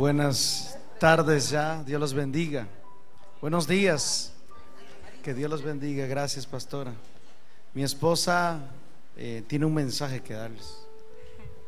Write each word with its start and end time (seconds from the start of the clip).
Buenas 0.00 0.78
tardes 0.98 1.50
ya, 1.50 1.82
Dios 1.84 2.00
los 2.00 2.14
bendiga. 2.14 2.66
Buenos 3.42 3.68
días, 3.68 4.32
que 5.22 5.34
Dios 5.34 5.50
los 5.50 5.62
bendiga. 5.62 6.06
Gracias, 6.06 6.46
pastora. 6.46 6.94
Mi 7.74 7.82
esposa 7.82 8.60
eh, 9.14 9.44
tiene 9.46 9.66
un 9.66 9.74
mensaje 9.74 10.22
que 10.22 10.32
darles. 10.32 10.74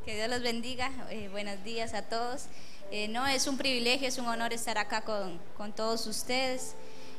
Que 0.06 0.16
Dios 0.16 0.30
los 0.30 0.40
bendiga. 0.40 0.90
Eh, 1.10 1.28
buenos 1.30 1.62
días 1.62 1.92
a 1.92 2.08
todos. 2.08 2.46
Eh, 2.90 3.06
no, 3.08 3.26
es 3.26 3.46
un 3.46 3.58
privilegio, 3.58 4.08
es 4.08 4.16
un 4.16 4.26
honor 4.26 4.54
estar 4.54 4.78
acá 4.78 5.02
con, 5.02 5.38
con 5.54 5.74
todos 5.74 6.06
ustedes. 6.06 6.74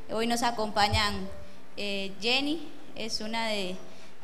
Hoy 0.09 0.25
nos 0.25 0.41
acompañan 0.41 1.30
Jenny, 1.77 2.68
es 2.95 3.21
una 3.21 3.50
de, 3.50 3.75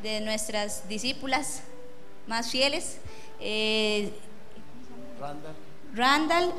de, 0.02 0.22
nuestras 0.22 0.88
discípulas 0.88 1.62
más 2.26 2.50
fieles. 2.50 2.98
Randall. 5.20 5.69
Randall 5.94 6.52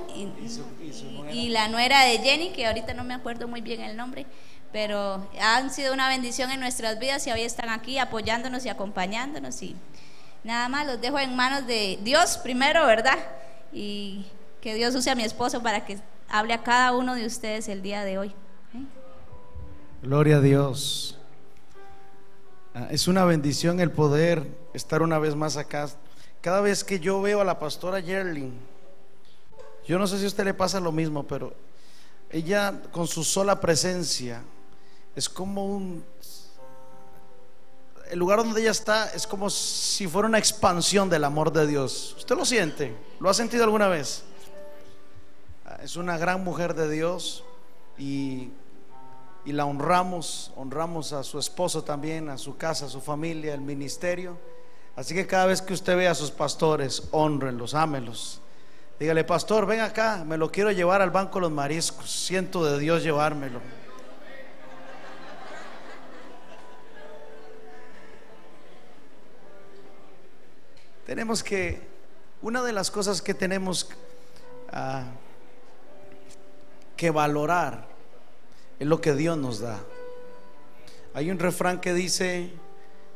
y, 1.31 1.50
la 1.50 1.68
nuera 1.68 2.04
de 2.04 2.18
Jenny, 2.20 2.52
que 2.52 2.67
ahorita 2.67 2.94
no 2.94 3.03
me 3.03 3.13
acuerdo 3.13 3.48
muy 3.48 3.62
bien 3.62 3.81
el 3.81 3.95
nombre, 3.95 4.26
pero 4.71 5.27
han 5.40 5.71
sido 5.71 5.94
una 5.94 6.09
bendición 6.09 6.52
en 6.52 6.59
nuestras 6.59 6.99
vidas 6.99 7.26
y 7.27 7.31
hoy 7.31 7.41
están 7.41 7.70
aquí 7.70 7.98
apoyándonos 7.98 8.66
y 8.66 8.70
acompañándonos 8.70 9.62
y 9.62 9.76
nada 10.44 10.70
más 10.70 10.88
los 10.88 10.99
dejo 10.99 11.20
en 11.20 11.35
manos 11.35 11.67
de 11.67 11.99
Dios 12.04 12.38
primero, 12.38 12.85
¿verdad? 12.85 13.17
Y 13.71 14.26
que 14.62 14.73
Dios 14.76 14.95
use 14.95 15.09
a 15.09 15.16
mi 15.16 15.23
esposo 15.23 15.62
para 15.62 15.85
que 15.85 15.99
hable 16.29 16.54
a 16.54 16.63
cada 16.63 16.93
uno 16.93 17.16
de 17.16 17.26
ustedes 17.26 17.68
el 17.68 17.82
día 17.82 18.04
de 18.04 18.18
hoy. 18.18 18.29
¿eh? 18.29 18.85
Gloria 20.02 20.38
a 20.38 20.41
Dios. 20.41 21.18
Ah, 22.73 22.88
es 22.90 23.07
una 23.07 23.26
bendición 23.26 23.79
el 23.79 23.91
poder 23.91 24.48
estar 24.73 25.02
una 25.02 25.20
vez 25.20 25.35
más 25.35 25.57
acá. 25.57 25.90
Cada 26.41 26.62
vez 26.62 26.84
que 26.84 26.99
yo 26.99 27.21
veo 27.21 27.41
a 27.41 27.43
la 27.43 27.59
pastora 27.59 27.99
Yerling, 27.99 28.54
yo 29.91 30.00
no 30.00 30.08
sé 30.08 30.20
si 30.20 30.23
a 30.23 30.27
usted 30.27 30.45
le 30.45 30.54
pasa 30.54 30.80
lo 30.80 30.94
mismo, 30.94 31.27
pero 31.27 31.54
ella 32.30 32.82
con 32.94 33.08
su 33.08 33.26
sola 33.26 33.59
presencia 33.59 34.41
es 35.18 35.27
como 35.27 35.65
un... 35.65 36.05
El 38.10 38.18
lugar 38.18 38.38
donde 38.38 38.62
ella 38.62 38.71
está 38.71 39.12
es 39.13 39.27
como 39.27 39.49
si 39.49 40.07
fuera 40.07 40.30
una 40.30 40.38
expansión 40.38 41.10
del 41.10 41.26
amor 41.26 41.52
de 41.52 41.68
Dios. 41.68 42.15
¿Usted 42.18 42.38
lo 42.38 42.46
siente? 42.46 42.96
¿Lo 43.20 43.30
ha 43.30 43.34
sentido 43.34 43.65
alguna 43.65 43.90
vez? 43.90 44.24
Ah, 45.65 45.80
es 45.84 45.98
una 45.98 46.18
gran 46.18 46.41
mujer 46.41 46.74
de 46.74 46.90
Dios 46.90 47.43
y, 47.98 48.48
y 49.43 49.52
la 49.52 49.65
honramos, 49.65 50.54
honramos 50.55 51.12
a 51.12 51.21
su 51.21 51.37
esposo 51.37 51.84
también, 51.84 52.30
a 52.30 52.37
su 52.37 52.55
casa, 52.55 52.85
a 52.85 52.90
su 52.90 53.02
familia, 53.02 53.54
el 53.54 53.60
ministerio. 53.60 54.37
Así 54.96 55.13
que 55.13 55.27
cada 55.27 55.48
vez 55.48 55.62
que 55.62 55.74
usted 55.74 55.98
ve 55.98 56.08
a 56.08 56.15
sus 56.15 56.32
pastores, 56.32 57.10
honrenlos, 57.12 57.74
ámelos. 57.74 58.41
Dígale, 59.02 59.24
pastor, 59.24 59.66
ven 59.66 59.80
acá, 59.80 60.24
me 60.27 60.38
lo 60.38 60.52
quiero 60.52 60.70
llevar 60.70 61.02
al 61.02 61.10
banco 61.10 61.40
de 61.40 61.41
los 61.41 61.52
mariscos. 61.52 62.07
Siento 62.07 62.63
de 62.63 62.77
Dios 62.77 63.02
llevármelo. 63.02 63.60
Tenemos 71.03 71.41
que, 71.41 71.81
una 72.44 72.62
de 72.62 72.74
las 72.74 72.91
cosas 72.91 73.24
que 73.24 73.34
tenemos 73.34 73.90
ah, 74.72 75.06
que 76.96 77.09
valorar 77.09 77.88
es 78.78 78.86
lo 78.86 79.02
que 79.02 79.16
Dios 79.16 79.36
nos 79.36 79.62
da. 79.62 79.80
Hay 81.16 81.31
un 81.31 81.40
refrán 81.40 81.81
que 81.81 81.96
dice 81.96 82.52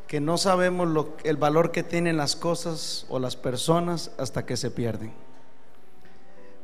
que 0.08 0.20
no 0.20 0.40
sabemos 0.40 1.06
el 1.24 1.38
valor 1.38 1.72
que 1.72 1.84
tienen 1.84 2.18
las 2.18 2.36
cosas 2.36 3.06
o 3.08 3.20
las 3.20 3.36
personas 3.36 4.10
hasta 4.18 4.48
que 4.48 4.58
se 4.58 4.72
pierden. 4.72 5.25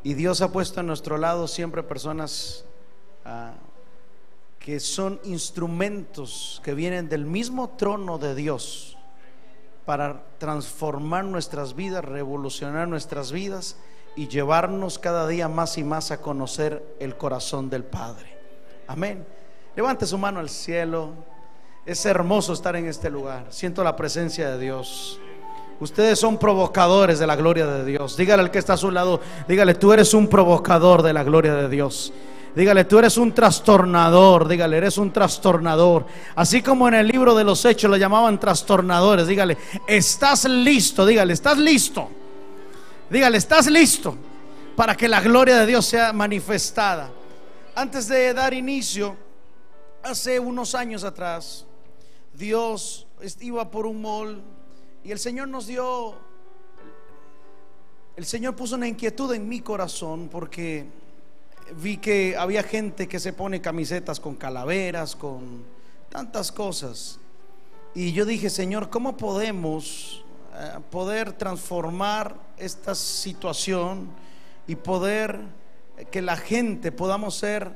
Y 0.03 0.15
Dios 0.15 0.41
ha 0.41 0.51
puesto 0.51 0.79
a 0.79 0.83
nuestro 0.83 1.17
lado 1.17 1.47
siempre 1.47 1.83
personas 1.83 2.65
ah, 3.23 3.53
que 4.59 4.79
son 4.79 5.19
instrumentos 5.23 6.61
que 6.63 6.73
vienen 6.73 7.09
del 7.09 7.25
mismo 7.25 7.69
trono 7.69 8.17
de 8.17 8.35
Dios 8.35 8.97
para 9.85 10.23
transformar 10.37 11.25
nuestras 11.25 11.75
vidas, 11.75 12.05
revolucionar 12.05 12.87
nuestras 12.87 13.31
vidas 13.31 13.77
y 14.15 14.27
llevarnos 14.27 14.99
cada 14.99 15.27
día 15.27 15.47
más 15.47 15.77
y 15.77 15.83
más 15.83 16.11
a 16.11 16.21
conocer 16.21 16.95
el 16.99 17.17
corazón 17.17 17.69
del 17.69 17.83
Padre. 17.83 18.37
Amén. 18.87 19.25
Levante 19.75 20.05
su 20.05 20.17
mano 20.17 20.39
al 20.39 20.49
cielo. 20.49 21.11
Es 21.85 22.05
hermoso 22.05 22.53
estar 22.53 22.75
en 22.75 22.87
este 22.87 23.09
lugar. 23.09 23.47
Siento 23.49 23.83
la 23.83 23.95
presencia 23.95 24.51
de 24.51 24.59
Dios. 24.59 25.19
Ustedes 25.81 26.19
son 26.19 26.37
provocadores 26.37 27.17
de 27.17 27.25
la 27.25 27.35
gloria 27.35 27.65
de 27.65 27.83
Dios. 27.83 28.15
Dígale 28.15 28.43
al 28.43 28.51
que 28.51 28.59
está 28.59 28.73
a 28.73 28.77
su 28.77 28.91
lado, 28.91 29.19
dígale, 29.47 29.73
tú 29.73 29.91
eres 29.91 30.13
un 30.13 30.27
provocador 30.27 31.01
de 31.01 31.11
la 31.11 31.23
gloria 31.23 31.55
de 31.55 31.67
Dios. 31.67 32.13
Dígale, 32.55 32.85
tú 32.85 32.99
eres 32.99 33.17
un 33.17 33.31
trastornador. 33.31 34.47
Dígale, 34.47 34.77
eres 34.77 34.99
un 34.99 35.11
trastornador. 35.11 36.05
Así 36.35 36.61
como 36.61 36.87
en 36.87 36.93
el 36.93 37.07
libro 37.07 37.33
de 37.33 37.43
los 37.43 37.65
hechos 37.65 37.89
lo 37.89 37.97
llamaban 37.97 38.39
trastornadores. 38.39 39.25
Dígale, 39.25 39.57
estás 39.87 40.45
listo. 40.45 41.03
Dígale, 41.03 41.33
estás 41.33 41.57
listo. 41.57 42.09
Dígale, 43.09 43.39
estás 43.39 43.65
listo 43.65 44.15
para 44.75 44.95
que 44.95 45.07
la 45.07 45.19
gloria 45.19 45.57
de 45.57 45.65
Dios 45.65 45.83
sea 45.87 46.13
manifestada. 46.13 47.09
Antes 47.73 48.07
de 48.07 48.35
dar 48.35 48.53
inicio, 48.53 49.15
hace 50.03 50.39
unos 50.39 50.75
años 50.75 51.03
atrás, 51.03 51.65
Dios 52.35 53.07
iba 53.39 53.71
por 53.71 53.87
un 53.87 53.99
mall 53.99 54.43
y 55.03 55.11
el 55.11 55.19
Señor 55.19 55.47
nos 55.47 55.67
dio, 55.67 56.15
el 58.15 58.25
Señor 58.25 58.55
puso 58.55 58.75
una 58.75 58.87
inquietud 58.87 59.33
en 59.33 59.47
mi 59.49 59.61
corazón 59.61 60.29
porque 60.29 60.85
vi 61.75 61.97
que 61.97 62.35
había 62.37 62.63
gente 62.63 63.07
que 63.07 63.19
se 63.19 63.33
pone 63.33 63.61
camisetas 63.61 64.19
con 64.19 64.35
calaveras, 64.35 65.15
con 65.15 65.65
tantas 66.09 66.51
cosas. 66.51 67.19
Y 67.95 68.13
yo 68.13 68.25
dije, 68.25 68.49
Señor, 68.49 68.89
¿cómo 68.89 69.17
podemos 69.17 70.23
eh, 70.53 70.79
poder 70.89 71.33
transformar 71.33 72.35
esta 72.57 72.93
situación 72.93 74.09
y 74.67 74.75
poder 74.75 75.39
que 76.11 76.21
la 76.21 76.37
gente 76.37 76.91
podamos 76.91 77.35
ser, 77.35 77.71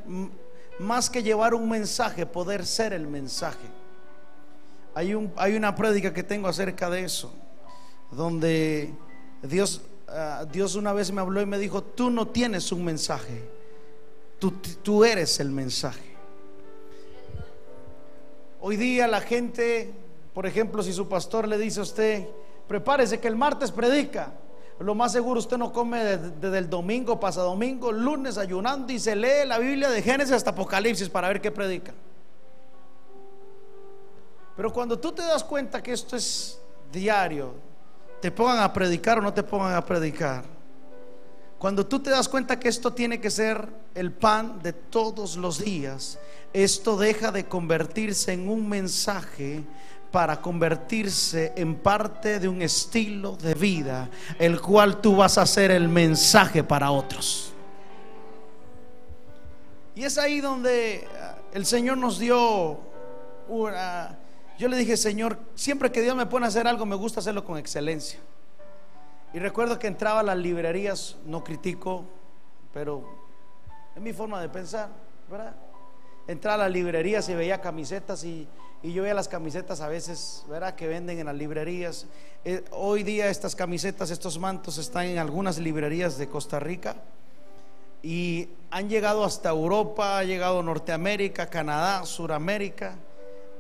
más 0.80 1.10
que 1.10 1.24
llevar 1.24 1.54
un 1.54 1.70
mensaje, 1.70 2.26
poder 2.26 2.66
ser 2.66 2.94
el 2.94 3.08
mensaje? 3.08 3.75
Hay, 4.96 5.14
un, 5.14 5.32
hay 5.36 5.56
una 5.56 5.76
prédica 5.76 6.14
que 6.14 6.24
tengo 6.24 6.48
acerca 6.48 6.90
de 6.90 7.04
eso, 7.04 7.34
donde 8.12 8.94
Dios, 9.44 9.82
ah, 10.08 10.46
Dios 10.50 10.76
una 10.76 10.94
vez 10.94 11.12
me 11.12 11.20
habló 11.20 11.42
y 11.42 11.46
me 11.46 11.60
dijo, 11.60 11.84
tú 11.84 12.10
no 12.10 12.30
tienes 12.30 12.72
un 12.72 12.86
mensaje, 12.86 13.44
tú, 14.40 14.52
tú 14.82 15.04
eres 15.04 15.42
el 15.42 15.52
mensaje. 15.52 16.16
Hoy 18.62 18.78
día 18.78 19.06
la 19.08 19.20
gente, 19.20 19.92
por 20.34 20.46
ejemplo, 20.46 20.82
si 20.82 20.94
su 20.94 21.10
pastor 21.10 21.46
le 21.46 21.58
dice 21.58 21.82
a 21.82 21.84
usted, 21.84 22.28
prepárese 22.66 23.20
que 23.20 23.28
el 23.28 23.36
martes 23.36 23.72
predica, 23.72 24.32
lo 24.80 24.96
más 24.96 25.12
seguro 25.12 25.40
usted 25.40 25.58
no 25.58 25.74
come 25.74 26.04
desde, 26.04 26.58
el 26.58 26.70
domingo, 26.70 27.20
pasa 27.20 27.42
domingo, 27.42 27.92
lunes 27.92 28.38
ayunando 28.38 28.94
y 28.94 29.00
se 29.00 29.16
lee 29.16 29.46
la 29.46 29.60
Biblia 29.60 29.90
de 29.90 30.02
Génesis 30.02 30.34
hasta 30.34 30.52
Apocalipsis 30.52 31.10
para 31.10 31.28
ver 31.28 31.42
qué 31.42 31.52
predica. 31.52 31.94
Pero 34.56 34.72
cuando 34.72 34.98
tú 34.98 35.12
te 35.12 35.22
das 35.22 35.44
cuenta 35.44 35.84
que 35.84 35.92
esto 35.92 36.16
es 36.16 36.60
diario, 36.92 37.54
te 38.22 38.32
pongan 38.32 38.60
a 38.60 38.72
predicar 38.72 39.20
o 39.20 39.22
no 39.22 39.34
te 39.34 39.44
pongan 39.44 39.76
a 39.76 39.86
predicar. 39.86 40.44
Cuando 41.58 41.86
tú 41.86 42.00
te 42.00 42.10
das 42.10 42.30
cuenta 42.30 42.60
que 42.60 42.70
esto 42.70 42.94
tiene 42.94 43.20
que 43.20 43.30
ser 43.30 43.68
el 43.94 44.12
pan 44.12 44.62
de 44.62 44.74
todos 44.74 45.36
los 45.36 45.64
días, 45.64 46.20
esto 46.54 46.98
deja 46.98 47.32
de 47.32 47.46
convertirse 47.46 48.34
en 48.34 48.48
un 48.48 48.68
mensaje 48.68 49.64
para 50.12 50.42
convertirse 50.42 51.54
en 51.58 51.76
parte 51.76 52.40
de 52.40 52.48
un 52.48 52.62
estilo 52.62 53.36
de 53.36 53.54
vida, 53.54 54.10
el 54.40 54.62
cual 54.62 55.02
tú 55.02 55.18
vas 55.18 55.38
a 55.38 55.46
ser 55.46 55.72
el 55.72 55.90
mensaje 55.90 56.64
para 56.64 56.92
otros. 56.92 57.52
Y 59.96 60.04
es 60.04 60.18
ahí 60.18 60.40
donde 60.40 61.08
el 61.54 61.66
Señor 61.66 61.98
nos 61.98 62.20
dio 62.20 62.80
una, 63.48 64.18
yo 64.58 64.70
le 64.70 64.78
dije, 64.78 64.96
Señor, 64.96 65.38
siempre 65.56 65.92
que 65.92 66.02
Dios 66.02 66.16
me 66.16 66.26
pone 66.26 66.46
a 66.46 66.50
hacer 66.50 66.68
algo, 66.68 66.86
me 66.86 66.96
gusta 66.96 67.20
hacerlo 67.20 67.44
con 67.44 67.58
excelencia. 67.58 68.20
Y 69.34 69.40
recuerdo 69.40 69.78
que 69.78 69.88
entraba 69.88 70.22
a 70.22 70.24
las 70.24 70.38
librerías, 70.38 71.18
no 71.26 71.44
critico, 71.44 72.06
pero 72.74 73.04
es 73.94 74.02
mi 74.02 74.14
forma 74.14 74.40
de 74.42 74.48
pensar, 74.48 74.90
¿verdad? 75.30 75.56
Entraba 76.28 76.56
a 76.56 76.68
las 76.68 76.72
librerías 76.72 77.28
y 77.28 77.34
veía 77.34 77.60
camisetas 77.60 78.24
y, 78.24 78.48
yo 78.82 79.02
veía 79.02 79.16
las 79.16 79.28
camisetas 79.28 79.82
a 79.82 79.88
veces, 79.88 80.46
¿verdad? 80.48 80.76
Que 80.76 80.88
venden 80.88 81.18
en 81.20 81.26
las 81.26 81.36
librerías. 81.36 82.06
Eh, 82.46 82.64
hoy 82.70 83.02
día 83.02 83.30
estas 83.30 83.56
camisetas, 83.56 84.12
estos 84.12 84.38
mantos 84.38 84.78
están 84.78 85.08
en 85.08 85.18
algunas 85.18 85.58
librerías 85.58 86.20
de 86.20 86.30
Costa 86.30 86.60
Rica 86.60 86.96
y 88.04 88.48
han 88.70 88.88
llegado 88.88 89.26
hasta 89.26 89.50
Europa, 89.50 90.20
ha 90.20 90.24
llegado 90.24 90.62
Norteamérica, 90.62 91.50
Canadá, 91.50 92.06
Suramérica 92.06 92.96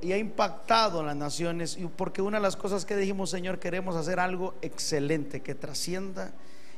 y 0.05 0.13
ha 0.13 0.17
impactado 0.17 0.99
en 1.01 1.07
las 1.07 1.15
naciones, 1.15 1.77
y 1.77 1.85
porque 1.87 2.21
una 2.21 2.37
de 2.37 2.43
las 2.43 2.55
cosas 2.55 2.85
que 2.85 2.95
dijimos, 2.95 3.29
Señor, 3.29 3.59
queremos 3.59 3.95
hacer 3.95 4.19
algo 4.19 4.53
excelente, 4.61 5.41
que 5.41 5.55
trascienda 5.55 6.33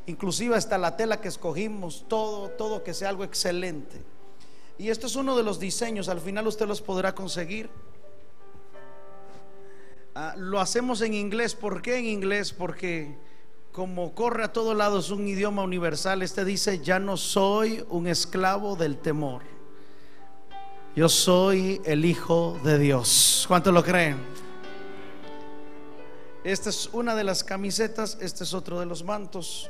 inclusive 0.08 0.56
hasta 0.56 0.78
la 0.78 0.96
tela 0.96 1.22
que 1.22 1.28
escogimos, 1.28 2.06
todo, 2.08 2.50
todo 2.50 2.84
que 2.84 2.94
sea 2.94 3.10
algo 3.10 3.24
excelente. 3.24 4.02
Y 4.78 4.90
esto 4.90 5.06
es 5.06 5.16
uno 5.16 5.36
de 5.36 5.44
los 5.44 5.60
diseños, 5.60 6.10
al 6.10 6.22
final 6.22 6.48
usted 6.48 6.66
los 6.66 6.82
podrá 6.82 7.14
conseguir. 7.14 7.70
Ah, 10.16 10.34
lo 10.38 10.60
hacemos 10.60 11.02
en 11.02 11.14
inglés, 11.14 11.54
¿por 11.54 11.82
qué 11.82 11.98
en 11.98 12.06
inglés? 12.06 12.54
Porque 12.54 13.18
como 13.72 14.16
corre 14.16 14.46
a 14.46 14.54
todos 14.54 14.76
lados 14.76 15.12
un 15.12 15.28
idioma 15.28 15.62
universal, 15.62 16.22
este 16.24 16.46
dice, 16.46 16.80
ya 16.80 17.00
no 17.00 17.18
soy 17.18 17.86
un 17.90 18.08
esclavo 18.08 18.76
del 18.76 18.98
temor. 18.98 19.57
Yo 20.98 21.08
soy 21.10 21.80
el 21.86 22.06
Hijo 22.06 22.60
de 22.64 22.80
Dios. 22.80 23.46
¿Cuánto 23.48 23.72
lo 23.72 23.84
creen? 23.84 24.18
Esta 26.44 26.72
es 26.72 26.90
una 26.92 27.14
de 27.14 27.24
las 27.24 27.44
camisetas, 27.44 28.18
este 28.20 28.44
es 28.44 28.52
otro 28.56 28.80
de 28.80 28.88
los 28.88 29.04
mantos. 29.04 29.70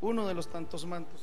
Uno 0.00 0.26
de 0.26 0.32
los 0.32 0.48
tantos 0.48 0.86
mantos. 0.86 1.20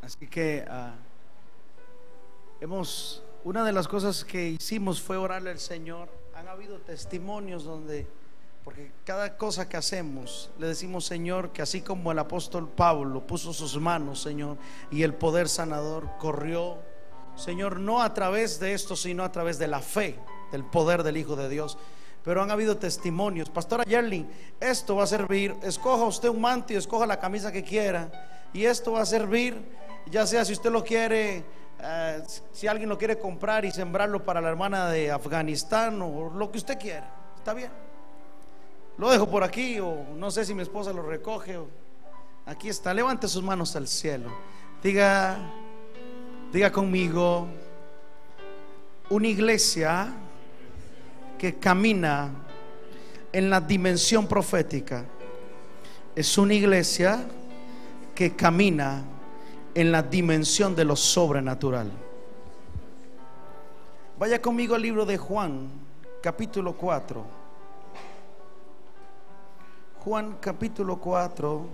Así 0.00 0.26
que 0.28 0.64
ah, 0.66 0.94
hemos, 2.62 3.22
una 3.44 3.66
de 3.66 3.72
las 3.72 3.86
cosas 3.86 4.24
que 4.24 4.48
hicimos 4.48 5.02
fue 5.02 5.18
orarle 5.18 5.50
al 5.50 5.58
Señor. 5.58 6.08
Han 6.34 6.48
habido 6.48 6.78
testimonios 6.78 7.64
donde, 7.64 8.06
porque 8.64 8.92
cada 9.04 9.36
cosa 9.36 9.68
que 9.68 9.76
hacemos, 9.76 10.50
le 10.58 10.68
decimos 10.68 11.04
Señor, 11.04 11.50
que 11.52 11.62
así 11.62 11.80
como 11.80 12.12
el 12.12 12.18
apóstol 12.18 12.68
Pablo 12.68 13.26
puso 13.26 13.52
sus 13.52 13.78
manos, 13.78 14.22
Señor, 14.22 14.56
y 14.90 15.02
el 15.02 15.14
poder 15.14 15.48
sanador 15.48 16.08
corrió, 16.18 16.78
Señor, 17.34 17.80
no 17.80 18.02
a 18.02 18.14
través 18.14 18.60
de 18.60 18.74
esto, 18.74 18.94
sino 18.94 19.24
a 19.24 19.32
través 19.32 19.58
de 19.58 19.68
la 19.68 19.80
fe, 19.80 20.18
del 20.52 20.64
poder 20.64 21.02
del 21.02 21.16
Hijo 21.16 21.36
de 21.36 21.48
Dios 21.48 21.78
pero 22.24 22.40
han 22.40 22.52
habido 22.52 22.76
testimonios. 22.76 23.50
Pastora 23.50 23.82
Yerling, 23.82 24.30
esto 24.60 24.94
va 24.94 25.02
a 25.02 25.06
servir. 25.08 25.56
Escoja 25.60 26.04
usted 26.04 26.28
un 26.28 26.40
manto 26.40 26.72
y 26.72 26.76
escoja 26.76 27.04
la 27.04 27.18
camisa 27.18 27.50
que 27.50 27.64
quiera. 27.64 28.12
Y 28.52 28.64
esto 28.64 28.92
va 28.92 29.00
a 29.00 29.06
servir 29.06 29.60
ya 30.06 30.26
sea 30.26 30.44
si 30.44 30.52
usted 30.52 30.70
lo 30.70 30.84
quiere, 30.84 31.44
eh, 31.80 32.22
si 32.52 32.66
alguien 32.66 32.88
lo 32.88 32.98
quiere 32.98 33.18
comprar 33.18 33.64
y 33.64 33.70
sembrarlo 33.70 34.24
para 34.24 34.40
la 34.40 34.48
hermana 34.48 34.88
de 34.88 35.10
Afganistán 35.10 36.00
o 36.02 36.30
lo 36.30 36.50
que 36.50 36.58
usted 36.58 36.78
quiera, 36.78 37.10
está 37.36 37.54
bien. 37.54 37.70
Lo 38.98 39.10
dejo 39.10 39.28
por 39.28 39.42
aquí 39.42 39.80
o 39.80 40.04
no 40.16 40.30
sé 40.30 40.44
si 40.44 40.54
mi 40.54 40.62
esposa 40.62 40.92
lo 40.92 41.02
recoge. 41.02 41.58
aquí 42.46 42.68
está, 42.68 42.92
levante 42.92 43.26
sus 43.28 43.42
manos 43.42 43.74
al 43.76 43.88
cielo. 43.88 44.30
Diga, 44.82 45.38
diga 46.52 46.70
conmigo, 46.70 47.48
una 49.10 49.28
iglesia 49.28 50.12
que 51.38 51.58
camina 51.58 52.30
en 53.32 53.48
la 53.48 53.60
dimensión 53.60 54.26
profética 54.26 55.04
es 56.14 56.36
una 56.36 56.54
iglesia 56.54 57.26
que 58.14 58.36
camina 58.36 59.02
en 59.74 59.90
la 59.90 60.02
dimensión 60.02 60.76
de 60.76 60.84
lo 60.84 60.96
sobrenatural. 60.96 61.90
Vaya 64.18 64.40
conmigo 64.40 64.74
al 64.74 64.82
libro 64.82 65.06
de 65.06 65.16
Juan, 65.16 65.70
capítulo 66.22 66.74
4. 66.76 67.41
Juan 70.04 70.36
capítulo 70.40 70.98
4. 70.98 71.64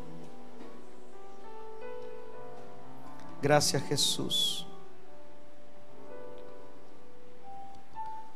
Gracias 3.40 3.82
Jesús. 3.84 4.66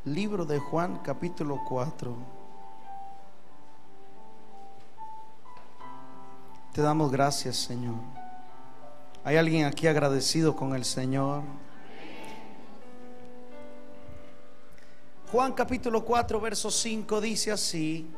Libro 0.07 0.47
de 0.47 0.59
Juan 0.59 1.01
capítulo 1.05 1.61
4. 1.69 2.17
Te 6.73 6.81
damos 6.81 7.13
gracias 7.13 7.57
Señor. 7.57 7.97
¿Hay 9.25 9.37
alguien 9.37 9.67
aquí 9.67 9.89
agradecido 9.89 10.57
con 10.57 10.75
el 10.75 10.87
Señor? 10.87 11.43
Juan 15.31 15.53
capítulo 15.53 16.03
4, 16.03 16.41
verso 16.41 16.71
5 16.71 17.21
dice 17.21 17.53
así. 17.53 18.11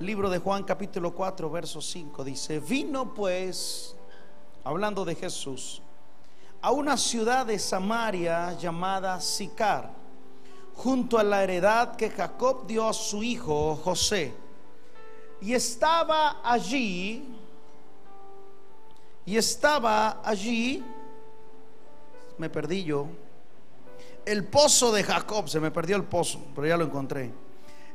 Libro 0.00 0.28
de 0.28 0.38
Juan 0.38 0.62
capítulo 0.62 1.14
4, 1.14 1.48
verso 1.48 1.80
5 1.80 2.22
dice, 2.22 2.60
vino 2.60 3.14
pues, 3.14 3.96
hablando 4.62 5.06
de 5.06 5.14
Jesús, 5.14 5.80
a 6.60 6.70
una 6.70 6.98
ciudad 6.98 7.46
de 7.46 7.58
Samaria 7.58 8.52
llamada 8.58 9.18
Sicar, 9.22 9.90
junto 10.74 11.18
a 11.18 11.22
la 11.22 11.42
heredad 11.42 11.96
que 11.96 12.10
Jacob 12.10 12.66
dio 12.66 12.86
a 12.86 12.92
su 12.92 13.22
hijo 13.22 13.74
José. 13.76 14.34
Y 15.40 15.54
estaba 15.54 16.42
allí 16.44 17.24
y 19.24 19.38
estaba 19.38 20.20
allí, 20.22 20.84
me 22.36 22.50
perdí 22.50 22.84
yo, 22.84 23.06
el 24.26 24.44
pozo 24.44 24.92
de 24.92 25.02
Jacob, 25.02 25.48
se 25.48 25.58
me 25.58 25.70
perdió 25.70 25.96
el 25.96 26.04
pozo, 26.04 26.38
pero 26.54 26.66
ya 26.66 26.76
lo 26.76 26.84
encontré. 26.84 27.45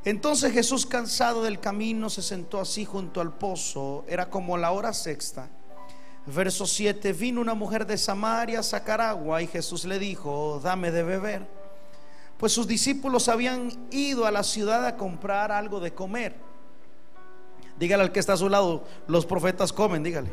Entonces 0.04 0.52
Jesús, 0.54 0.86
cansado 0.86 1.44
del 1.44 1.60
camino, 1.60 2.10
se 2.10 2.22
sentó 2.22 2.60
así 2.60 2.86
junto 2.86 3.22
al 3.22 3.34
pozo, 3.34 4.04
era 4.08 4.30
como 4.30 4.58
la 4.58 4.72
hora 4.72 4.94
sexta. 4.94 5.50
Verso 6.26 6.66
7, 6.66 7.14
vino 7.14 7.42
una 7.42 7.54
mujer 7.54 7.86
de 7.86 7.98
Samaria 7.98 8.60
a 8.60 8.64
sacar 8.64 9.02
agua 9.02 9.42
y 9.42 9.48
Jesús 9.48 9.86
le 9.86 10.00
dijo, 10.00 10.60
dame 10.64 10.92
de 10.92 11.04
beber. 11.04 11.48
Pues 12.38 12.52
sus 12.54 12.68
discípulos 12.68 13.30
habían 13.30 13.88
ido 13.92 14.26
a 14.26 14.32
la 14.32 14.44
ciudad 14.44 14.86
a 14.86 14.98
comprar 14.98 15.52
algo 15.52 15.80
de 15.80 15.94
comer. 15.94 16.36
Dígale 17.78 18.04
al 18.04 18.12
que 18.12 18.20
está 18.20 18.34
a 18.34 18.38
su 18.38 18.50
lado, 18.50 18.84
los 19.08 19.26
profetas 19.26 19.74
comen, 19.74 20.04
dígale 20.04 20.30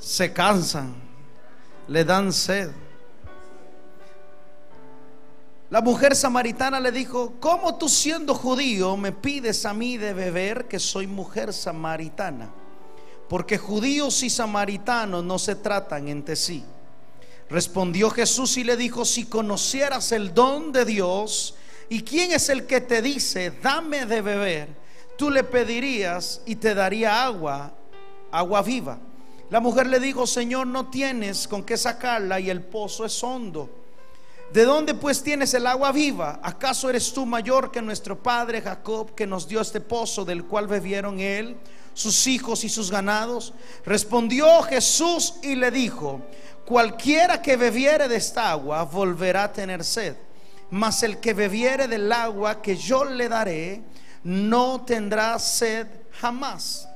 se 0.00 0.32
cansan, 0.32 0.94
le 1.86 2.04
dan 2.04 2.32
sed. 2.32 2.70
La 5.70 5.80
mujer 5.80 6.16
samaritana 6.16 6.80
le 6.80 6.90
dijo, 6.90 7.34
¿cómo 7.38 7.76
tú 7.76 7.88
siendo 7.88 8.34
judío 8.34 8.96
me 8.96 9.12
pides 9.12 9.64
a 9.64 9.72
mí 9.72 9.96
de 9.96 10.12
beber 10.12 10.66
que 10.66 10.80
soy 10.80 11.06
mujer 11.06 11.52
samaritana? 11.52 12.50
Porque 13.28 13.56
judíos 13.56 14.24
y 14.24 14.30
samaritanos 14.30 15.22
no 15.22 15.38
se 15.38 15.54
tratan 15.54 16.08
entre 16.08 16.34
sí. 16.34 16.64
Respondió 17.48 18.10
Jesús 18.10 18.56
y 18.56 18.64
le 18.64 18.76
dijo, 18.76 19.04
si 19.04 19.26
conocieras 19.26 20.10
el 20.10 20.34
don 20.34 20.72
de 20.72 20.84
Dios 20.84 21.54
y 21.88 22.02
quién 22.02 22.32
es 22.32 22.48
el 22.48 22.66
que 22.66 22.80
te 22.80 23.00
dice, 23.00 23.52
dame 23.62 24.06
de 24.06 24.22
beber, 24.22 24.68
tú 25.16 25.30
le 25.30 25.44
pedirías 25.44 26.42
y 26.46 26.56
te 26.56 26.74
daría 26.74 27.22
agua, 27.22 27.72
agua 28.32 28.62
viva. 28.62 28.98
La 29.50 29.60
mujer 29.60 29.86
le 29.86 30.00
dijo, 30.00 30.26
Señor, 30.26 30.66
no 30.66 30.90
tienes 30.90 31.46
con 31.46 31.62
qué 31.62 31.76
sacarla 31.76 32.40
y 32.40 32.50
el 32.50 32.60
pozo 32.60 33.04
es 33.04 33.22
hondo. 33.22 33.79
¿De 34.52 34.64
dónde 34.64 34.94
pues 34.94 35.22
tienes 35.22 35.54
el 35.54 35.64
agua 35.64 35.92
viva? 35.92 36.40
¿Acaso 36.42 36.90
eres 36.90 37.12
tú 37.12 37.24
mayor 37.24 37.70
que 37.70 37.80
nuestro 37.80 38.20
padre 38.20 38.60
Jacob 38.60 39.14
que 39.14 39.24
nos 39.24 39.46
dio 39.46 39.60
este 39.60 39.80
pozo 39.80 40.24
del 40.24 40.44
cual 40.44 40.66
bebieron 40.66 41.20
él, 41.20 41.56
sus 41.94 42.26
hijos 42.26 42.64
y 42.64 42.68
sus 42.68 42.90
ganados? 42.90 43.54
Respondió 43.84 44.62
Jesús 44.62 45.34
y 45.42 45.54
le 45.54 45.70
dijo, 45.70 46.20
cualquiera 46.64 47.40
que 47.40 47.56
bebiere 47.56 48.08
de 48.08 48.16
esta 48.16 48.50
agua 48.50 48.82
volverá 48.82 49.44
a 49.44 49.52
tener 49.52 49.84
sed, 49.84 50.16
mas 50.70 51.04
el 51.04 51.20
que 51.20 51.32
bebiere 51.32 51.86
del 51.86 52.10
agua 52.10 52.60
que 52.60 52.76
yo 52.76 53.04
le 53.04 53.28
daré 53.28 53.82
no 54.24 54.80
tendrá 54.84 55.38
sed 55.38 55.86
jamás 56.20 56.88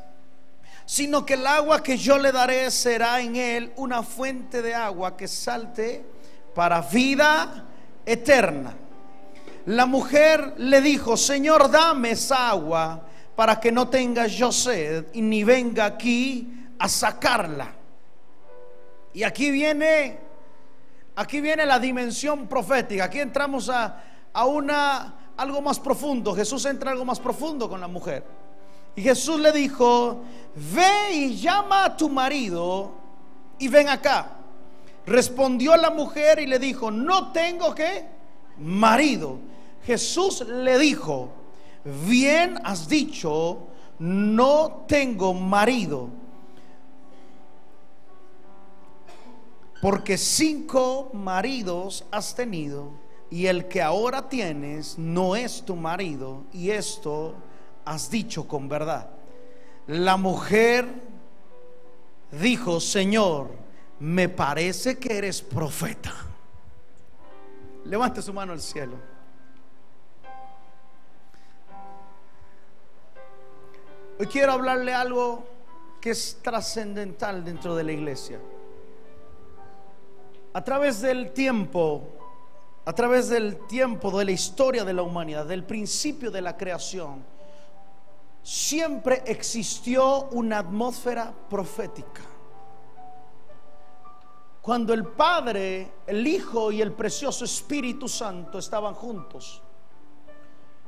sino 0.86 1.24
que 1.24 1.32
el 1.32 1.46
agua 1.46 1.82
que 1.82 1.96
yo 1.96 2.18
le 2.18 2.30
daré 2.30 2.70
será 2.70 3.20
en 3.20 3.36
él 3.36 3.72
una 3.76 4.02
fuente 4.02 4.60
de 4.60 4.74
agua 4.74 5.16
que 5.16 5.26
salte 5.26 6.04
para 6.54 6.80
vida 6.80 7.66
eterna. 8.06 8.74
La 9.66 9.86
mujer 9.86 10.54
le 10.58 10.80
dijo, 10.80 11.16
Señor, 11.16 11.70
dame 11.70 12.12
esa 12.12 12.50
agua 12.50 13.02
para 13.34 13.58
que 13.58 13.72
no 13.72 13.88
tenga 13.88 14.26
yo 14.26 14.52
sed 14.52 15.06
y 15.14 15.22
ni 15.22 15.42
venga 15.42 15.86
aquí 15.86 16.52
a 16.78 16.88
sacarla. 16.88 17.72
Y 19.14 19.22
aquí 19.22 19.50
viene, 19.50 20.18
aquí 21.16 21.40
viene 21.40 21.64
la 21.64 21.78
dimensión 21.78 22.46
profética. 22.46 23.04
Aquí 23.04 23.20
entramos 23.20 23.68
a, 23.68 24.02
a 24.32 24.44
una 24.44 25.14
algo 25.36 25.62
más 25.62 25.80
profundo. 25.80 26.34
Jesús 26.34 26.64
entra 26.66 26.90
algo 26.90 27.04
más 27.04 27.20
profundo 27.20 27.68
con 27.68 27.80
la 27.80 27.88
mujer. 27.88 28.24
Y 28.96 29.02
Jesús 29.02 29.40
le 29.40 29.50
dijo, 29.50 30.22
ve 30.54 31.12
y 31.12 31.36
llama 31.36 31.86
a 31.86 31.96
tu 31.96 32.08
marido 32.08 32.92
y 33.58 33.68
ven 33.68 33.88
acá. 33.88 34.30
Respondió 35.06 35.76
la 35.76 35.90
mujer 35.90 36.38
y 36.38 36.46
le 36.46 36.58
dijo, 36.58 36.90
no 36.90 37.32
tengo 37.32 37.74
que 37.74 38.04
marido. 38.58 39.38
Jesús 39.84 40.46
le 40.46 40.78
dijo, 40.78 41.30
bien 42.06 42.58
has 42.64 42.88
dicho, 42.88 43.58
no 43.98 44.84
tengo 44.88 45.34
marido. 45.34 46.08
Porque 49.82 50.16
cinco 50.16 51.10
maridos 51.12 52.06
has 52.10 52.34
tenido, 52.34 52.92
y 53.30 53.46
el 53.46 53.68
que 53.68 53.82
ahora 53.82 54.30
tienes 54.30 54.96
no 54.98 55.36
es 55.36 55.62
tu 55.62 55.76
marido, 55.76 56.44
y 56.54 56.70
esto 56.70 57.34
has 57.84 58.10
dicho 58.10 58.48
con 58.48 58.66
verdad. 58.66 59.10
La 59.86 60.16
mujer 60.16 60.86
dijo, 62.40 62.80
Señor, 62.80 63.63
me 64.00 64.28
parece 64.28 64.98
que 64.98 65.16
eres 65.16 65.42
profeta. 65.42 66.12
Levante 67.84 68.22
su 68.22 68.32
mano 68.32 68.52
al 68.52 68.60
cielo. 68.60 68.96
Hoy 74.18 74.26
quiero 74.26 74.52
hablarle 74.52 74.94
algo 74.94 75.44
que 76.00 76.10
es 76.10 76.38
trascendental 76.42 77.44
dentro 77.44 77.74
de 77.74 77.84
la 77.84 77.92
iglesia. 77.92 78.38
A 80.52 80.62
través 80.62 81.00
del 81.00 81.32
tiempo, 81.32 82.08
a 82.84 82.92
través 82.92 83.28
del 83.28 83.66
tiempo 83.66 84.16
de 84.16 84.24
la 84.24 84.30
historia 84.30 84.84
de 84.84 84.92
la 84.92 85.02
humanidad, 85.02 85.46
del 85.46 85.64
principio 85.64 86.30
de 86.30 86.42
la 86.42 86.56
creación, 86.56 87.24
siempre 88.42 89.22
existió 89.26 90.28
una 90.30 90.58
atmósfera 90.58 91.34
profética. 91.50 92.22
Cuando 94.64 94.94
el 94.94 95.04
Padre, 95.04 95.92
el 96.06 96.26
Hijo 96.26 96.72
y 96.72 96.80
el 96.80 96.90
precioso 96.90 97.44
Espíritu 97.44 98.08
Santo 98.08 98.58
estaban 98.58 98.94
juntos. 98.94 99.60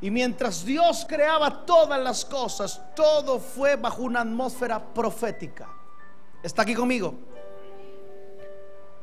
Y 0.01 0.11
mientras 0.11 0.65
Dios 0.65 1.05
creaba 1.07 1.67
todas 1.67 2.01
las 2.01 2.25
cosas, 2.25 2.81
todo 2.95 3.39
fue 3.39 3.77
bajo 3.77 4.01
una 4.01 4.23
atmósfera 4.23 4.83
profética. 4.83 5.69
¿Está 6.43 6.63
aquí 6.63 6.75
conmigo? 6.75 7.13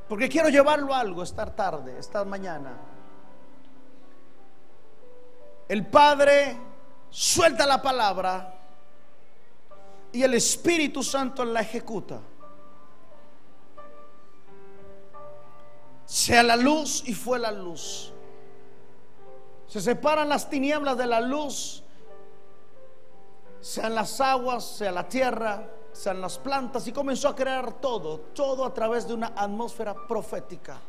Porque 0.10 0.28
quiero 0.28 0.50
llevarlo 0.50 0.92
a 0.92 1.02
algo 1.02 1.22
esta 1.22 1.46
tarde, 1.46 2.00
esta 2.00 2.26
mañana. 2.26 2.76
El 5.70 5.86
Padre 5.86 6.58
suelta 7.12 7.68
la 7.68 7.80
palabra 7.80 8.56
y 10.12 10.24
el 10.24 10.34
Espíritu 10.34 11.04
Santo 11.04 11.46
la 11.46 11.62
ejecuta. 11.62 12.20
Sea 16.06 16.44
la 16.44 16.56
luz 16.56 17.04
y 17.06 17.14
fue 17.14 17.40
la 17.40 17.52
luz. 17.52 18.12
Se 19.68 19.82
separan 19.82 20.30
las 20.30 20.50
tinieblas 20.50 20.98
de 20.98 21.08
la 21.08 21.20
luz, 21.20 21.84
sean 23.60 23.96
las 23.96 24.22
aguas, 24.22 24.64
sea 24.64 24.92
la 24.92 25.08
tierra, 25.08 25.68
sean 25.92 26.22
las 26.22 26.38
plantas, 26.38 26.86
y 26.88 26.92
comenzó 26.92 27.30
a 27.30 27.36
crear 27.36 27.80
todo, 27.80 28.20
todo 28.36 28.66
a 28.66 28.74
través 28.74 29.08
de 29.08 29.14
una 29.14 29.34
atmósfera 29.36 29.96
profética. 30.08 30.80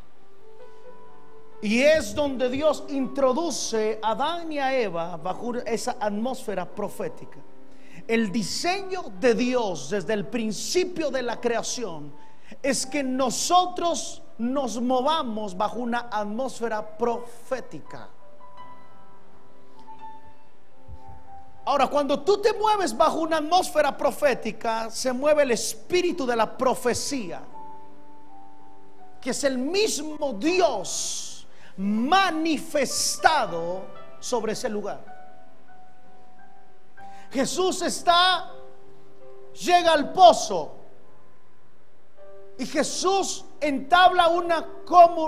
Y 1.61 1.81
es 1.81 2.13
donde 2.13 2.49
Dios 2.49 2.83
introduce 2.89 3.99
a 4.03 4.11
Adán 4.11 4.51
y 4.51 4.59
a 4.59 4.77
Eva 4.77 5.17
bajo 5.17 5.55
esa 5.55 5.97
atmósfera 5.99 6.65
profética. 6.69 7.39
El 8.07 8.31
diseño 8.31 9.05
de 9.19 9.33
Dios 9.33 9.89
desde 9.89 10.13
el 10.13 10.27
principio 10.27 11.09
de 11.09 11.23
la 11.23 11.41
creación 11.41 12.13
es 12.61 12.85
que 12.85 13.01
nosotros 13.01 14.21
nos 14.37 14.81
movamos 14.81 15.55
bajo 15.55 15.79
una 15.79 16.09
atmósfera 16.11 16.97
profética. 16.97 18.09
Ahora, 21.65 21.87
cuando 21.87 22.21
tú 22.21 22.39
te 22.39 22.53
mueves 22.53 22.95
bajo 22.95 23.19
una 23.19 23.37
atmósfera 23.37 23.97
profética, 23.97 24.89
se 24.91 25.11
mueve 25.11 25.43
el 25.43 25.51
espíritu 25.51 26.25
de 26.25 26.35
la 26.35 26.55
profecía, 26.55 27.41
que 29.19 29.31
es 29.31 29.43
el 29.43 29.57
mismo 29.57 30.33
Dios 30.33 31.47
manifestado 31.77 33.83
sobre 34.19 34.53
ese 34.53 34.69
lugar. 34.69 35.13
Jesús 37.31 37.81
está, 37.81 38.51
llega 39.53 39.91
al 39.91 40.13
pozo 40.13 40.84
y 42.57 42.65
Jesús 42.65 43.45
entabla 43.59 44.27
una, 44.29 44.65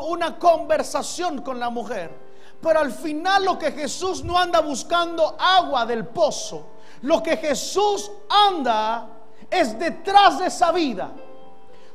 una 0.08 0.40
conversación 0.40 1.42
con 1.42 1.60
la 1.60 1.70
mujer. 1.70 2.28
Pero 2.62 2.80
al 2.80 2.92
final 2.92 3.46
lo 3.46 3.60
que 3.60 3.72
Jesús 3.72 4.24
no 4.24 4.38
anda 4.38 4.62
buscando 4.62 5.36
agua 5.40 5.86
del 5.86 6.06
pozo. 6.06 6.72
Lo 7.02 7.22
que 7.22 7.38
Jesús 7.38 8.12
anda 8.30 9.10
es 9.50 9.78
detrás 9.78 10.40
de 10.40 10.48
esa 10.48 10.72
vida. 10.72 11.12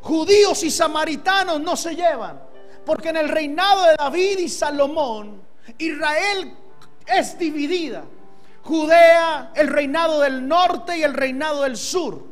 Judíos 0.02 0.62
y 0.62 0.70
samaritanos 0.70 1.60
no 1.60 1.76
se 1.76 1.96
llevan. 1.96 2.40
Porque 2.84 3.08
en 3.08 3.16
el 3.16 3.28
reinado 3.28 3.84
de 3.84 3.94
David 3.96 4.38
y 4.38 4.48
Salomón, 4.48 5.42
Israel 5.78 6.56
es 7.06 7.38
dividida. 7.38 8.04
Judea, 8.62 9.52
el 9.54 9.68
reinado 9.68 10.20
del 10.20 10.46
norte 10.46 10.96
y 10.98 11.02
el 11.02 11.14
reinado 11.14 11.62
del 11.62 11.76
sur. 11.76 12.31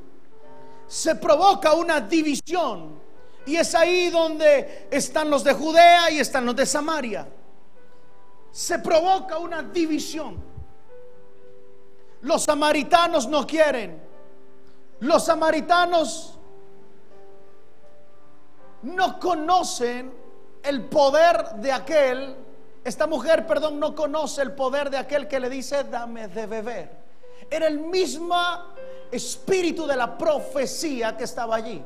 Se 0.90 1.14
provoca 1.14 1.72
una 1.72 2.02
división. 2.02 3.00
Y 3.46 3.56
es 3.56 3.74
ahí 3.74 4.10
donde 4.10 4.88
están 4.90 5.30
los 5.30 5.42
de 5.42 5.54
Judea 5.54 6.10
y 6.10 6.20
están 6.20 6.44
los 6.44 6.54
de 6.54 6.66
Samaria 6.66 7.26
se 8.50 8.78
provoca 8.78 9.38
una 9.38 9.62
división. 9.62 10.42
Los 12.22 12.44
samaritanos 12.44 13.28
no 13.28 13.46
quieren. 13.46 14.02
Los 15.00 15.24
samaritanos 15.24 16.38
no 18.82 19.18
conocen 19.18 20.12
el 20.62 20.84
poder 20.84 21.54
de 21.56 21.72
aquel. 21.72 22.36
Esta 22.84 23.06
mujer, 23.06 23.46
perdón, 23.46 23.78
no 23.78 23.94
conoce 23.94 24.42
el 24.42 24.52
poder 24.52 24.90
de 24.90 24.98
aquel 24.98 25.28
que 25.28 25.40
le 25.40 25.48
dice, 25.48 25.84
dame 25.84 26.28
de 26.28 26.46
beber. 26.46 27.00
Era 27.50 27.66
el 27.66 27.78
mismo 27.78 28.36
espíritu 29.10 29.86
de 29.86 29.96
la 29.96 30.16
profecía 30.16 31.16
que 31.16 31.24
estaba 31.24 31.56
allí. 31.56 31.82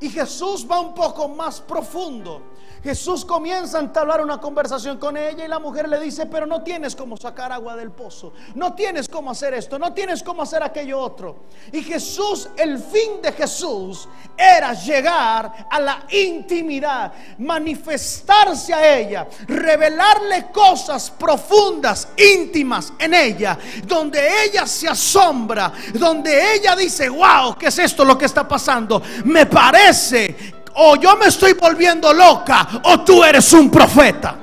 Y 0.00 0.10
Jesús 0.10 0.66
va 0.70 0.80
un 0.80 0.94
poco 0.94 1.28
más 1.28 1.60
profundo. 1.60 2.42
Jesús 2.82 3.24
comienza 3.24 3.78
a 3.78 3.80
entablar 3.80 4.20
una 4.20 4.40
conversación 4.40 4.98
con 4.98 5.16
ella 5.16 5.44
y 5.44 5.48
la 5.48 5.58
mujer 5.58 5.88
le 5.88 5.98
dice, 5.98 6.26
pero 6.26 6.46
no 6.46 6.62
tienes 6.62 6.94
cómo 6.94 7.16
sacar 7.16 7.50
agua 7.50 7.74
del 7.74 7.90
pozo, 7.90 8.32
no 8.54 8.74
tienes 8.74 9.08
cómo 9.08 9.32
hacer 9.32 9.54
esto, 9.54 9.78
no 9.78 9.92
tienes 9.92 10.22
cómo 10.22 10.42
hacer 10.42 10.62
aquello 10.62 11.00
otro. 11.00 11.44
Y 11.72 11.82
Jesús, 11.82 12.48
el 12.56 12.78
fin 12.78 13.20
de 13.20 13.32
Jesús 13.32 14.08
era 14.36 14.72
llegar 14.74 15.66
a 15.68 15.80
la 15.80 16.04
intimidad, 16.10 17.12
manifestarse 17.38 18.72
a 18.72 18.96
ella, 18.96 19.26
revelarle 19.48 20.46
cosas 20.52 21.10
profundas, 21.10 22.08
íntimas 22.16 22.92
en 22.98 23.14
ella, 23.14 23.58
donde 23.84 24.44
ella 24.44 24.66
se 24.66 24.88
asombra, 24.88 25.72
donde 25.94 26.54
ella 26.54 26.76
dice, 26.76 27.08
wow, 27.08 27.56
¿qué 27.58 27.66
es 27.66 27.78
esto 27.80 28.04
lo 28.04 28.16
que 28.16 28.26
está 28.26 28.46
pasando? 28.46 29.02
Me 29.24 29.46
o 30.74 30.96
yo 30.96 31.16
me 31.16 31.26
estoy 31.26 31.54
volviendo 31.54 32.12
loca 32.12 32.66
o 32.84 33.00
tú 33.00 33.24
eres 33.24 33.52
un 33.52 33.70
profeta. 33.70 34.36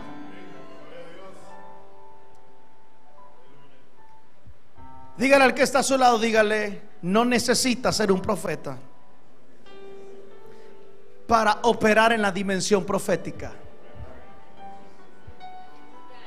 Dígale 5.18 5.46
al 5.46 5.54
que 5.54 5.64
está 5.64 5.80
a 5.80 5.84
su 5.84 5.98
lado, 5.98 6.20
dígale, 6.20 6.82
no 7.04 7.24
necesita 7.24 7.92
ser 7.92 8.12
un 8.12 8.22
profeta 8.22 8.78
para 11.28 11.60
operar 11.64 12.12
en 12.12 12.22
la 12.22 12.32
dimensión 12.32 12.84
profética. 12.84 13.54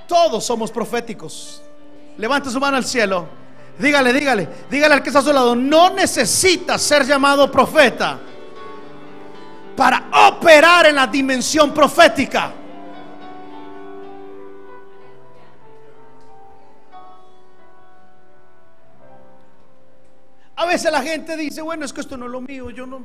Todos 0.06 0.44
somos 0.44 0.70
proféticos. 0.70 1.62
Levante 2.16 2.48
su 2.48 2.58
mano 2.58 2.78
al 2.78 2.84
cielo. 2.84 3.28
Dígale, 3.78 4.12
dígale, 4.12 4.48
dígale 4.70 4.94
al 4.94 5.02
que 5.02 5.10
está 5.10 5.20
a 5.20 5.22
su 5.22 5.32
lado, 5.32 5.54
no 5.54 5.90
necesita 5.90 6.78
ser 6.78 7.04
llamado 7.04 7.50
profeta 7.50 8.18
para 9.78 10.10
operar 10.26 10.86
en 10.86 10.96
la 10.96 11.06
dimensión 11.06 11.72
profética. 11.72 12.52
A 20.56 20.66
veces 20.66 20.90
la 20.90 21.00
gente 21.00 21.36
dice, 21.36 21.62
bueno, 21.62 21.84
es 21.84 21.92
que 21.92 22.00
esto 22.00 22.16
no 22.16 22.26
es 22.26 22.32
lo 22.32 22.40
mío, 22.40 22.70
yo 22.70 22.86
no, 22.86 23.00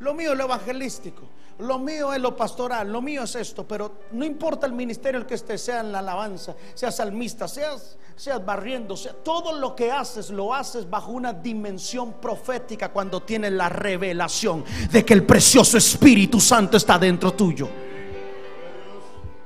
lo 0.00 0.14
mío 0.14 0.32
es 0.32 0.38
lo 0.38 0.44
evangelístico, 0.44 1.22
lo 1.58 1.78
mío 1.78 2.12
es 2.12 2.20
lo 2.20 2.36
pastoral, 2.36 2.90
lo 2.90 3.00
mío 3.00 3.22
es 3.22 3.34
esto, 3.36 3.66
pero 3.66 4.00
no 4.12 4.24
importa 4.24 4.66
el 4.66 4.72
ministerio 4.72 5.20
el 5.20 5.26
que 5.26 5.34
esté, 5.34 5.56
sea 5.58 5.80
en 5.80 5.92
la 5.92 6.00
alabanza, 6.00 6.54
sea 6.74 6.90
salmista, 6.90 7.48
seas 7.48 7.96
seas 8.16 8.44
barriendo, 8.44 8.96
sea, 8.96 9.12
todo 9.12 9.58
lo 9.58 9.74
que 9.74 9.90
haces 9.90 10.30
lo 10.30 10.54
haces 10.54 10.88
bajo 10.88 11.10
una 11.10 11.32
dimensión 11.32 12.14
profética 12.14 12.90
cuando 12.90 13.22
tienes 13.22 13.52
la 13.52 13.68
revelación 13.68 14.64
de 14.90 15.04
que 15.04 15.14
el 15.14 15.24
precioso 15.24 15.78
Espíritu 15.78 16.40
Santo 16.40 16.76
está 16.76 16.98
dentro 16.98 17.32
tuyo. 17.32 17.68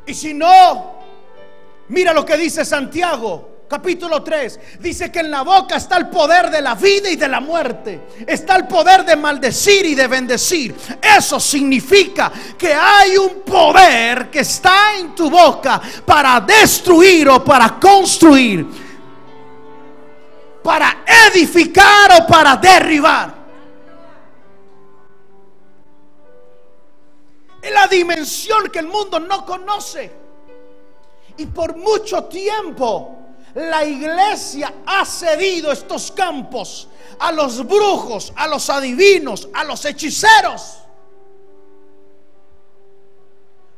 Y 0.07 0.14
si 0.14 0.35
no, 0.35 0.93
mira 1.88 2.12
lo 2.12 2.25
que 2.25 2.37
dice 2.37 2.64
Santiago 2.64 3.57
capítulo 3.68 4.22
3, 4.22 4.78
dice 4.80 5.12
que 5.12 5.20
en 5.20 5.30
la 5.30 5.42
boca 5.42 5.76
está 5.76 5.98
el 5.98 6.08
poder 6.08 6.50
de 6.50 6.62
la 6.62 6.75
vida 6.75 7.10
y 7.10 7.16
de 7.16 7.28
la 7.28 7.40
muerte. 7.40 8.00
Está 8.26 8.56
el 8.56 8.66
poder 8.66 9.04
de 9.04 9.14
maldecir 9.14 9.84
y 9.84 9.94
de 9.94 10.06
bendecir. 10.06 10.75
Eso 11.02 11.38
significa 11.38 12.32
que 12.56 12.72
hay 12.72 13.16
un 13.18 13.42
poder 13.42 14.30
que 14.30 14.40
está 14.40 14.96
en 14.96 15.14
tu 15.14 15.28
boca 15.28 15.80
para 16.06 16.40
destruir 16.40 17.28
o 17.28 17.44
para 17.44 17.78
construir. 17.78 18.66
Para 20.62 21.04
edificar 21.26 22.22
o 22.22 22.26
para 22.26 22.56
derribar. 22.56 23.34
Es 27.60 27.72
la 27.72 27.87
dimensión 27.87 28.70
que 28.70 28.78
el 28.78 28.87
mundo 28.87 29.20
no 29.20 29.44
conoce. 29.44 30.10
Y 31.37 31.46
por 31.46 31.76
mucho 31.76 32.25
tiempo 32.25 33.17
la 33.58 33.84
iglesia 33.84 34.72
ha 34.86 35.04
cedido 35.04 35.72
estos 35.72 36.12
campos 36.12 36.88
a 37.18 37.32
los 37.32 37.66
brujos, 37.66 38.32
a 38.36 38.46
los 38.46 38.70
adivinos, 38.70 39.48
a 39.52 39.64
los 39.64 39.84
hechiceros. 39.84 40.78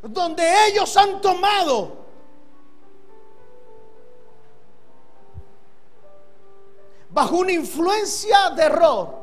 Donde 0.02 0.66
ellos 0.68 0.94
han 0.98 1.20
tomado 1.22 1.96
bajo 7.08 7.36
una 7.36 7.52
influencia 7.52 8.50
de 8.50 8.62
error, 8.62 9.18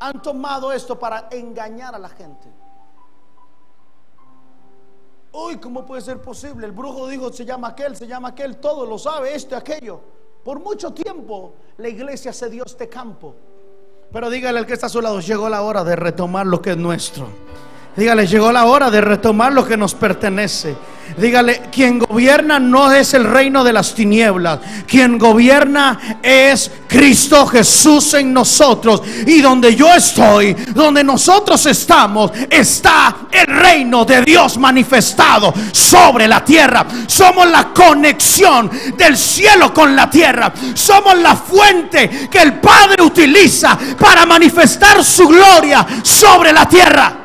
han 0.00 0.20
tomado 0.20 0.72
esto 0.72 0.98
para 0.98 1.28
engañar 1.30 1.94
a 1.94 1.98
la 2.00 2.08
gente. 2.08 2.61
Uy, 5.32 5.56
¿cómo 5.56 5.86
puede 5.86 6.02
ser 6.02 6.20
posible? 6.20 6.66
El 6.66 6.72
brujo 6.72 7.08
dijo, 7.08 7.32
se 7.32 7.44
llama 7.44 7.68
aquel, 7.68 7.96
se 7.96 8.06
llama 8.06 8.28
aquel, 8.28 8.58
todo 8.58 8.84
lo 8.84 8.98
sabe, 8.98 9.34
esto, 9.34 9.56
aquello. 9.56 10.00
Por 10.44 10.60
mucho 10.60 10.92
tiempo 10.92 11.54
la 11.78 11.88
iglesia 11.88 12.32
se 12.32 12.50
dio 12.50 12.64
este 12.66 12.88
campo. 12.88 13.34
Pero 14.12 14.28
dígale 14.28 14.58
al 14.58 14.66
que 14.66 14.74
está 14.74 14.86
a 14.86 14.90
su 14.90 15.00
lado, 15.00 15.20
llegó 15.20 15.48
la 15.48 15.62
hora 15.62 15.84
de 15.84 15.96
retomar 15.96 16.46
lo 16.46 16.60
que 16.60 16.72
es 16.72 16.76
nuestro. 16.76 17.28
Dígale, 17.94 18.26
llegó 18.26 18.50
la 18.50 18.64
hora 18.64 18.90
de 18.90 19.02
retomar 19.02 19.52
lo 19.52 19.66
que 19.66 19.76
nos 19.76 19.94
pertenece. 19.94 20.74
Dígale, 21.18 21.64
quien 21.70 21.98
gobierna 21.98 22.58
no 22.58 22.90
es 22.90 23.12
el 23.12 23.24
reino 23.24 23.62
de 23.62 23.74
las 23.74 23.94
tinieblas. 23.94 24.60
Quien 24.86 25.18
gobierna 25.18 26.18
es 26.22 26.70
Cristo 26.88 27.46
Jesús 27.46 28.14
en 28.14 28.32
nosotros. 28.32 29.02
Y 29.26 29.42
donde 29.42 29.76
yo 29.76 29.92
estoy, 29.92 30.54
donde 30.74 31.04
nosotros 31.04 31.66
estamos, 31.66 32.30
está 32.48 33.14
el 33.30 33.46
reino 33.46 34.06
de 34.06 34.22
Dios 34.22 34.56
manifestado 34.56 35.52
sobre 35.72 36.26
la 36.26 36.42
tierra. 36.42 36.86
Somos 37.06 37.46
la 37.50 37.74
conexión 37.74 38.70
del 38.96 39.18
cielo 39.18 39.74
con 39.74 39.94
la 39.94 40.08
tierra. 40.08 40.50
Somos 40.72 41.18
la 41.18 41.36
fuente 41.36 42.28
que 42.30 42.40
el 42.40 42.54
Padre 42.54 43.02
utiliza 43.02 43.78
para 43.98 44.24
manifestar 44.24 45.04
su 45.04 45.28
gloria 45.28 45.86
sobre 46.02 46.54
la 46.54 46.66
tierra. 46.66 47.21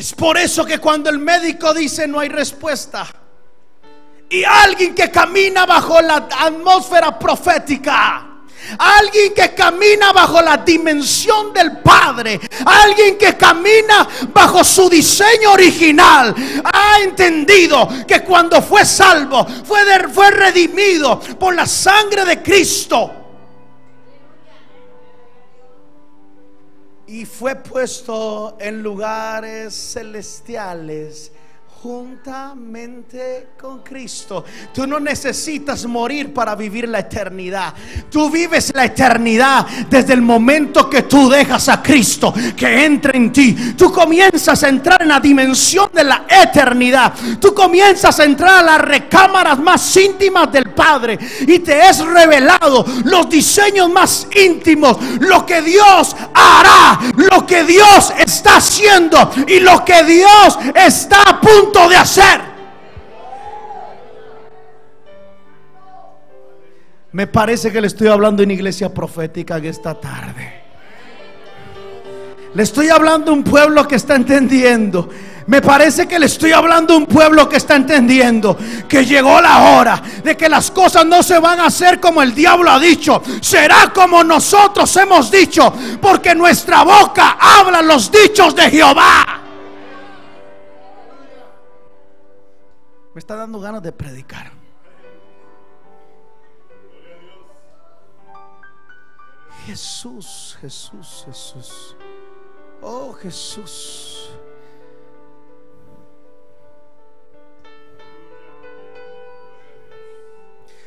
Es 0.00 0.14
por 0.14 0.38
eso 0.38 0.64
que 0.64 0.78
cuando 0.78 1.10
el 1.10 1.18
médico 1.18 1.74
dice 1.74 2.08
no 2.08 2.20
hay 2.20 2.30
respuesta 2.30 3.06
y 4.30 4.42
alguien 4.42 4.94
que 4.94 5.10
camina 5.10 5.66
bajo 5.66 6.00
la 6.00 6.26
atmósfera 6.38 7.18
profética, 7.18 8.26
Alguien 8.78 9.34
que 9.34 9.54
camina 9.54 10.12
bajo 10.12 10.40
la 10.40 10.58
dimensión 10.58 11.52
del 11.52 11.78
Padre. 11.78 12.38
Alguien 12.64 13.18
que 13.18 13.36
camina 13.36 14.06
bajo 14.32 14.62
su 14.62 14.88
diseño 14.88 15.52
original. 15.52 16.34
Ha 16.62 17.00
entendido 17.00 17.88
que 18.06 18.22
cuando 18.22 18.62
fue 18.62 18.84
salvo, 18.84 19.46
fue, 19.64 19.80
fue 20.12 20.30
redimido 20.30 21.18
por 21.38 21.54
la 21.54 21.66
sangre 21.66 22.24
de 22.26 22.42
Cristo. 22.42 23.19
Y 27.10 27.26
fue 27.26 27.56
puesto 27.56 28.56
en 28.60 28.84
lugares 28.84 29.74
celestiales 29.74 31.32
juntamente 31.82 33.48
con 33.58 33.82
Cristo. 33.82 34.44
Tú 34.72 34.86
no 34.86 35.00
necesitas 35.00 35.86
morir 35.86 36.34
para 36.34 36.54
vivir 36.54 36.86
la 36.86 36.98
eternidad. 36.98 37.72
Tú 38.10 38.28
vives 38.28 38.70
la 38.74 38.84
eternidad 38.84 39.66
desde 39.88 40.12
el 40.12 40.20
momento 40.20 40.90
que 40.90 41.02
tú 41.02 41.30
dejas 41.30 41.70
a 41.70 41.82
Cristo 41.82 42.34
que 42.54 42.84
entre 42.84 43.16
en 43.16 43.32
ti. 43.32 43.74
Tú 43.78 43.90
comienzas 43.90 44.62
a 44.62 44.68
entrar 44.68 45.00
en 45.00 45.08
la 45.08 45.20
dimensión 45.20 45.88
de 45.94 46.04
la 46.04 46.26
eternidad. 46.28 47.14
Tú 47.40 47.54
comienzas 47.54 48.20
a 48.20 48.24
entrar 48.24 48.58
a 48.58 48.62
las 48.62 48.80
recámaras 48.82 49.58
más 49.58 49.96
íntimas 49.96 50.52
del 50.52 50.70
Padre 50.74 51.18
y 51.40 51.60
te 51.60 51.88
es 51.88 52.04
revelado 52.04 52.84
los 53.04 53.28
diseños 53.30 53.88
más 53.90 54.26
íntimos, 54.34 54.98
lo 55.20 55.46
que 55.46 55.62
Dios 55.62 56.14
hará, 56.34 57.00
lo 57.16 57.46
que 57.46 57.64
Dios 57.64 58.12
está 58.18 58.56
haciendo 58.56 59.32
y 59.46 59.60
lo 59.60 59.82
que 59.82 60.02
Dios 60.04 60.58
está 60.74 61.22
a 61.22 61.40
punto 61.40 61.69
de 61.88 61.96
hacer. 61.96 62.40
Me 67.12 67.26
parece 67.26 67.72
que 67.72 67.80
le 67.80 67.88
estoy 67.88 68.08
hablando 68.08 68.42
en 68.42 68.50
iglesia 68.50 68.92
profética 68.92 69.56
en 69.56 69.66
esta 69.66 69.98
tarde. 69.98 70.60
Le 72.54 72.62
estoy 72.62 72.88
hablando 72.88 73.30
a 73.30 73.34
un 73.34 73.44
pueblo 73.44 73.86
que 73.86 73.96
está 73.96 74.14
entendiendo. 74.14 75.08
Me 75.46 75.60
parece 75.60 76.06
que 76.06 76.18
le 76.18 76.26
estoy 76.26 76.52
hablando 76.52 76.94
a 76.94 76.96
un 76.98 77.06
pueblo 77.06 77.48
que 77.48 77.56
está 77.56 77.74
entendiendo 77.74 78.56
que 78.88 79.04
llegó 79.04 79.40
la 79.40 79.72
hora 79.72 80.00
de 80.22 80.36
que 80.36 80.48
las 80.48 80.70
cosas 80.70 81.04
no 81.06 81.22
se 81.22 81.38
van 81.40 81.58
a 81.58 81.66
hacer 81.66 81.98
como 81.98 82.22
el 82.22 82.32
diablo 82.34 82.70
ha 82.70 82.78
dicho. 82.78 83.22
Será 83.40 83.92
como 83.92 84.22
nosotros 84.22 84.94
hemos 84.96 85.30
dicho, 85.30 85.72
porque 86.00 86.34
nuestra 86.34 86.84
boca 86.84 87.36
habla 87.40 87.82
los 87.82 88.10
dichos 88.12 88.54
de 88.54 88.70
Jehová. 88.70 89.39
Me 93.20 93.22
está 93.22 93.36
dando 93.36 93.60
ganas 93.60 93.82
de 93.82 93.92
predicar. 93.92 94.50
Jesús, 99.66 100.56
Jesús, 100.58 101.24
Jesús. 101.26 101.96
Oh 102.80 103.12
Jesús. 103.12 104.30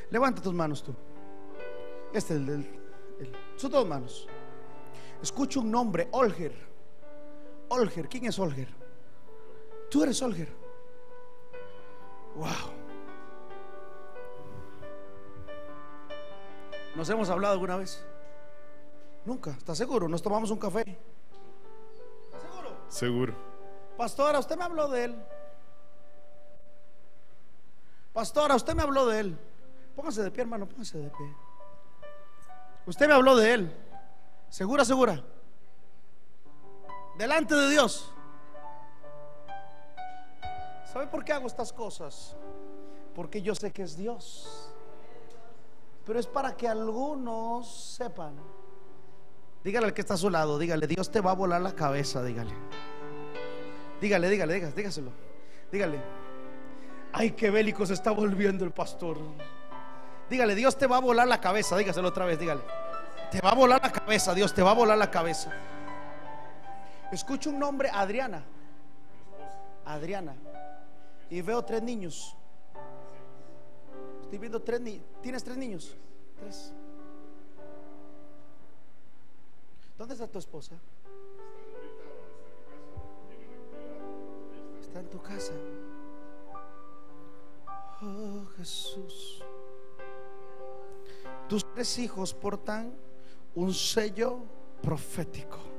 Levanta 0.10 0.42
tus 0.42 0.56
manos 0.56 0.82
tú. 0.82 0.96
Este 2.14 2.34
es 2.34 2.40
el. 2.40 2.68
Son 3.58 3.70
dos 3.70 3.88
manos. 3.88 4.28
Escucho 5.22 5.60
un 5.60 5.70
nombre, 5.70 6.08
Olger. 6.10 6.56
Olger, 7.70 8.10
¿quién 8.10 8.26
es 8.26 8.40
Olger? 8.40 8.70
Tú 9.92 10.02
eres 10.02 10.20
Olger. 10.24 10.63
Wow. 12.36 12.50
¿Nos 16.96 17.10
hemos 17.10 17.30
hablado 17.30 17.54
alguna 17.54 17.78
vez? 17.78 18.06
Nunca. 19.26 19.52
¿Estás 19.52 19.78
seguro? 19.78 20.08
¿Nos 20.08 20.22
tomamos 20.22 20.52
un 20.52 20.60
café? 20.60 20.82
¿Estás 22.26 22.42
seguro? 22.42 22.78
Seguro. 22.90 23.34
Pastora, 23.98 24.40
usted 24.40 24.58
me 24.58 24.64
habló 24.64 24.88
de 24.90 25.06
él. 25.06 25.26
Pastora, 28.12 28.56
usted 28.56 28.76
me 28.76 28.84
habló 28.84 29.08
de 29.08 29.20
él. 29.20 29.40
Póngase 29.96 30.24
de 30.24 30.32
pie, 30.32 30.42
hermano, 30.42 30.68
póngase 30.68 30.98
de 30.98 31.10
pie. 31.10 31.36
Usted 32.86 33.08
me 33.08 33.14
habló 33.14 33.36
de 33.36 33.54
él. 33.54 33.78
¿Segura, 34.50 34.86
segura? 34.86 35.24
Delante 37.18 37.56
de 37.56 37.70
Dios. 37.70 38.12
¿Sabe 40.94 41.08
por 41.08 41.26
qué 41.26 41.34
hago 41.34 41.48
estas 41.48 41.74
cosas? 41.74 42.36
Porque 43.16 43.42
yo 43.42 43.56
sé 43.56 43.72
que 43.72 43.82
es 43.82 43.98
Dios. 43.98 44.72
Pero 46.06 46.20
es 46.20 46.28
para 46.28 46.56
que 46.56 46.68
algunos 46.68 47.96
sepan. 47.98 48.36
Dígale 49.64 49.88
al 49.88 49.94
que 49.94 50.02
está 50.02 50.14
a 50.14 50.18
su 50.18 50.30
lado, 50.30 50.60
dígale, 50.60 50.86
Dios 50.86 51.10
te 51.10 51.20
va 51.20 51.32
a 51.32 51.34
volar 51.34 51.62
la 51.62 51.74
cabeza, 51.74 52.22
dígale. 52.24 52.54
Dígale, 54.02 54.30
dígale, 54.30 54.54
dígale, 54.54 54.76
dígaselo. 54.76 55.12
Dígale. 55.72 56.00
Ay, 57.12 57.32
qué 57.32 57.50
bélico 57.50 57.88
se 57.88 57.96
está 57.96 58.12
volviendo 58.12 58.64
el 58.64 58.72
pastor. 58.72 59.18
Dígale, 60.30 60.54
Dios 60.54 60.78
te 60.78 60.86
va 60.86 60.98
a 60.98 61.02
volar 61.02 61.28
la 61.28 61.42
cabeza, 61.42 61.76
dígaselo 61.76 62.10
otra 62.10 62.26
vez, 62.26 62.38
dígale. 62.38 62.62
Te 63.32 63.42
va 63.42 63.50
a 63.50 63.56
volar 63.56 63.82
la 63.82 63.92
cabeza, 63.92 64.36
Dios 64.36 64.54
te 64.54 64.62
va 64.62 64.72
a 64.72 64.76
volar 64.76 64.98
la 64.98 65.10
cabeza. 65.10 65.52
Escucho 67.12 67.50
un 67.50 67.58
nombre, 67.58 67.90
Adriana. 67.92 68.44
Adriana 69.86 70.36
y 71.34 71.42
veo 71.42 71.66
tres 71.66 71.82
niños. 71.82 72.38
Estoy 74.22 74.38
viendo 74.38 74.62
tres 74.62 74.80
niños. 74.80 75.04
¿Tienes 75.20 75.44
tres 75.44 75.58
niños? 75.58 75.98
Tres. 76.40 76.72
¿Dónde 79.98 80.14
está 80.14 80.28
tu 80.28 80.38
esposa? 80.38 80.76
Está 84.80 85.00
en 85.00 85.10
tu 85.10 85.20
casa. 85.24 85.54
Oh 88.04 88.46
Jesús. 88.58 89.44
Tus 91.50 91.66
tres 91.74 91.98
hijos 91.98 92.32
portan 92.36 92.94
un 93.56 93.74
sello 93.74 94.38
profético. 94.84 95.73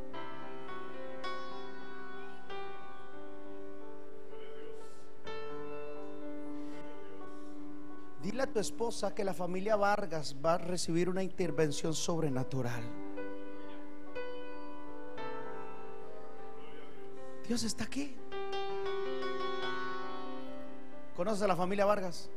Dile 8.35 8.43
a 8.43 8.53
tu 8.53 8.59
esposa 8.59 9.15
que 9.15 9.23
la 9.23 9.33
familia 9.33 9.77
Vargas 9.77 10.35
va 10.45 10.55
a 10.55 10.59
recibir 10.59 11.09
una 11.09 11.23
intervención 11.23 11.95
sobrenatural. 11.95 12.83
Dios 17.47 17.63
está 17.63 17.85
aquí. 17.85 18.17
¿Conoces 21.15 21.43
a 21.43 21.47
la 21.47 21.55
familia 21.55 21.85
Vargas? 21.85 22.29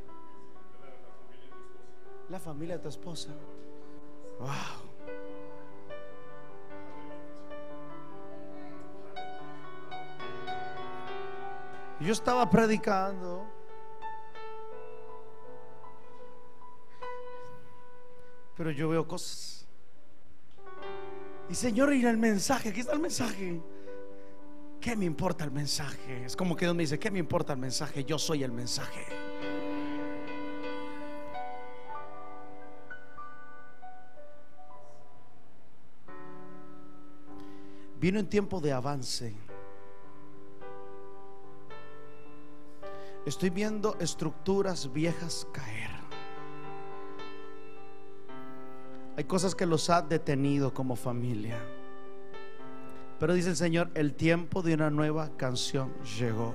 La 2.28 2.38
familia 2.38 2.76
de 2.76 2.82
tu 2.84 2.90
esposa. 2.90 3.30
Wow. 4.38 4.48
Yo 11.98 12.12
estaba 12.12 12.48
predicando. 12.48 13.57
Pero 18.58 18.72
yo 18.72 18.88
veo 18.88 19.06
cosas. 19.06 19.64
Y 21.48 21.54
Señor, 21.54 21.94
y 21.94 22.04
el 22.04 22.18
mensaje, 22.18 22.70
aquí 22.70 22.80
está 22.80 22.92
el 22.92 22.98
mensaje. 22.98 23.62
¿Qué 24.80 24.96
me 24.96 25.04
importa 25.04 25.44
el 25.44 25.52
mensaje? 25.52 26.24
Es 26.24 26.34
como 26.34 26.56
que 26.56 26.64
Dios 26.64 26.74
me 26.74 26.82
dice, 26.82 26.98
¿qué 26.98 27.10
me 27.10 27.20
importa 27.20 27.52
el 27.52 27.60
mensaje? 27.60 28.04
Yo 28.04 28.18
soy 28.18 28.42
el 28.42 28.50
mensaje. 28.50 29.06
Viene 38.00 38.18
un 38.18 38.28
tiempo 38.28 38.60
de 38.60 38.72
avance. 38.72 39.34
Estoy 43.24 43.50
viendo 43.50 43.96
estructuras 44.00 44.92
viejas 44.92 45.46
caer. 45.52 45.97
Hay 49.18 49.24
cosas 49.24 49.56
que 49.56 49.66
los 49.66 49.90
ha 49.90 50.00
detenido 50.00 50.72
como 50.72 50.94
familia. 50.94 51.58
Pero 53.18 53.34
dice 53.34 53.48
el 53.48 53.56
Señor, 53.56 53.90
el 53.94 54.14
tiempo 54.14 54.62
de 54.62 54.74
una 54.74 54.90
nueva 54.90 55.36
canción 55.36 55.92
llegó. 56.04 56.54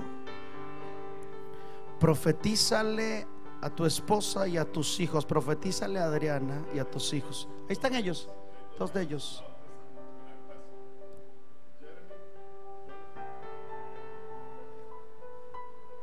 Profetízale 2.00 3.26
a 3.60 3.68
tu 3.68 3.84
esposa 3.84 4.48
y 4.48 4.56
a 4.56 4.64
tus 4.64 4.98
hijos. 4.98 5.26
Profetízale 5.26 5.98
a 6.00 6.04
Adriana 6.04 6.64
y 6.74 6.78
a 6.78 6.90
tus 6.90 7.12
hijos. 7.12 7.50
Ahí 7.68 7.72
están 7.72 7.94
ellos, 7.94 8.30
dos 8.78 8.94
de 8.94 9.02
ellos. 9.02 9.44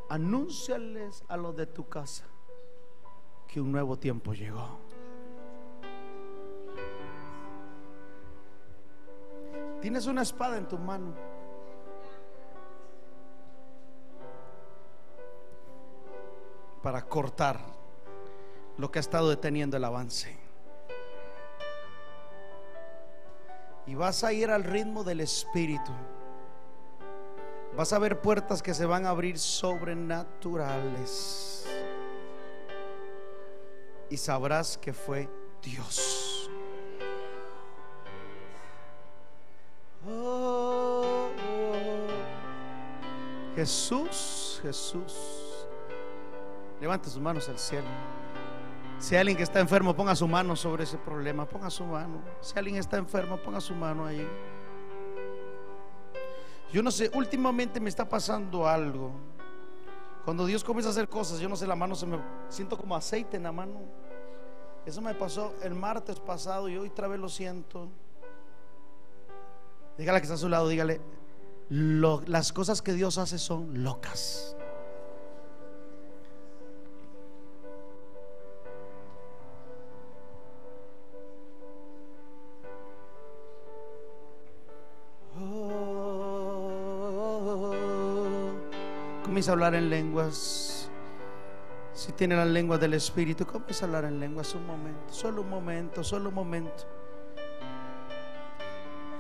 Anúnciales 0.10 1.24
a 1.28 1.38
los 1.38 1.56
de 1.56 1.66
tu 1.66 1.90
casa 1.90 2.26
que 3.48 3.60
un 3.60 3.72
nuevo 3.72 3.98
tiempo 3.98 4.36
llegó. 4.36 4.91
Tienes 9.82 10.06
una 10.06 10.22
espada 10.22 10.58
en 10.58 10.68
tu 10.68 10.78
mano. 10.78 11.16
Para 16.84 17.02
cortar 17.02 17.60
lo 18.78 18.92
que 18.92 19.00
ha 19.00 19.02
estado 19.02 19.30
deteniendo 19.30 19.78
el 19.78 19.84
avance. 19.84 20.38
Y 23.88 23.96
vas 23.96 24.24
a 24.24 24.32
ir 24.32 24.52
al 24.52 24.64
ritmo 24.64 25.04
del 25.04 25.22
Espíritu. 25.22 25.92
Vas 27.76 27.92
a 27.94 28.00
ver 28.00 28.22
puertas 28.22 28.62
que 28.62 28.76
se 28.76 28.86
van 28.86 29.06
a 29.06 29.10
abrir 29.10 29.38
sobrenaturales. 29.40 31.66
Y 34.10 34.18
sabrás 34.18 34.78
que 34.78 34.94
fue 34.94 35.30
Dios. 35.62 36.11
Jesús, 43.62 44.60
Jesús. 44.64 45.68
Levante 46.80 47.12
sus 47.12 47.22
manos 47.22 47.48
al 47.48 47.60
cielo. 47.60 47.86
Si 48.98 49.16
alguien 49.16 49.38
que 49.38 49.44
está 49.44 49.60
enfermo, 49.60 49.96
ponga 49.96 50.16
su 50.16 50.28
mano 50.28 50.56
sobre 50.56 50.84
ese 50.84 50.98
problema, 50.98 51.46
ponga 51.46 51.70
su 51.70 51.84
mano. 51.84 52.24
Si 52.42 52.58
alguien 52.58 52.78
está 52.78 52.98
enfermo, 52.98 53.38
ponga 53.38 53.62
su 53.62 53.76
mano 53.76 54.08
ahí. 54.08 54.28
Yo 56.74 56.82
no 56.82 56.90
sé, 56.90 57.12
últimamente 57.14 57.80
me 57.80 57.90
está 57.90 58.10
pasando 58.10 58.68
algo. 58.68 59.12
Cuando 60.26 60.48
Dios 60.48 60.64
comienza 60.64 60.90
a 60.90 60.94
hacer 60.94 61.08
cosas, 61.08 61.40
yo 61.40 61.48
no 61.48 61.56
sé, 61.56 61.68
la 61.68 61.76
mano 61.76 61.94
se 61.94 62.08
me 62.08 62.18
siento 62.50 62.76
como 62.76 62.96
aceite 62.96 63.38
en 63.38 63.44
la 63.44 63.52
mano. 63.52 63.80
Eso 64.88 65.02
me 65.02 65.14
pasó 65.14 65.54
el 65.62 65.76
martes 65.76 66.20
pasado 66.20 66.68
y 66.68 66.78
hoy 66.78 66.88
otra 66.88 67.08
vez 67.08 67.20
lo 67.20 67.30
siento. 67.30 67.90
Dígale 70.00 70.20
que 70.20 70.24
está 70.24 70.34
a 70.34 70.38
su 70.38 70.50
lado, 70.50 70.68
dígale, 70.68 71.00
las 71.72 72.52
cosas 72.52 72.82
que 72.82 72.92
Dios 72.92 73.18
hace 73.18 73.40
son 73.40 73.84
locas. 73.84 74.58
comienza 89.24 89.52
a 89.52 89.54
hablar 89.54 89.76
en 89.76 89.90
lenguas. 89.90 90.90
Si 91.94 92.12
tiene 92.12 92.36
las 92.36 92.48
lenguas 92.48 92.82
del 92.82 92.96
Espíritu, 92.96 93.46
comienza 93.46 93.86
a 93.86 93.88
hablar 93.88 94.06
en 94.06 94.20
lenguas 94.20 94.54
un 94.56 94.68
momento, 94.68 95.14
solo 95.14 95.42
un 95.42 95.50
momento, 95.50 96.04
solo 96.04 96.30
un 96.30 96.36
momento 96.36 97.01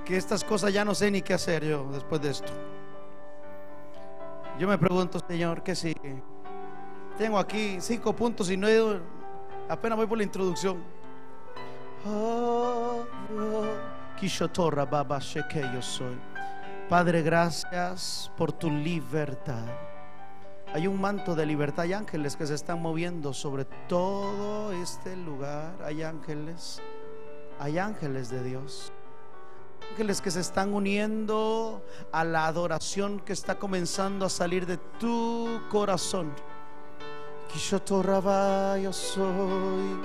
que 0.05 0.17
estas 0.17 0.43
cosas 0.43 0.73
ya 0.73 0.83
no 0.83 0.95
sé 0.95 1.11
ni 1.11 1.21
qué 1.21 1.33
hacer 1.33 1.63
yo 1.65 1.87
después 1.91 2.21
de 2.21 2.31
esto. 2.31 2.51
Yo 4.59 4.67
me 4.67 4.77
pregunto, 4.77 5.19
Señor, 5.27 5.63
¿qué 5.63 5.75
sigue? 5.75 6.21
Tengo 7.17 7.37
aquí 7.37 7.77
cinco 7.79 8.15
puntos 8.15 8.49
y 8.49 8.57
no 8.57 8.67
he 8.67 8.73
ido, 8.73 8.99
apenas 9.69 9.97
voy 9.97 10.07
por 10.07 10.17
la 10.17 10.23
introducción. 10.23 10.83
Oh, 12.05 13.05
Baba 14.89 15.19
que 15.49 15.61
yo 15.61 15.81
soy. 15.81 16.19
Padre, 16.89 17.21
gracias 17.21 18.31
por 18.37 18.51
tu 18.51 18.69
libertad. 18.69 19.65
Hay 20.73 20.87
un 20.87 20.99
manto 20.99 21.35
de 21.35 21.45
libertad. 21.45 21.83
Hay 21.83 21.93
ángeles 21.93 22.35
que 22.35 22.45
se 22.45 22.55
están 22.55 22.81
moviendo 22.81 23.33
sobre 23.33 23.65
todo 23.87 24.71
este 24.73 25.15
lugar. 25.15 25.73
Hay 25.83 26.03
ángeles. 26.03 26.81
Hay 27.59 27.77
ángeles 27.77 28.29
de 28.29 28.43
Dios 28.43 28.91
ángeles 29.91 30.21
que 30.21 30.31
se 30.31 30.39
están 30.39 30.73
uniendo 30.73 31.83
a 32.13 32.23
la 32.23 32.45
adoración 32.45 33.19
que 33.19 33.33
está 33.33 33.59
comenzando 33.59 34.25
a 34.25 34.29
salir 34.29 34.65
de 34.65 34.77
tu 34.99 35.59
corazón. 35.69 36.31
Kishotoraba 37.51 38.77
yo 38.77 38.93
soy, 38.93 39.99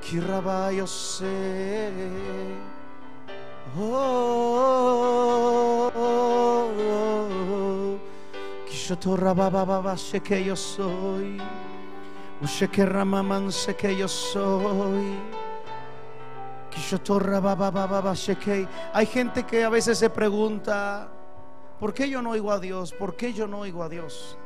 Kiraba 0.00 0.72
yo 0.72 0.88
sé. 0.88 1.92
Oh, 3.78 5.12
oh, 5.94 6.70
baba 9.34 9.96
sé 9.96 10.20
que 10.20 10.44
yo 10.44 10.56
soy. 10.56 11.40
Usheke 12.42 12.84
ramaman 12.84 13.52
sé 13.52 13.76
que 13.76 13.96
yo 13.96 14.08
soy. 14.08 15.45
Hay 18.92 19.06
gente 19.06 19.44
que 19.44 19.64
a 19.64 19.68
veces 19.68 19.98
se 19.98 20.10
pregunta, 20.10 21.08
¿por 21.80 21.94
qué 21.94 22.08
yo 22.08 22.22
no 22.22 22.30
oigo 22.30 22.52
a 22.52 22.60
Dios? 22.60 22.92
¿Por 22.92 23.16
qué 23.16 23.32
yo 23.32 23.46
no 23.46 23.60
oigo 23.60 23.82
a 23.82 23.88
Dios? 23.88 24.38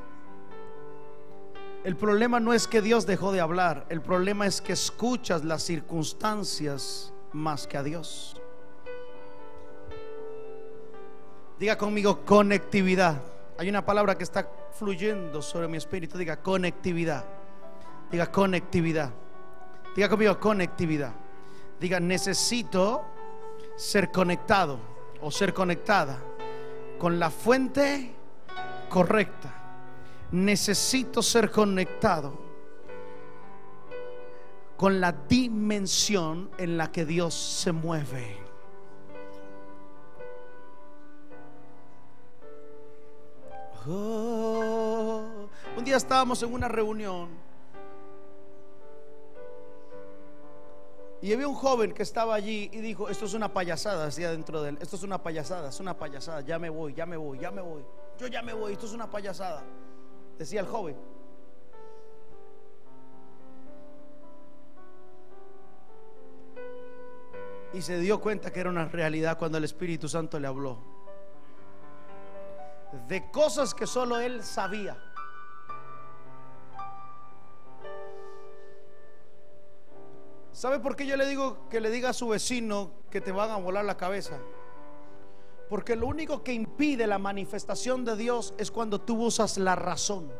El 1.82 1.96
problema 1.96 2.40
no 2.40 2.52
es 2.52 2.68
que 2.68 2.82
Dios 2.82 3.06
dejó 3.06 3.32
de 3.32 3.40
hablar, 3.40 3.86
el 3.88 4.02
problema 4.02 4.46
es 4.46 4.60
que 4.60 4.74
escuchas 4.74 5.44
las 5.44 5.62
circunstancias 5.62 7.12
más 7.32 7.66
que 7.66 7.78
a 7.78 7.82
Dios. 7.82 8.40
Diga 11.58 11.76
conmigo 11.76 12.24
conectividad. 12.24 13.20
Hay 13.58 13.68
una 13.68 13.84
palabra 13.84 14.16
que 14.16 14.24
está 14.24 14.50
fluyendo 14.72 15.42
sobre 15.42 15.68
mi 15.68 15.76
espíritu. 15.76 16.16
Diga 16.16 16.40
conectividad. 16.40 17.22
Diga 18.10 18.32
conectividad. 18.32 19.10
Diga 19.94 20.08
conmigo 20.08 20.40
conectividad. 20.40 21.12
Diga, 21.80 21.98
necesito 21.98 23.02
ser 23.74 24.10
conectado 24.12 24.78
o 25.22 25.30
ser 25.30 25.54
conectada 25.54 26.18
con 26.98 27.18
la 27.18 27.30
fuente 27.30 28.14
correcta. 28.90 29.54
Necesito 30.32 31.22
ser 31.22 31.50
conectado 31.50 32.38
con 34.76 35.00
la 35.00 35.12
dimensión 35.12 36.50
en 36.58 36.76
la 36.76 36.92
que 36.92 37.06
Dios 37.06 37.34
se 37.34 37.72
mueve. 37.72 38.38
Oh, 43.88 45.48
un 45.76 45.84
día 45.84 45.96
estábamos 45.96 46.42
en 46.42 46.52
una 46.52 46.68
reunión 46.68 47.49
y 51.22 51.32
había 51.32 51.46
un 51.46 51.54
joven 51.54 51.92
que 51.92 52.02
estaba 52.02 52.34
allí 52.34 52.70
y 52.72 52.80
dijo, 52.80 53.08
esto 53.08 53.26
es 53.26 53.34
una 53.34 53.52
payasada, 53.52 54.06
decía 54.06 54.30
dentro 54.30 54.62
de 54.62 54.70
él, 54.70 54.78
esto 54.80 54.96
es 54.96 55.02
una 55.02 55.22
payasada, 55.22 55.68
es 55.68 55.80
una 55.80 55.96
payasada, 55.98 56.40
ya 56.40 56.58
me 56.58 56.70
voy, 56.70 56.94
ya 56.94 57.04
me 57.04 57.16
voy, 57.16 57.38
ya 57.38 57.50
me 57.50 57.60
voy, 57.60 57.84
yo 58.18 58.26
ya 58.26 58.42
me 58.42 58.52
voy, 58.52 58.72
esto 58.72 58.86
es 58.86 58.92
una 58.92 59.10
payasada, 59.10 59.62
decía 60.38 60.60
el 60.60 60.66
joven. 60.66 60.96
Y 67.72 67.82
se 67.82 67.98
dio 67.98 68.20
cuenta 68.20 68.52
que 68.52 68.60
era 68.60 68.70
una 68.70 68.86
realidad 68.86 69.38
cuando 69.38 69.58
el 69.58 69.64
Espíritu 69.64 70.08
Santo 70.08 70.40
le 70.40 70.48
habló 70.48 71.00
de 73.08 73.30
cosas 73.30 73.74
que 73.74 73.86
solo 73.86 74.18
él 74.18 74.42
sabía. 74.42 74.96
¿Sabe 80.52 80.80
por 80.80 80.96
qué 80.96 81.06
yo 81.06 81.16
le 81.16 81.26
digo 81.26 81.68
que 81.68 81.80
le 81.80 81.90
diga 81.90 82.10
a 82.10 82.12
su 82.12 82.28
vecino 82.28 82.90
que 83.10 83.20
te 83.20 83.32
van 83.32 83.50
a 83.50 83.56
volar 83.56 83.84
la 83.84 83.96
cabeza? 83.96 84.38
Porque 85.68 85.94
lo 85.94 86.08
único 86.08 86.42
que 86.42 86.52
impide 86.52 87.06
la 87.06 87.18
manifestación 87.18 88.04
de 88.04 88.16
Dios 88.16 88.54
es 88.58 88.70
cuando 88.70 89.00
tú 89.00 89.24
usas 89.24 89.56
la 89.56 89.76
razón. 89.76 90.32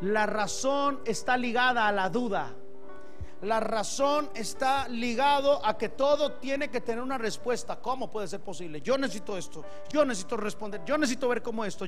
La 0.00 0.26
razón 0.26 1.00
está 1.04 1.36
ligada 1.36 1.86
a 1.86 1.92
la 1.92 2.08
duda. 2.08 2.56
La 3.42 3.60
razón 3.60 4.28
está 4.34 4.88
ligado 4.88 5.64
a 5.64 5.78
que 5.78 5.90
todo 5.90 6.32
tiene 6.32 6.70
que 6.70 6.80
tener 6.80 7.02
una 7.02 7.18
respuesta. 7.18 7.76
¿Cómo 7.76 8.10
puede 8.10 8.26
ser 8.26 8.40
posible? 8.40 8.80
Yo 8.80 8.98
necesito 8.98 9.38
esto. 9.38 9.64
Yo 9.92 10.04
necesito 10.04 10.36
responder. 10.36 10.84
Yo 10.84 10.98
necesito 10.98 11.28
ver 11.28 11.40
cómo 11.40 11.64
esto. 11.64 11.86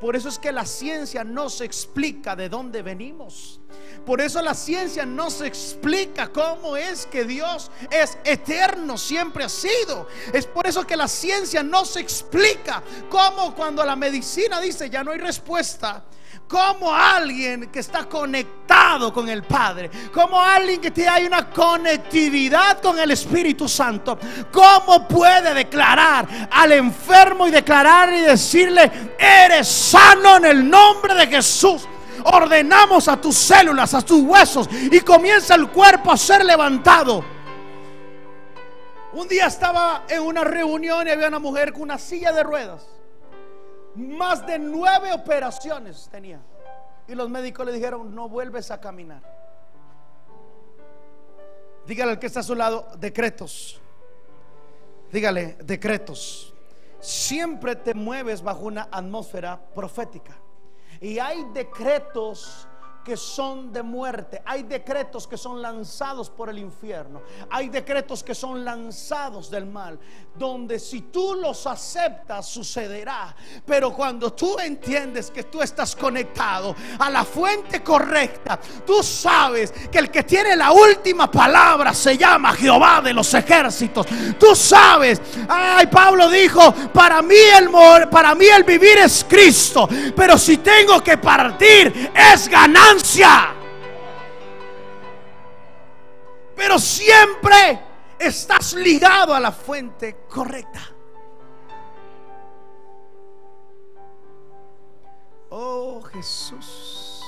Por 0.00 0.14
eso 0.14 0.28
es 0.28 0.38
que 0.38 0.52
la 0.52 0.64
ciencia 0.64 1.24
no 1.24 1.50
se 1.50 1.64
explica 1.64 2.36
de 2.36 2.48
dónde 2.48 2.82
venimos. 2.82 3.60
Por 4.06 4.20
eso 4.20 4.40
la 4.42 4.54
ciencia 4.54 5.04
no 5.04 5.28
se 5.30 5.46
explica 5.48 6.28
cómo 6.28 6.76
es 6.76 7.06
que 7.06 7.24
Dios 7.24 7.70
es 7.90 8.16
eterno, 8.24 8.96
siempre 8.96 9.42
ha 9.42 9.48
sido. 9.48 10.06
Es 10.32 10.46
por 10.46 10.68
eso 10.68 10.86
que 10.86 10.96
la 10.96 11.08
ciencia 11.08 11.64
no 11.64 11.84
se 11.84 12.00
explica 12.00 12.82
cómo 13.08 13.54
cuando 13.56 13.84
la 13.84 13.96
medicina 13.96 14.60
dice 14.60 14.88
ya 14.88 15.02
no 15.02 15.10
hay 15.10 15.18
respuesta 15.18 16.04
como 16.52 16.94
alguien 16.94 17.70
que 17.70 17.78
está 17.78 18.04
conectado 18.04 19.10
con 19.10 19.26
el 19.26 19.42
Padre, 19.42 19.90
como 20.12 20.38
alguien 20.38 20.82
que 20.82 20.90
tiene 20.90 21.26
una 21.26 21.48
conectividad 21.48 22.78
con 22.82 22.98
el 22.98 23.10
Espíritu 23.10 23.66
Santo, 23.66 24.18
¿cómo 24.52 25.08
puede 25.08 25.54
declarar 25.54 26.48
al 26.50 26.72
enfermo 26.72 27.48
y 27.48 27.50
declarar 27.50 28.12
y 28.12 28.20
decirle, 28.20 29.14
eres 29.18 29.66
sano 29.66 30.36
en 30.36 30.44
el 30.44 30.68
nombre 30.68 31.14
de 31.14 31.26
Jesús? 31.26 31.88
Ordenamos 32.24 33.08
a 33.08 33.18
tus 33.18 33.34
células, 33.34 33.94
a 33.94 34.02
tus 34.02 34.20
huesos 34.20 34.68
y 34.70 35.00
comienza 35.00 35.54
el 35.54 35.68
cuerpo 35.68 36.12
a 36.12 36.18
ser 36.18 36.44
levantado. 36.44 37.24
Un 39.14 39.26
día 39.26 39.46
estaba 39.46 40.04
en 40.06 40.20
una 40.20 40.44
reunión 40.44 41.08
y 41.08 41.10
había 41.12 41.28
una 41.28 41.38
mujer 41.38 41.72
con 41.72 41.80
una 41.80 41.98
silla 41.98 42.30
de 42.30 42.42
ruedas. 42.42 42.82
Más 43.94 44.46
de 44.46 44.58
nueve 44.58 45.12
operaciones 45.12 46.08
tenía. 46.10 46.40
Y 47.06 47.14
los 47.14 47.28
médicos 47.28 47.66
le 47.66 47.72
dijeron, 47.72 48.14
no 48.14 48.28
vuelves 48.28 48.70
a 48.70 48.80
caminar. 48.80 49.22
Dígale 51.86 52.12
al 52.12 52.18
que 52.18 52.26
está 52.26 52.40
a 52.40 52.44
su 52.44 52.54
lado, 52.54 52.86
decretos. 52.98 53.80
Dígale, 55.10 55.58
decretos. 55.64 56.54
Siempre 57.00 57.76
te 57.76 57.94
mueves 57.94 58.42
bajo 58.42 58.60
una 58.66 58.88
atmósfera 58.90 59.60
profética. 59.74 60.36
Y 61.00 61.18
hay 61.18 61.44
decretos 61.52 62.68
que 63.04 63.16
son 63.16 63.72
de 63.72 63.82
muerte, 63.82 64.42
hay 64.44 64.62
decretos 64.62 65.26
que 65.26 65.36
son 65.36 65.60
lanzados 65.60 66.30
por 66.30 66.48
el 66.48 66.58
infierno, 66.58 67.22
hay 67.50 67.68
decretos 67.68 68.22
que 68.22 68.34
son 68.34 68.64
lanzados 68.64 69.50
del 69.50 69.66
mal, 69.66 69.98
donde 70.36 70.78
si 70.78 71.02
tú 71.02 71.34
los 71.34 71.66
aceptas 71.66 72.46
sucederá, 72.46 73.34
pero 73.66 73.92
cuando 73.92 74.32
tú 74.32 74.58
entiendes 74.58 75.30
que 75.30 75.44
tú 75.44 75.60
estás 75.60 75.96
conectado 75.96 76.74
a 76.98 77.10
la 77.10 77.24
fuente 77.24 77.82
correcta, 77.82 78.60
tú 78.86 79.02
sabes 79.02 79.72
que 79.90 79.98
el 79.98 80.10
que 80.10 80.22
tiene 80.22 80.54
la 80.54 80.70
última 80.72 81.30
palabra 81.30 81.92
se 81.94 82.16
llama 82.16 82.52
Jehová 82.52 83.00
de 83.02 83.12
los 83.12 83.32
ejércitos. 83.34 84.06
Tú 84.38 84.54
sabes, 84.54 85.20
ay, 85.48 85.86
Pablo 85.86 86.28
dijo, 86.28 86.72
para 86.92 87.20
mí 87.22 87.34
el 87.34 87.72
para 88.10 88.34
mí 88.34 88.46
el 88.46 88.64
vivir 88.64 88.98
es 88.98 89.24
Cristo, 89.28 89.88
pero 90.14 90.36
si 90.36 90.58
tengo 90.58 91.02
que 91.02 91.16
partir 91.16 92.12
es 92.14 92.48
ganar 92.48 92.91
pero 96.54 96.78
siempre 96.78 97.80
estás 98.18 98.74
ligado 98.74 99.34
a 99.34 99.40
la 99.40 99.50
fuente 99.50 100.24
correcta. 100.28 100.80
Oh 105.50 106.00
Jesús. 106.02 107.24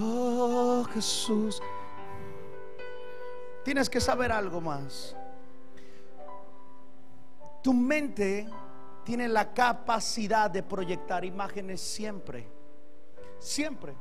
Oh 0.00 0.84
Jesús. 0.92 1.62
Tienes 3.64 3.88
que 3.88 4.00
saber 4.00 4.30
algo 4.32 4.60
más. 4.60 5.16
Tu 7.62 7.72
mente 7.72 8.46
tiene 9.04 9.28
la 9.28 9.54
capacidad 9.54 10.50
de 10.50 10.62
proyectar 10.62 11.24
imágenes 11.24 11.80
siempre. 11.80 12.53
Siempre. 13.38 13.94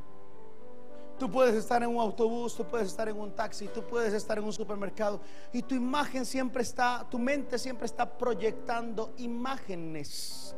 Tú 1.19 1.30
puedes 1.30 1.56
estar 1.56 1.82
en 1.84 1.89
un 1.89 2.02
autobús, 2.02 2.56
tú 2.56 2.65
puedes 2.65 2.88
estar 2.88 3.08
en 3.08 3.19
un 3.19 3.36
taxi, 3.36 3.67
tú 3.67 3.84
puedes 3.84 4.13
estar 4.13 4.38
en 4.38 4.43
un 4.43 4.52
supermercado 4.52 5.22
y 5.54 5.62
tu 5.62 5.76
imagen 5.76 6.26
siempre 6.26 6.63
está, 6.63 7.08
tu 7.10 7.19
mente 7.19 7.60
siempre 7.60 7.86
está 7.86 8.17
proyectando 8.17 9.13
imágenes. 9.17 10.56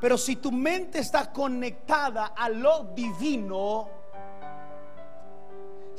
Pero 0.00 0.16
si 0.16 0.36
tu 0.36 0.50
mente 0.50 1.00
está 1.00 1.30
conectada 1.30 2.26
a 2.26 2.48
lo 2.48 2.84
divino, 2.94 3.99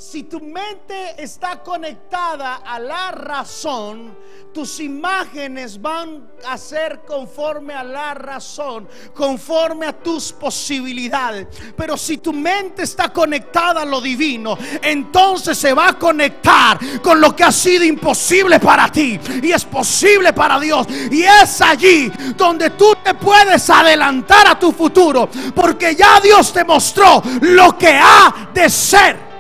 si 0.01 0.23
tu 0.23 0.39
mente 0.39 1.13
está 1.21 1.61
conectada 1.61 2.55
a 2.65 2.79
la 2.79 3.11
razón, 3.11 4.17
tus 4.51 4.79
imágenes 4.79 5.79
van 5.79 6.27
a 6.47 6.57
ser 6.57 7.01
conforme 7.05 7.75
a 7.75 7.83
la 7.83 8.15
razón, 8.15 8.87
conforme 9.13 9.85
a 9.85 9.93
tus 9.93 10.33
posibilidades. 10.33 11.49
Pero 11.77 11.95
si 11.97 12.17
tu 12.17 12.33
mente 12.33 12.81
está 12.81 13.13
conectada 13.13 13.83
a 13.83 13.85
lo 13.85 14.01
divino, 14.01 14.57
entonces 14.81 15.55
se 15.55 15.71
va 15.71 15.89
a 15.89 15.99
conectar 15.99 16.79
con 17.03 17.21
lo 17.21 17.35
que 17.35 17.43
ha 17.43 17.51
sido 17.51 17.83
imposible 17.83 18.59
para 18.59 18.91
ti 18.91 19.19
y 19.43 19.51
es 19.51 19.65
posible 19.65 20.33
para 20.33 20.59
Dios. 20.59 20.87
Y 21.11 21.21
es 21.21 21.61
allí 21.61 22.11
donde 22.35 22.71
tú 22.71 22.95
te 23.03 23.13
puedes 23.13 23.69
adelantar 23.69 24.47
a 24.47 24.57
tu 24.57 24.71
futuro, 24.71 25.29
porque 25.53 25.95
ya 25.95 26.19
Dios 26.19 26.51
te 26.51 26.63
mostró 26.63 27.21
lo 27.41 27.77
que 27.77 27.89
ha 27.89 28.49
de 28.51 28.67
ser. 28.67 29.30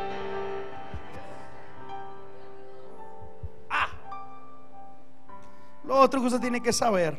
Lo 5.91 5.99
otro 5.99 6.21
que 6.21 6.27
usted 6.27 6.39
tiene 6.39 6.63
que 6.63 6.71
saber 6.71 7.17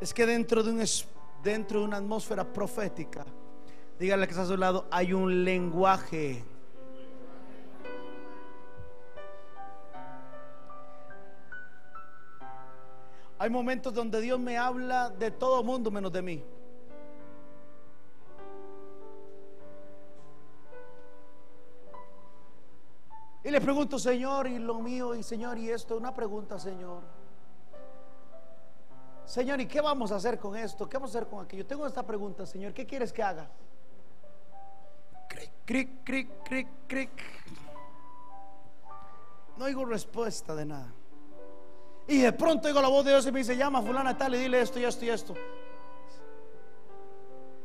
es 0.00 0.12
que 0.12 0.26
dentro 0.26 0.64
de, 0.64 0.72
un, 0.72 0.84
dentro 1.44 1.78
de 1.78 1.86
una 1.86 1.98
atmósfera 1.98 2.42
profética, 2.52 3.24
dígale 4.00 4.26
que 4.26 4.32
está 4.32 4.42
a 4.42 4.46
su 4.46 4.56
lado, 4.56 4.84
hay 4.90 5.12
un 5.12 5.44
lenguaje. 5.44 6.42
Hay 13.38 13.48
momentos 13.48 13.94
donde 13.94 14.20
Dios 14.20 14.40
me 14.40 14.58
habla 14.58 15.08
de 15.08 15.30
todo 15.30 15.62
mundo 15.62 15.92
menos 15.92 16.10
de 16.10 16.22
mí. 16.22 16.44
Y 23.44 23.50
le 23.50 23.60
pregunto, 23.60 23.98
Señor, 23.98 24.48
y 24.48 24.58
lo 24.58 24.80
mío, 24.80 25.14
y 25.14 25.22
Señor, 25.22 25.58
y 25.58 25.70
esto, 25.70 25.96
una 25.96 26.12
pregunta, 26.12 26.58
Señor. 26.58 27.02
Señor, 29.24 29.60
¿y 29.60 29.66
qué 29.66 29.80
vamos 29.80 30.10
a 30.10 30.16
hacer 30.16 30.38
con 30.38 30.56
esto? 30.56 30.88
¿Qué 30.88 30.96
vamos 30.96 31.14
a 31.14 31.18
hacer 31.18 31.28
con 31.28 31.44
aquello? 31.44 31.66
Tengo 31.66 31.86
esta 31.86 32.02
pregunta, 32.02 32.46
Señor, 32.46 32.72
¿qué 32.72 32.86
quieres 32.86 33.12
que 33.12 33.22
haga? 33.22 33.48
Cric, 35.28 35.50
cric, 35.64 36.04
cric, 36.04 36.28
cric, 36.42 36.68
cric. 36.86 37.10
No 39.56 39.66
oigo 39.66 39.84
respuesta 39.84 40.54
de 40.54 40.64
nada. 40.64 40.92
Y 42.06 42.22
de 42.22 42.32
pronto 42.32 42.68
oigo 42.68 42.80
la 42.80 42.88
voz 42.88 43.04
de 43.04 43.10
Dios 43.10 43.26
y 43.26 43.32
me 43.32 43.40
dice, 43.40 43.56
llama 43.56 43.80
a 43.80 43.82
fulana 43.82 44.16
tal 44.16 44.34
y 44.34 44.38
dile 44.38 44.62
esto 44.62 44.80
y 44.80 44.84
esto 44.84 45.04
y 45.04 45.10
esto. 45.10 45.34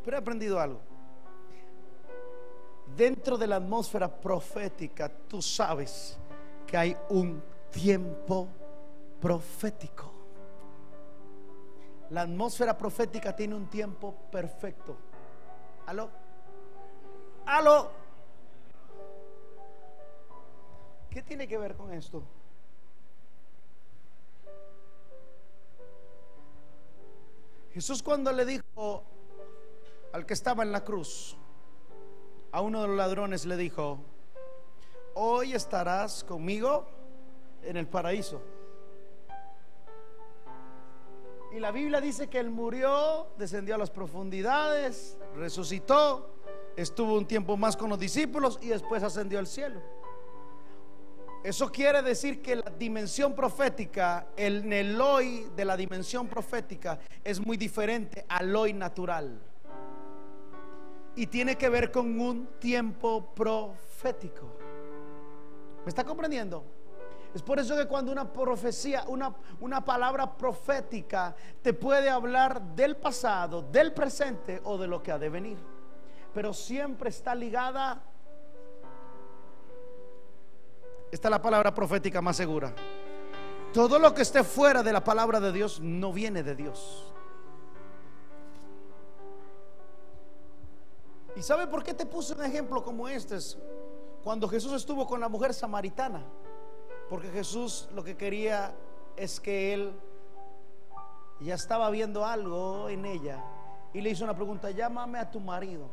Pero 0.04 0.18
he 0.18 0.20
aprendido 0.20 0.60
algo. 0.60 0.82
Dentro 2.95 3.38
de 3.38 3.47
la 3.47 3.58
atmósfera 3.58 4.08
profética, 4.08 5.10
tú 5.27 5.41
sabes 5.41 6.17
que 6.67 6.77
hay 6.77 6.97
un 7.10 7.41
tiempo 7.71 8.47
profético. 9.19 10.12
La 12.10 12.21
atmósfera 12.21 12.77
profética 12.77 13.36
tiene 13.36 13.56
un 13.56 13.67
tiempo 13.67 14.13
perfecto. 14.32 14.95
¿Aló? 15.88 16.10
¿Aló? 17.45 17.89
¿Qué 21.10 21.21
tiene 21.21 21.47
que 21.47 21.58
ver 21.58 21.75
con 21.75 21.91
esto? 21.93 22.23
Jesús 27.73 28.03
cuando 28.03 28.32
le 28.32 28.45
dijo 28.45 29.03
al 30.12 30.27
que 30.27 30.34
estaba 30.34 30.62
en 30.62 30.71
la 30.71 30.84
cruz, 30.84 31.36
a 32.54 32.62
uno 32.62 32.84
de 32.84 32.88
los 32.88 32.96
ladrones 32.96 33.46
le 33.48 33.58
dijo, 33.58 34.00
hoy 35.16 35.54
estarás 35.54 36.24
conmigo 36.24 36.86
en 37.63 37.78
el 37.78 37.88
paraíso. 37.88 38.42
Y 41.52 41.60
la 41.60 41.72
Biblia 41.72 42.00
dice 42.00 42.30
que 42.30 42.38
él 42.38 42.52
murió, 42.52 43.28
descendió 43.39 43.74
a 43.74 43.80
las 43.80 43.89
profundidades, 43.89 45.18
resucitó, 45.36 46.30
estuvo 46.76 47.16
un 47.18 47.26
tiempo 47.26 47.58
más 47.58 47.76
con 47.76 47.89
los 47.89 47.98
discípulos 47.98 48.60
y 48.62 48.68
después 48.68 49.02
ascendió 49.02 49.39
al 49.39 49.48
cielo. 49.48 49.82
Eso 51.44 51.72
quiere 51.72 52.04
decir 52.04 52.44
que 52.44 52.58
la 52.58 52.72
dimensión 52.78 53.34
profética, 53.34 54.28
el 54.38 55.02
hoy 55.02 55.50
de 55.56 55.66
la 55.66 55.76
dimensión 55.76 56.28
profética 56.28 57.00
es 57.24 57.44
muy 57.44 57.58
diferente 57.58 58.24
al 58.30 58.56
hoy 58.56 58.74
natural. 58.74 59.42
Y 61.15 61.28
tiene 61.28 61.58
que 61.58 61.69
ver 61.69 61.91
con 61.91 62.19
un 62.19 62.47
tiempo 62.60 63.34
profético. 63.36 64.47
¿Me 65.84 65.89
está 65.89 66.04
comprendiendo? 66.04 66.63
Es 67.34 67.41
por 67.41 67.60
eso 67.60 67.76
que 67.76 67.88
cuando 67.88 68.12
una 68.12 68.32
profecía, 68.32 69.06
una, 69.08 69.34
una 69.60 69.84
palabra 69.84 70.36
profética 70.38 71.36
te 71.62 71.73
puede 71.73 72.10
hablar 72.10 72.62
del 72.76 72.95
pasado, 72.95 73.62
del 73.62 73.91
presente 73.91 74.62
o 74.63 74.78
de 74.78 74.88
lo 74.88 75.02
que 75.02 75.12
ha 75.12 75.17
de 75.17 75.30
venir. 75.30 75.58
Pero 76.34 76.54
siempre 76.54 77.10
está 77.10 77.34
ligada 77.36 78.02
esta 81.13 81.28
es 81.28 81.32
la 81.32 81.43
palabra 81.43 81.71
profética 81.76 82.23
más 82.23 82.36
segura. 82.36 82.73
Todo 83.71 83.99
lo 83.99 84.15
que 84.15 84.23
esté 84.23 84.43
fuera 84.43 84.82
de 84.82 84.91
la 84.91 85.04
palabra 85.04 85.39
de 85.39 85.52
Dios 85.52 85.80
no 85.80 86.12
viene 86.12 86.41
de 86.41 86.56
Dios. 86.56 87.13
¿Y 91.36 91.41
sabe 91.41 91.67
por 91.67 91.84
qué 91.84 91.93
te 91.93 92.06
puse 92.06 92.34
un 92.34 92.43
ejemplo 92.43 92.84
como 92.84 93.08
este? 93.08 93.38
Cuando 94.24 94.48
Jesús 94.48 94.74
estuvo 94.74 95.08
con 95.08 95.19
la 95.19 95.30
mujer 95.30 95.54
samaritana. 95.54 96.24
Porque 97.10 97.30
Jesús 97.30 97.89
lo 97.93 98.04
que 98.04 98.15
quería 98.15 98.76
es 99.15 99.39
que 99.39 99.74
él 99.74 99.93
ya 101.39 101.56
estaba 101.56 101.89
viendo 101.89 102.26
algo 102.26 102.89
en 102.89 103.06
ella. 103.06 103.43
Y 103.93 104.02
le 104.02 104.10
hizo 104.10 104.24
una 104.24 104.36
pregunta, 104.36 104.72
llámame 104.72 105.19
a 105.19 105.30
tu 105.30 105.39
marido. 105.39 105.89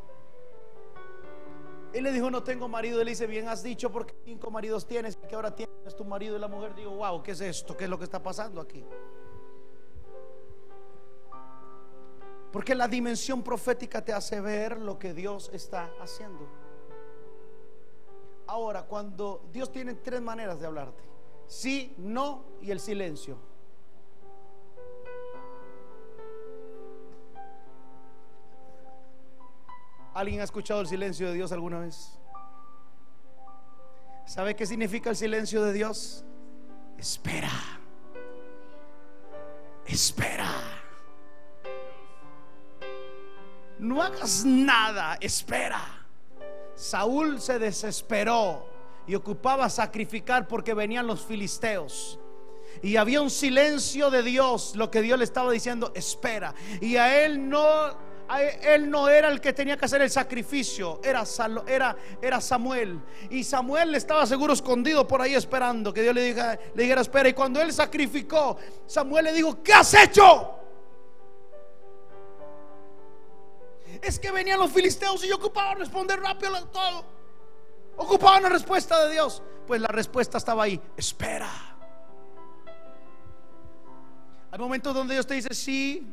Él 1.93 2.05
le 2.05 2.13
dijo, 2.13 2.31
no 2.31 2.43
tengo 2.43 2.69
marido. 2.69 3.01
Él 3.01 3.09
dice, 3.09 3.27
bien 3.27 3.49
has 3.49 3.63
dicho 3.63 3.91
porque 3.91 4.15
cinco 4.25 4.51
maridos 4.51 4.87
tienes, 4.87 5.17
que 5.17 5.35
ahora 5.35 5.55
tienes 5.55 5.97
tu 5.97 6.05
marido 6.05 6.37
y 6.37 6.39
la 6.39 6.49
mujer. 6.49 6.75
Digo, 6.75 6.93
wow, 6.93 7.23
¿qué 7.23 7.33
es 7.33 7.41
esto? 7.41 7.77
¿Qué 7.77 7.85
es 7.85 7.91
lo 7.91 7.99
que 7.99 8.05
está 8.05 8.23
pasando 8.23 8.61
aquí? 8.61 8.85
Porque 12.53 12.75
la 12.75 12.89
dimensión 12.89 13.43
profética 13.43 14.05
te 14.05 14.13
hace 14.13 14.41
ver 14.41 14.81
lo 14.81 14.99
que 14.99 15.15
Dios 15.15 15.51
está 15.53 15.91
haciendo. 16.01 16.49
Ahora, 18.47 18.83
cuando 18.83 19.49
Dios 19.53 19.71
tiene 19.71 19.95
tres 19.95 20.21
maneras 20.21 20.59
de 20.59 20.67
hablarte. 20.67 21.05
Sí, 21.47 21.95
no 21.99 22.45
y 22.61 22.71
el 22.71 22.81
silencio. 22.81 23.39
¿Alguien 30.13 30.41
ha 30.41 30.45
escuchado 30.45 30.81
el 30.81 30.89
silencio 30.89 31.29
de 31.29 31.35
Dios 31.35 31.53
alguna 31.53 31.79
vez? 31.79 32.19
¿Sabe 34.27 34.57
qué 34.57 34.67
significa 34.67 35.11
el 35.11 35.17
silencio 35.17 35.63
de 35.63 35.73
Dios? 35.73 36.25
Espera. 36.99 37.51
Espera. 39.87 40.80
No 43.81 44.03
hagas 44.03 44.45
nada, 44.45 45.17
espera. 45.21 46.07
Saúl 46.75 47.41
se 47.41 47.59
desesperó 47.59 48.69
y 49.07 49.15
ocupaba 49.15 49.69
sacrificar 49.71 50.47
porque 50.47 50.75
venían 50.75 51.07
los 51.07 51.25
filisteos. 51.25 52.19
Y 52.83 52.97
había 52.97 53.21
un 53.21 53.31
silencio 53.31 54.11
de 54.11 54.23
Dios, 54.23 54.77
lo 54.77 54.91
que 54.91 55.03
Dios 55.03 55.19
le 55.19 55.25
estaba 55.25 55.51
diciendo, 55.51 55.93
espera. 55.95 56.55
Y 56.81 56.97
a 56.97 57.25
él 57.25 57.49
no 57.49 58.11
él 58.63 58.89
no 58.89 59.09
era 59.09 59.29
el 59.29 59.41
que 59.41 59.53
tenía 59.53 59.77
que 59.77 59.87
hacer 59.87 60.03
el 60.03 60.11
sacrificio, 60.11 61.01
era, 61.03 61.25
era, 61.67 61.97
era 62.23 62.41
Samuel. 62.41 63.01
Y 63.29 63.43
Samuel 63.43 63.95
estaba 63.97 64.25
seguro 64.25 64.53
escondido 64.53 65.09
por 65.09 65.21
ahí 65.21 65.35
esperando 65.35 65.93
que 65.93 66.03
Dios 66.03 66.15
le, 66.15 66.23
diga, 66.23 66.59
le 66.75 66.83
dijera 66.83 67.01
espera. 67.01 67.29
Y 67.29 67.33
cuando 67.33 67.61
él 67.61 67.73
sacrificó, 67.73 68.57
Samuel 68.87 69.25
le 69.25 69.33
dijo, 69.33 69.61
¿qué 69.63 69.73
has 69.73 69.95
hecho? 69.95 70.60
Es 74.03 74.19
que 74.19 74.31
venían 74.31 74.59
los 74.59 74.71
filisteos 74.71 75.25
y 75.25 75.29
yo 75.29 75.37
ocupaba 75.37 75.75
responder 75.75 76.21
rápido 76.21 76.57
a 76.57 76.65
todo. 76.67 77.05
Ocupaba 77.97 78.39
una 78.39 78.49
respuesta 78.49 79.05
de 79.05 79.13
Dios. 79.13 79.43
Pues 79.67 79.81
la 79.81 79.89
respuesta 79.89 80.39
estaba 80.39 80.65
ahí, 80.65 80.81
espera. 80.97 81.51
Hay 84.51 84.59
momentos 84.59 84.95
donde 84.95 85.15
Dios 85.15 85.27
te 85.27 85.35
dice 85.35 85.55
sí, 85.55 86.13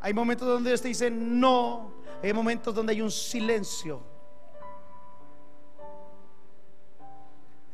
hay 0.00 0.14
momentos 0.14 0.48
donde 0.48 0.70
Dios 0.70 0.80
te 0.80 0.88
dice 0.88 1.10
no. 1.10 1.92
Hay 2.22 2.32
momentos 2.32 2.74
donde 2.74 2.92
hay 2.92 3.02
un 3.02 3.10
silencio. 3.10 4.00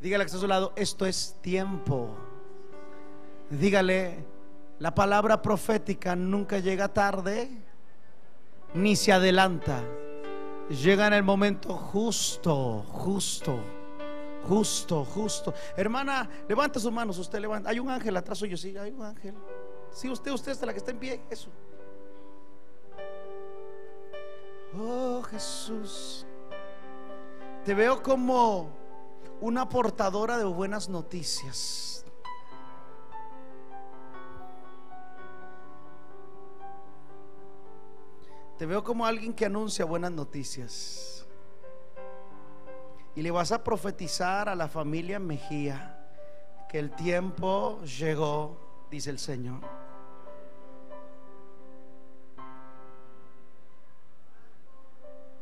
Dígale 0.01 0.25
que 0.25 0.27
está 0.27 0.39
a 0.39 0.41
su 0.41 0.49
lado, 0.49 0.73
esto 0.77 1.07
es 1.07 1.37
tiempo. 1.43 2.17
Dígale, 3.51 4.25
la 4.79 4.95
palabra 4.95 5.43
profética 5.43 6.17
nunca 6.17 6.59
llega 6.59 6.89
tarde 6.89 7.51
ni 8.75 8.97
se 8.97 9.13
adelanta. 9.13 9.83
Llega 10.69 11.07
en 11.07 11.15
el 11.15 11.23
momento 11.23 11.75
justo, 11.75 12.85
justo, 12.89 13.59
justo, 14.47 15.05
justo. 15.05 15.55
Hermana, 15.77 16.29
levanta 16.49 16.79
sus 16.79 16.93
manos, 16.93 17.19
usted 17.19 17.41
levanta. 17.41 17.71
Hay 17.71 17.81
un 17.81 17.91
ángel 17.91 18.17
atrás 18.17 18.39
suyo, 18.39 18.57
sí, 18.57 18.77
hay 18.77 18.93
un 18.93 19.03
ángel. 19.03 19.35
Sí, 19.93 20.09
usted, 20.09 20.31
usted 20.31 20.53
es 20.53 20.63
la 20.63 20.73
que 20.73 20.79
está 20.79 20.93
en 20.93 20.99
pie, 20.99 21.21
eso. 21.29 21.51
Oh 24.79 25.21
Jesús, 25.23 26.25
te 27.65 27.75
veo 27.75 28.01
como 28.01 28.71
una 29.41 29.69
portadora 29.69 30.39
de 30.39 30.45
buenas 30.45 30.89
noticias. 30.89 31.90
Te 38.61 38.67
veo 38.67 38.85
como 38.85 39.07
alguien 39.07 39.33
que 39.33 39.47
anuncia 39.47 39.87
buenas 39.87 40.13
noticias. 40.13 41.27
Y 43.15 43.23
le 43.23 43.31
vas 43.31 43.53
a 43.53 43.65
profetizar 43.65 44.51
a 44.51 44.55
la 44.55 44.69
familia 44.69 45.19
Mejía 45.19 45.99
que 46.69 46.79
el 46.79 46.91
tiempo 46.91 47.83
llegó, 47.85 48.87
dice 48.91 49.09
el 49.09 49.19
Señor. 49.19 49.61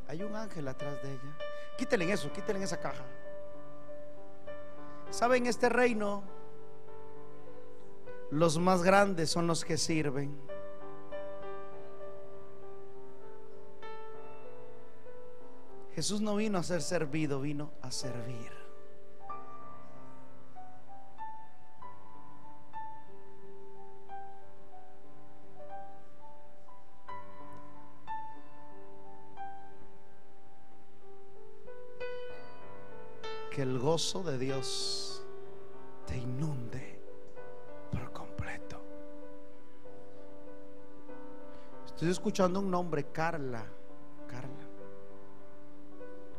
Hay 0.07 0.23
un 0.23 0.37
ángel 0.37 0.69
atrás 0.69 1.03
de 1.03 1.11
ella. 1.11 1.39
Quítenle 1.77 2.13
eso, 2.13 2.33
quítenle 2.33 2.63
esa 2.63 2.79
caja. 2.79 3.05
¿Saben 5.11 5.47
este 5.47 5.69
reino? 5.69 6.23
Los 8.31 8.59
más 8.59 8.85
grandes 8.85 9.29
son 9.29 9.49
los 9.49 9.65
que 9.65 9.77
sirven. 9.77 10.48
Jesús 15.99 16.21
no 16.21 16.37
vino 16.37 16.59
a 16.59 16.63
ser 16.63 16.81
servido, 16.81 17.41
vino 17.41 17.73
a 17.83 17.91
servir. 17.91 18.53
que 33.51 33.63
el 33.63 33.81
gozo 33.81 34.23
de 34.23 34.39
Dios 34.39 35.27
te 36.07 36.17
inunde 36.17 37.01
por 37.91 38.13
completo. 38.13 38.81
Estoy 41.87 42.11
escuchando 42.11 42.61
un 42.61 42.71
nombre, 42.71 43.11
Carla. 43.11 43.67
Carla. 44.29 44.68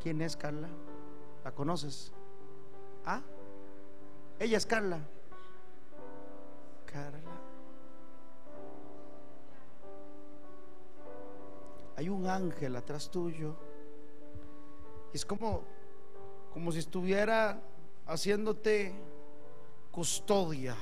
¿Quién 0.01 0.21
es 0.21 0.37
Carla? 0.37 0.69
¿La 1.43 1.51
conoces? 1.51 2.11
¿Ah? 3.05 3.21
Ella 4.39 4.57
es 4.57 4.65
Carla. 4.65 4.99
Carla. 6.85 7.19
Hay 11.97 12.07
un 12.07 12.27
ángel 12.27 12.77
atrás 12.77 13.11
tuyo. 13.11 13.55
Es 15.13 15.25
como, 15.25 15.63
como 16.53 16.71
si 16.71 16.79
estuviera 16.79 17.61
haciéndote 18.07 18.95
custodia. 19.91 20.77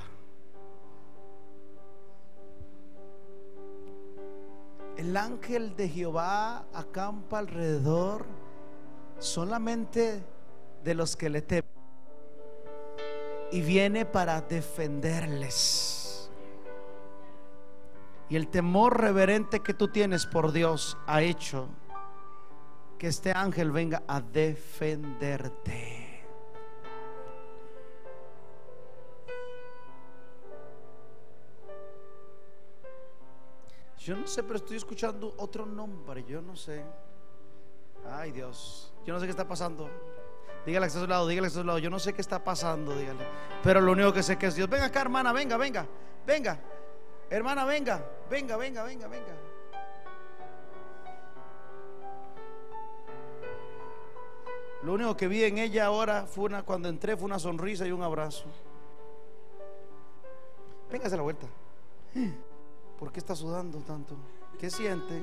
El 4.96 5.16
ángel 5.16 5.74
de 5.74 5.88
Jehová 5.88 6.66
acampa 6.72 7.38
alrededor 7.38 8.26
solamente 9.18 10.22
de 10.84 10.94
los 10.94 11.16
que 11.16 11.28
le 11.28 11.42
temen 11.42 11.78
y 13.50 13.60
viene 13.60 14.04
para 14.04 14.40
defenderles. 14.40 16.30
Y 18.28 18.36
el 18.36 18.48
temor 18.48 19.00
reverente 19.00 19.60
que 19.60 19.72
tú 19.74 19.88
tienes 19.88 20.26
por 20.26 20.52
Dios 20.52 20.98
ha 21.06 21.22
hecho 21.22 21.68
que 22.98 23.06
este 23.06 23.32
ángel 23.32 23.70
venga 23.70 24.02
a 24.06 24.20
defenderte. 24.20 26.08
Yo 33.98 34.16
no 34.16 34.26
sé, 34.26 34.42
pero 34.42 34.56
estoy 34.56 34.78
escuchando 34.78 35.34
otro 35.38 35.66
nombre. 35.66 36.24
Yo 36.24 36.40
no 36.40 36.56
sé. 36.56 36.82
Ay, 38.06 38.32
Dios. 38.32 38.92
Yo 39.04 39.14
no 39.14 39.20
sé 39.20 39.26
qué 39.26 39.30
está 39.30 39.46
pasando. 39.46 39.88
Dígale 40.66 40.86
a 40.86 40.90
su 40.90 41.06
lado, 41.06 41.26
dígale 41.26 41.46
a 41.46 41.50
su 41.50 41.64
lado. 41.64 41.78
Yo 41.78 41.90
no 41.90 41.98
sé 41.98 42.12
qué 42.12 42.20
está 42.20 42.42
pasando, 42.42 42.94
dígale. 42.94 43.26
Pero 43.62 43.80
lo 43.80 43.92
único 43.92 44.12
que 44.12 44.22
sé 44.22 44.36
que 44.36 44.46
es 44.46 44.54
Dios. 44.54 44.68
Venga 44.68 44.86
acá, 44.86 45.00
hermana, 45.00 45.32
venga, 45.32 45.56
venga, 45.56 45.86
venga. 46.26 46.58
Hermana, 47.30 47.64
venga, 47.64 48.04
venga, 48.30 48.56
venga, 48.56 48.82
venga, 48.82 49.08
venga. 49.08 49.32
Lo 54.82 54.92
único 54.94 55.16
que 55.16 55.26
vi 55.26 55.44
en 55.44 55.58
ella 55.58 55.86
ahora 55.86 56.26
fue 56.26 56.44
una, 56.44 56.62
cuando 56.62 56.88
entré, 56.88 57.16
fue 57.16 57.26
una 57.26 57.38
sonrisa 57.38 57.86
y 57.86 57.92
un 57.92 58.02
abrazo. 58.02 58.44
Véngase 60.90 61.14
a 61.14 61.18
la 61.18 61.22
vuelta. 61.22 61.46
¿Por 62.98 63.12
qué 63.12 63.18
está 63.18 63.34
sudando 63.34 63.78
tanto? 63.78 64.16
¿Qué 64.58 64.70
siente? 64.70 65.22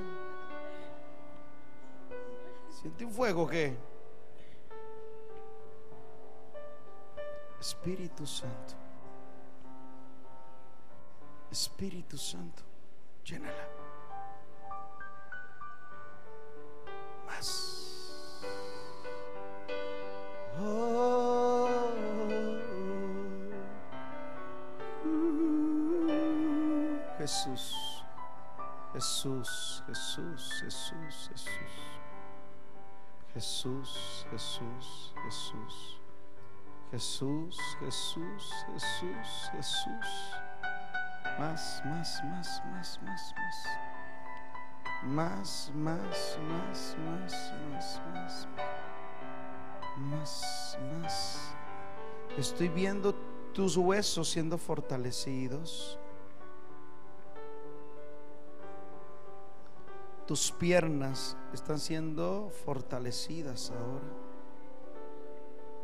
¿Siente 2.82 3.06
un 3.06 3.12
fuego 3.12 3.44
o 3.44 3.48
qué? 3.48 3.74
Espíritu 7.60 8.28
Santo. 8.28 8.74
Espíritu 11.50 12.18
Santo. 12.18 12.64
Llénala. 13.24 13.68
Más. 17.26 18.52
Oh, 20.60 21.70
Jesús. 27.18 27.74
Jesús, 28.94 29.84
Jesús, 29.88 30.54
Jesús, 30.62 31.30
Jesús. 31.30 32.05
Jesús, 33.36 34.26
Jesús, 34.32 35.14
Jesús. 35.26 36.00
Jesús, 36.90 37.58
Jesús, 37.82 38.66
Jesús, 38.72 39.50
Jesús. 39.52 40.08
Más, 41.38 41.82
más, 41.84 42.24
más, 42.24 42.62
más, 42.72 43.02
más, 43.04 43.34
más. 43.36 43.68
Más, 45.04 45.72
más, 45.76 46.40
más, 46.48 46.96
más, 46.98 47.54
más, 47.74 48.02
más. 48.14 48.48
Más, 49.98 50.78
más. 51.02 51.56
Estoy 52.38 52.70
viendo 52.70 53.14
tus 53.54 53.76
huesos 53.76 54.30
siendo 54.30 54.58
fortalecidos. 54.58 56.00
Tus 60.28 60.52
piernas 60.52 61.38
están 61.54 61.80
siendo 61.80 62.50
fortalecidas 62.66 63.72
ahora. 63.72 64.26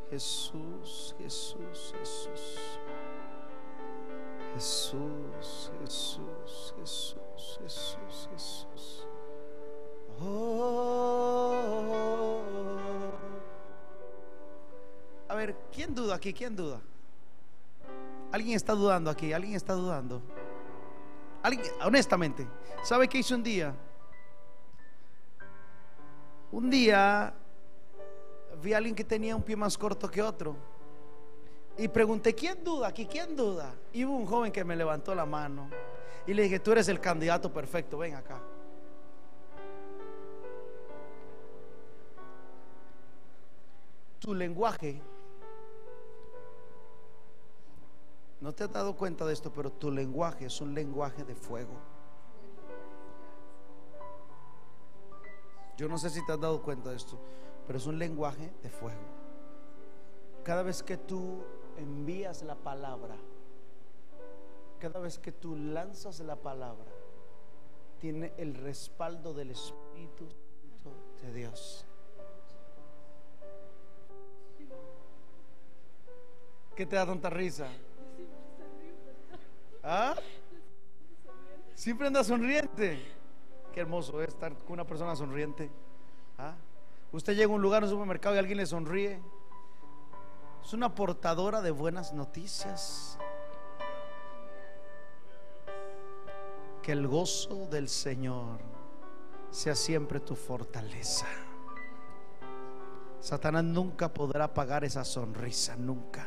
Jesús, 0.10 1.16
Jesús, 1.20 1.94
Jesús. 2.00 2.80
Jesús, 4.56 5.72
Jesús, 5.80 6.74
Jesús, 6.80 7.60
Jesús, 7.62 8.30
Jesús. 8.34 9.08
Oh. 10.22 10.82
A 15.30 15.36
ver, 15.36 15.56
¿quién 15.72 15.96
duda 15.96 16.16
aquí? 16.16 16.34
¿Quién 16.34 16.56
duda? 16.56 16.82
¿Alguien 18.32 18.56
está 18.56 18.74
dudando 18.74 19.10
aquí? 19.10 19.32
¿Alguien 19.34 19.56
está 19.56 19.74
dudando? 19.74 20.22
¿Alguien, 21.44 21.66
honestamente, 21.84 22.48
¿sabe 22.84 23.08
qué 23.08 23.20
hizo 23.20 23.36
un 23.36 23.44
día? 23.44 23.74
Un 26.52 26.70
día 26.70 27.34
vi 28.62 28.74
a 28.74 28.78
alguien 28.78 28.96
que 28.96 29.04
tenía 29.04 29.36
un 29.36 29.42
pie 29.42 29.56
más 29.56 29.78
corto 29.78 30.10
que 30.10 30.22
otro. 30.22 30.56
Y 31.78 31.88
pregunté, 31.88 32.36
¿quién 32.36 32.64
duda 32.64 32.90
aquí? 32.90 33.06
¿Quién 33.06 33.36
duda? 33.36 33.74
Y 33.94 34.04
hubo 34.04 34.18
un 34.18 34.26
joven 34.26 34.52
que 34.52 34.64
me 34.64 34.76
levantó 34.76 35.16
la 35.16 35.26
mano. 35.26 35.70
Y 36.28 36.34
le 36.34 36.44
dije, 36.44 36.60
tú 36.60 36.74
eres 36.74 36.88
el 36.90 37.00
candidato 37.00 37.52
perfecto, 37.52 37.98
ven 37.98 38.16
acá. 38.16 38.40
Tu 44.20 44.36
lenguaje, 44.36 45.02
no 48.40 48.54
te 48.54 48.66
has 48.66 48.72
dado 48.72 48.96
cuenta 48.96 49.26
de 49.26 49.34
esto, 49.34 49.52
pero 49.52 49.72
tu 49.72 49.90
lenguaje 49.90 50.46
es 50.46 50.62
un 50.62 50.76
lenguaje 50.76 51.24
de 51.24 51.34
fuego. 51.34 51.74
Yo 55.82 55.90
no 55.90 55.98
sé 55.98 56.12
si 56.12 56.24
te 56.24 56.32
has 56.32 56.40
dado 56.40 56.62
cuenta 56.62 56.92
de 56.92 56.96
esto, 56.96 57.20
pero 57.66 57.80
es 57.80 57.88
un 57.88 57.98
lenguaje 57.98 58.54
de 58.62 58.70
fuego. 58.70 59.02
Cada 60.44 60.62
vez 60.62 60.84
que 60.84 60.96
tú 60.96 61.44
envías 61.76 62.44
la 62.44 62.54
palabra, 62.54 63.16
cada 64.78 65.00
vez 65.00 65.18
que 65.18 65.32
tú 65.32 65.56
lanzas 65.56 66.20
la 66.20 66.36
palabra, 66.36 66.86
tiene 68.00 68.32
el 68.38 68.54
respaldo 68.54 69.34
del 69.34 69.50
Espíritu 69.50 70.28
Santo 70.84 70.92
de 71.24 71.34
Dios. 71.34 71.84
¿Qué 76.76 76.86
te 76.86 76.96
da 76.96 77.08
tanta 77.08 77.32
risa? 77.32 77.70
¿Ah? 79.82 80.14
Siempre 81.74 82.06
anda 82.06 82.24
sonriente. 82.24 83.21
Qué 83.74 83.80
hermoso 83.80 84.22
es 84.22 84.30
estar 84.30 84.54
con 84.54 84.74
una 84.74 84.86
persona 84.86 85.16
sonriente. 85.16 85.70
¿Ah? 86.38 86.56
Usted 87.12 87.36
llega 87.36 87.52
a 87.52 87.56
un 87.56 87.62
lugar, 87.62 87.84
en 87.84 87.90
un 87.90 87.96
supermercado 87.96 88.36
y 88.36 88.40
alguien 88.40 88.58
le 88.58 88.66
sonríe. 88.66 89.20
Es 90.64 90.74
una 90.74 90.94
portadora 90.94 91.62
de 91.62 91.72
buenas 91.72 92.14
noticias. 92.14 93.18
Que 96.82 96.92
el 96.92 97.08
gozo 97.08 97.68
del 97.68 97.90
Señor 97.90 98.60
sea 99.50 99.76
siempre 99.76 100.20
tu 100.20 100.36
fortaleza. 100.36 101.28
Satanás 103.20 103.64
nunca 103.64 104.12
podrá 104.12 104.46
apagar 104.46 104.84
esa 104.84 105.04
sonrisa, 105.06 105.76
nunca. 105.76 106.26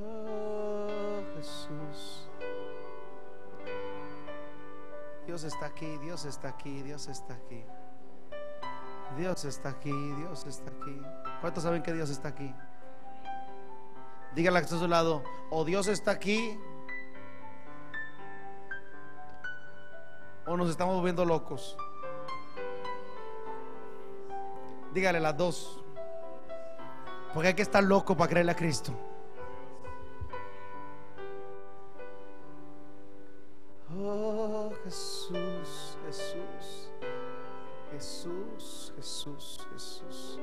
Oh, 0.00 1.20
Jesús. 1.36 1.79
Dios 5.30 5.44
está 5.44 5.66
aquí, 5.66 5.96
Dios 5.98 6.24
está 6.24 6.48
aquí, 6.48 6.82
Dios 6.82 7.06
está 7.06 7.34
aquí. 7.34 7.64
Dios 9.16 9.44
está 9.44 9.68
aquí, 9.68 9.92
Dios 9.92 10.44
está 10.44 10.72
aquí. 10.72 11.00
¿Cuántos 11.40 11.62
saben 11.62 11.84
que 11.84 11.92
Dios 11.92 12.10
está 12.10 12.30
aquí? 12.30 12.52
Dígale 14.34 14.58
a 14.58 14.60
que 14.60 14.64
está 14.64 14.74
a 14.74 14.80
su 14.80 14.88
lado, 14.88 15.22
o 15.50 15.64
Dios 15.64 15.86
está 15.86 16.10
aquí, 16.10 16.58
o 20.46 20.56
nos 20.56 20.68
estamos 20.68 20.96
volviendo 20.96 21.24
locos. 21.24 21.76
Dígale 24.92 25.20
las 25.20 25.36
dos. 25.36 25.80
Porque 27.32 27.50
hay 27.50 27.54
que 27.54 27.62
estar 27.62 27.84
loco 27.84 28.16
para 28.16 28.30
creerle 28.30 28.50
a 28.50 28.56
Cristo. 28.56 28.92
Oh 33.96 34.59
Jesús, 34.90 35.98
Jesús. 36.04 36.90
Jesús, 37.92 38.92
Jesús, 38.96 39.68
Jesús. 39.72 40.40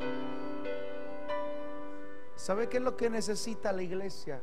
¿Sabe 2.38 2.70
qué 2.70 2.78
es 2.78 2.84
lo 2.84 2.95
que 2.95 3.10
necesita 3.10 3.74
la 3.74 3.84
iglesia? 3.84 4.41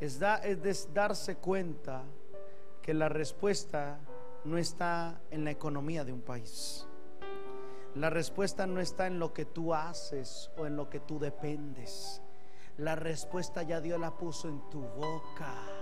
Es, 0.00 0.18
es 0.22 0.94
darse 0.94 1.36
cuenta 1.36 2.04
que 2.80 2.94
la 2.94 3.10
respuesta 3.10 4.00
no 4.44 4.56
está 4.56 5.20
en 5.30 5.44
la 5.44 5.50
economía 5.50 6.02
de 6.02 6.14
un 6.14 6.22
país. 6.22 6.86
La 7.96 8.08
respuesta 8.08 8.66
no 8.66 8.80
está 8.80 9.08
en 9.08 9.18
lo 9.18 9.34
que 9.34 9.44
tú 9.44 9.74
haces 9.74 10.50
o 10.56 10.64
en 10.64 10.74
lo 10.74 10.88
que 10.88 11.00
tú 11.00 11.18
dependes. 11.18 12.22
La 12.78 12.96
respuesta 12.96 13.62
ya 13.62 13.82
Dios 13.82 14.00
la 14.00 14.16
puso 14.16 14.48
en 14.48 14.70
tu 14.70 14.80
boca. 14.80 15.75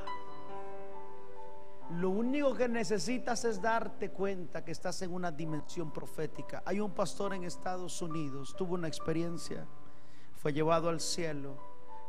Lo 1.90 2.08
único 2.10 2.54
que 2.54 2.68
necesitas 2.68 3.44
es 3.44 3.60
darte 3.60 4.10
cuenta 4.10 4.64
que 4.64 4.72
estás 4.72 5.02
en 5.02 5.12
una 5.12 5.30
dimensión 5.30 5.92
profética. 5.92 6.62
Hay 6.64 6.80
un 6.80 6.92
pastor 6.92 7.34
en 7.34 7.44
Estados 7.44 8.00
Unidos, 8.00 8.54
tuvo 8.56 8.74
una 8.74 8.88
experiencia, 8.88 9.66
fue 10.36 10.52
llevado 10.52 10.88
al 10.88 11.00
cielo 11.00 11.58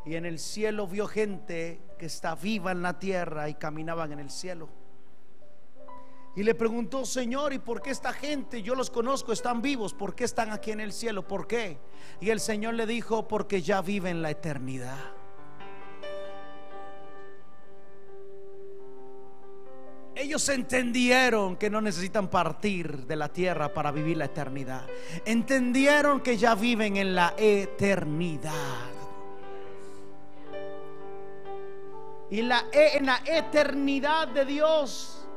y 0.05 0.15
en 0.15 0.25
el 0.25 0.39
cielo 0.39 0.87
vio 0.87 1.07
gente 1.07 1.81
que 1.99 2.05
está 2.05 2.35
viva 2.35 2.71
en 2.71 2.81
la 2.81 2.99
tierra 2.99 3.49
y 3.49 3.55
caminaban 3.55 4.13
en 4.13 4.19
el 4.19 4.29
cielo. 4.29 4.69
Y 6.35 6.43
le 6.43 6.53
preguntó, 6.53 7.05
Señor, 7.05 7.53
¿y 7.53 7.59
por 7.59 7.81
qué 7.81 7.91
esta 7.91 8.13
gente, 8.13 8.61
yo 8.61 8.75
los 8.75 8.89
conozco, 8.89 9.31
están 9.31 9.61
vivos? 9.61 9.93
¿Por 9.93 10.15
qué 10.15 10.25
están 10.25 10.51
aquí 10.51 10.71
en 10.71 10.81
el 10.81 10.91
cielo? 10.91 11.27
¿Por 11.27 11.47
qué? 11.47 11.79
Y 12.19 12.29
el 12.29 12.39
Señor 12.39 12.73
le 12.73 12.85
dijo, 12.85 13.27
porque 13.27 13.61
ya 13.61 13.81
viven 13.81 14.21
la 14.21 14.31
eternidad. 14.31 14.99
Ellos 20.25 20.49
entendieron 20.49 21.55
que 21.55 21.69
no 21.69 21.79
necesitan 21.81 22.29
partir 22.29 23.05
de 23.05 23.15
la 23.15 23.31
tierra 23.31 23.71
para 23.71 23.91
vivir 23.91 24.17
la 24.17 24.25
eternidad. 24.25 24.87
Entendieron 25.23 26.19
que 26.21 26.35
ya 26.35 26.55
viven 26.55 26.97
en 26.97 27.13
la 27.13 27.35
eternidad. 27.37 28.89
Y 32.31 32.41
la, 32.41 32.65
e, 32.71 32.97
en 32.97 33.05
la 33.05 33.21
eternidad 33.23 34.27
de 34.29 34.45
Dios 34.45 35.27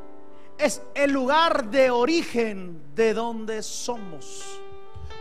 es 0.57 0.80
el 0.95 1.12
lugar 1.12 1.70
de 1.70 1.91
origen 1.91 2.95
de 2.95 3.12
donde 3.12 3.62
somos. 3.62 4.59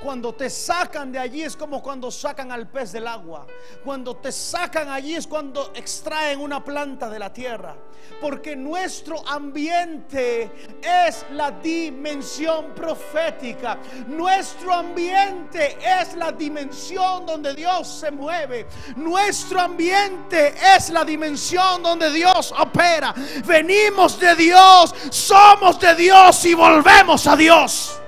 Cuando 0.07 0.33
te 0.33 0.49
sacan 0.49 1.11
de 1.11 1.19
allí 1.19 1.43
es 1.43 1.57
como 1.57 1.83
cuando 1.83 2.09
sacan 2.09 2.49
al 2.49 2.69
pez 2.69 2.93
del 2.93 3.05
agua. 3.07 3.45
Cuando 3.83 4.15
te 4.15 4.31
sacan 4.31 4.87
allí 4.87 5.15
es 5.15 5.27
cuando 5.27 5.73
extraen 5.75 6.39
una 6.39 6.63
planta 6.63 7.09
de 7.09 7.19
la 7.19 7.33
tierra. 7.33 7.75
Porque 8.21 8.55
nuestro 8.55 9.27
ambiente 9.27 10.49
es 10.81 11.25
la 11.33 11.51
dimensión 11.51 12.73
profética. 12.73 13.79
Nuestro 14.07 14.73
ambiente 14.73 15.77
es 15.81 16.15
la 16.15 16.31
dimensión 16.31 17.25
donde 17.25 17.53
Dios 17.53 17.85
se 17.85 18.09
mueve. 18.09 18.65
Nuestro 18.95 19.59
ambiente 19.59 20.55
es 20.77 20.89
la 20.89 21.03
dimensión 21.03 21.83
donde 21.83 22.09
Dios 22.13 22.53
opera. 22.57 23.13
Venimos 23.45 24.17
de 24.17 24.35
Dios, 24.35 24.95
somos 25.09 25.77
de 25.81 25.95
Dios 25.95 26.45
y 26.45 26.53
volvemos 26.53 27.27
a 27.27 27.35
Dios. 27.35 27.99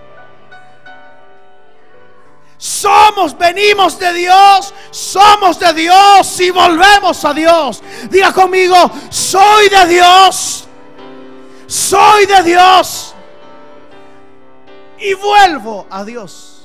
Somos, 2.60 3.38
venimos 3.38 3.98
de 3.98 4.12
Dios, 4.12 4.74
somos 4.92 5.58
de 5.58 5.72
Dios 5.72 6.40
y 6.42 6.50
volvemos 6.50 7.24
a 7.24 7.34
Dios. 7.34 7.82
Diga 8.10 8.34
conmigo, 8.34 8.76
soy 9.10 9.70
de 9.70 9.88
Dios, 9.88 10.68
soy 11.66 12.26
de 12.26 12.44
Dios 12.44 13.16
y 14.98 15.14
vuelvo 15.14 15.88
a 15.90 16.04
Dios. 16.04 16.59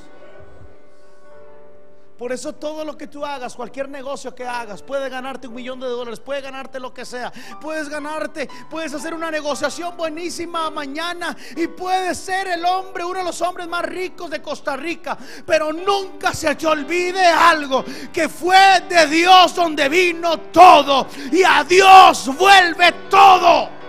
Por 2.24 2.32
eso 2.32 2.54
todo 2.54 2.86
lo 2.86 2.96
que 2.96 3.06
tú 3.06 3.22
hagas, 3.22 3.54
cualquier 3.54 3.86
negocio 3.86 4.34
que 4.34 4.46
hagas, 4.46 4.82
puede 4.82 5.10
ganarte 5.10 5.46
un 5.46 5.52
millón 5.52 5.78
de 5.78 5.88
dólares, 5.88 6.20
puede 6.20 6.40
ganarte 6.40 6.80
lo 6.80 6.94
que 6.94 7.04
sea, 7.04 7.30
puedes 7.60 7.90
ganarte, 7.90 8.48
puedes 8.70 8.94
hacer 8.94 9.12
una 9.12 9.30
negociación 9.30 9.94
buenísima 9.94 10.70
mañana 10.70 11.36
y 11.54 11.66
puedes 11.66 12.16
ser 12.16 12.46
el 12.46 12.64
hombre, 12.64 13.04
uno 13.04 13.18
de 13.18 13.26
los 13.26 13.42
hombres 13.42 13.68
más 13.68 13.82
ricos 13.82 14.30
de 14.30 14.40
Costa 14.40 14.74
Rica, 14.74 15.18
pero 15.44 15.70
nunca 15.70 16.32
se 16.32 16.54
te 16.54 16.66
olvide 16.66 17.26
algo, 17.26 17.84
que 18.10 18.30
fue 18.30 18.80
de 18.88 19.06
Dios 19.06 19.54
donde 19.54 19.86
vino 19.90 20.40
todo 20.50 21.06
y 21.30 21.42
a 21.42 21.62
Dios 21.62 22.34
vuelve 22.38 22.90
todo. 23.10 23.83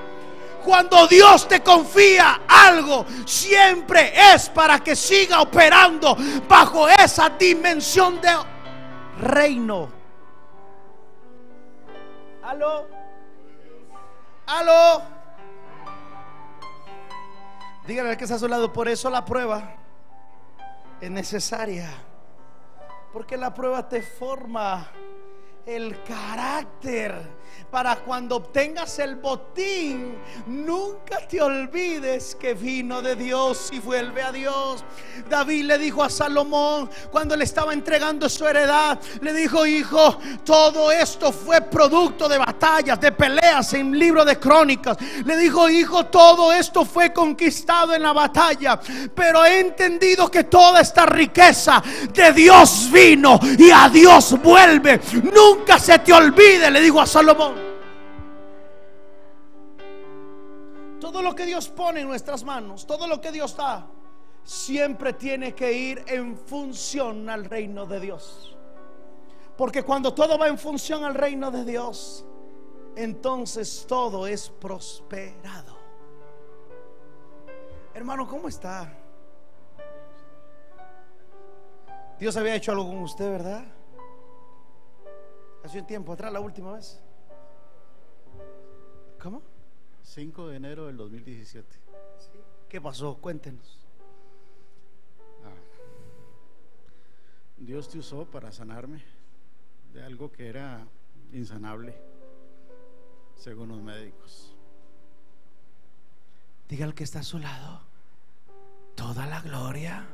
Cuando 0.66 1.06
Dios 1.08 1.48
te 1.48 1.62
confía 1.62 2.42
algo, 2.48 3.06
siempre 3.26 4.12
es 4.34 4.50
para 4.50 4.80
que 4.80 4.96
siga 4.96 5.42
operando 5.42 6.18
bajo 6.50 6.90
esa 6.90 7.30
dimensión 7.30 8.20
de 8.20 8.36
reino. 9.20 9.90
Aló. 12.42 12.88
Aló. 14.48 15.02
Dígale 17.86 18.18
que 18.18 18.24
está 18.24 18.36
a 18.36 18.40
su 18.40 18.48
lado. 18.48 18.74
Por 18.74 18.88
eso 18.88 19.12
la 19.12 19.24
prueba 19.24 19.76
es 21.00 21.12
necesaria. 21.12 21.90
Porque 23.14 23.38
la 23.38 23.54
prueba 23.54 23.88
te 23.88 24.02
forma 24.02 24.88
el 25.66 26.02
carácter 26.04 27.22
para 27.72 27.98
cuando 27.98 28.38
obtengas 28.38 29.00
el 29.00 29.16
botín, 29.16 30.16
nunca 30.48 31.20
te 31.28 31.42
olvides 31.42 32.36
que 32.36 32.54
vino 32.54 33.02
de 33.02 33.16
Dios 33.16 33.70
y 33.72 33.80
vuelve 33.80 34.22
a 34.22 34.32
Dios. 34.32 34.84
David 35.30 35.66
le 35.66 35.78
dijo 35.78 36.04
a 36.04 36.10
Salomón 36.10 36.90
cuando 37.12 37.36
le 37.36 37.44
estaba 37.44 37.74
entregando 37.74 38.30
su 38.30 38.48
heredad, 38.48 39.00
le 39.22 39.34
dijo, 39.34 39.66
hijo, 39.66 40.20
todo 40.44 40.92
esto 40.92 41.32
fue 41.32 41.62
producto 41.62 42.30
de 42.30 42.38
batallas, 42.38 43.00
de 43.00 43.12
peleas 43.12 43.74
en 43.74 43.98
libro 43.98 44.24
de 44.24 44.40
crónicas. 44.40 44.98
Le 45.26 45.36
dijo, 45.38 45.70
hijo, 45.70 46.06
todo 46.06 46.54
esto 46.54 46.86
fue 46.86 47.12
conquistado 47.12 47.94
en 47.94 48.04
la 48.04 48.14
batalla, 48.14 48.80
pero 49.14 49.44
he 49.44 49.60
entendido 49.60 50.30
que 50.30 50.46
toda 50.46 50.82
esta 50.82 51.06
riqueza 51.06 51.84
de 52.14 52.32
Dios 52.32 52.90
vino 52.92 53.40
y 53.58 53.72
a 53.72 53.90
Dios 53.90 54.42
vuelve. 54.42 55.00
Nunca 55.24 55.80
se 55.80 56.00
te 56.00 56.14
olvide, 56.14 56.72
le 56.72 56.82
dijo 56.82 57.02
a 57.02 57.08
Salomón. 57.08 57.45
Todo 61.16 61.24
lo 61.24 61.34
que 61.34 61.46
Dios 61.46 61.70
pone 61.70 62.02
en 62.02 62.10
nuestras 62.10 62.44
manos, 62.44 62.86
todo 62.86 63.08
lo 63.08 63.22
que 63.22 63.32
Dios 63.32 63.56
da, 63.56 63.88
siempre 64.44 65.14
tiene 65.14 65.56
que 65.56 65.72
ir 65.72 66.04
en 66.08 66.38
función 66.38 67.30
al 67.30 67.46
reino 67.46 67.86
de 67.86 68.02
Dios. 68.02 68.58
Porque 69.56 69.84
cuando 69.84 70.14
todo 70.14 70.38
va 70.38 70.50
en 70.50 70.58
función 70.58 71.06
al 71.06 71.14
reino 71.14 71.52
de 71.52 71.64
Dios, 71.64 72.26
entonces 72.98 73.86
todo 73.88 74.28
es 74.28 74.50
prosperado. 74.50 75.78
Hermano, 77.94 78.28
¿cómo 78.28 78.50
está? 78.50 78.92
Dios 82.20 82.36
había 82.36 82.56
hecho 82.56 82.74
algo 82.74 82.88
con 82.88 82.98
usted, 82.98 83.32
¿verdad? 83.32 83.64
Hace 85.64 85.80
un 85.80 85.88
tiempo 85.88 86.12
atrás, 86.12 86.34
la 86.34 86.42
última 86.42 86.74
vez. 86.74 87.02
¿Cómo? 89.24 89.55
5 90.16 90.48
de 90.48 90.56
enero 90.56 90.88
del 90.88 90.96
2017. 90.96 91.68
¿Qué 92.70 92.80
pasó? 92.80 93.16
Cuéntenos. 93.16 93.86
Ah. 95.44 95.52
Dios 97.58 97.90
te 97.90 98.00
usó 98.00 98.24
para 98.24 98.50
sanarme 98.54 99.04
de 99.94 100.06
algo 100.06 100.32
que 100.32 100.48
era 100.48 100.88
insanable, 101.34 101.98
según 103.36 103.68
los 103.68 103.82
médicos. 103.82 104.56
Diga 106.70 106.86
al 106.86 106.94
que 106.94 107.04
está 107.04 107.20
a 107.20 107.24
su 107.24 107.38
lado, 107.38 107.82
toda 108.96 109.28
la 109.28 109.42
gloria 109.42 110.08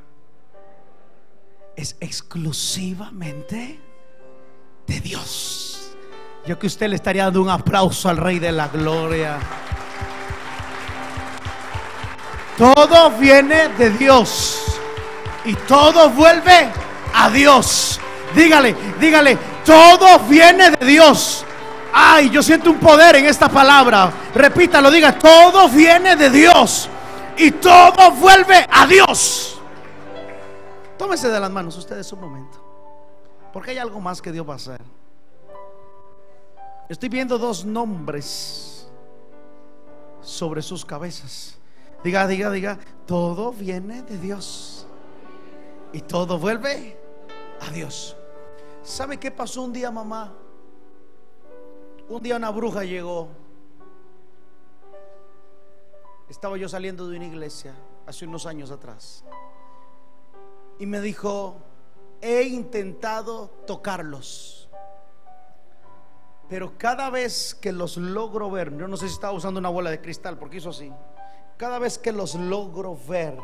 es 1.76 1.96
exclusivamente 2.00 3.78
de 4.88 5.00
Dios. 5.00 5.96
Yo 6.44 6.58
que 6.58 6.66
usted 6.66 6.88
le 6.88 6.96
estaría 6.96 7.22
dando 7.22 7.40
un 7.40 7.50
aplauso 7.50 8.08
al 8.08 8.16
Rey 8.16 8.40
de 8.40 8.50
la 8.50 8.66
Gloria. 8.66 9.38
Todo 12.56 13.10
viene 13.12 13.68
de 13.70 13.90
Dios 13.90 14.78
y 15.44 15.54
todo 15.54 16.10
vuelve 16.10 16.70
a 17.14 17.30
Dios. 17.30 17.98
Dígale, 18.34 18.74
dígale, 19.00 19.38
todo 19.64 20.18
viene 20.20 20.70
de 20.70 20.86
Dios. 20.86 21.44
Ay, 21.92 22.30
yo 22.30 22.42
siento 22.42 22.70
un 22.70 22.78
poder 22.78 23.16
en 23.16 23.26
esta 23.26 23.48
palabra. 23.48 24.10
Repítalo, 24.34 24.90
diga, 24.90 25.18
todo 25.18 25.68
viene 25.68 26.16
de 26.16 26.30
Dios 26.30 26.88
y 27.36 27.50
todo 27.52 28.10
vuelve 28.12 28.66
a 28.70 28.86
Dios. 28.86 29.60
Tómese 30.98 31.28
de 31.28 31.40
las 31.40 31.50
manos 31.50 31.76
ustedes 31.76 32.10
un 32.12 32.20
momento. 32.20 32.62
Porque 33.52 33.72
hay 33.72 33.78
algo 33.78 34.00
más 34.00 34.22
que 34.22 34.32
Dios 34.32 34.48
va 34.48 34.54
a 34.54 34.56
hacer. 34.56 34.80
Estoy 36.88 37.08
viendo 37.08 37.38
dos 37.38 37.64
nombres 37.64 38.88
sobre 40.20 40.62
sus 40.62 40.84
cabezas. 40.84 41.58
Diga, 42.02 42.26
diga, 42.26 42.50
diga, 42.50 42.78
todo 43.06 43.52
viene 43.52 44.02
de 44.02 44.18
Dios. 44.18 44.86
Y 45.92 46.00
todo 46.00 46.38
vuelve 46.38 46.98
a 47.60 47.70
Dios. 47.70 48.16
¿Sabe 48.82 49.18
qué 49.18 49.30
pasó 49.30 49.62
un 49.62 49.72
día, 49.72 49.90
mamá? 49.90 50.32
Un 52.08 52.22
día 52.22 52.36
una 52.36 52.50
bruja 52.50 52.84
llegó. 52.84 53.28
Estaba 56.28 56.56
yo 56.56 56.68
saliendo 56.68 57.08
de 57.08 57.16
una 57.16 57.26
iglesia 57.26 57.74
hace 58.06 58.26
unos 58.26 58.46
años 58.46 58.70
atrás. 58.70 59.24
Y 60.78 60.86
me 60.86 61.00
dijo, 61.00 61.56
he 62.20 62.42
intentado 62.42 63.48
tocarlos. 63.66 64.68
Pero 66.48 66.76
cada 66.76 67.10
vez 67.10 67.54
que 67.54 67.70
los 67.70 67.96
logro 67.96 68.50
ver, 68.50 68.76
yo 68.76 68.88
no 68.88 68.96
sé 68.96 69.06
si 69.06 69.14
estaba 69.14 69.32
usando 69.32 69.60
una 69.60 69.68
bola 69.68 69.90
de 69.90 70.00
cristal 70.00 70.36
porque 70.38 70.56
hizo 70.56 70.70
así. 70.70 70.92
Cada 71.62 71.78
vez 71.78 71.96
que 71.96 72.10
los 72.10 72.34
logro 72.34 72.98
ver, 73.06 73.38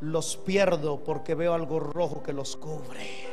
los 0.00 0.36
pierdo 0.36 1.04
porque 1.04 1.36
veo 1.36 1.54
algo 1.54 1.78
rojo 1.78 2.20
que 2.20 2.32
los 2.32 2.56
cubre. 2.56 3.28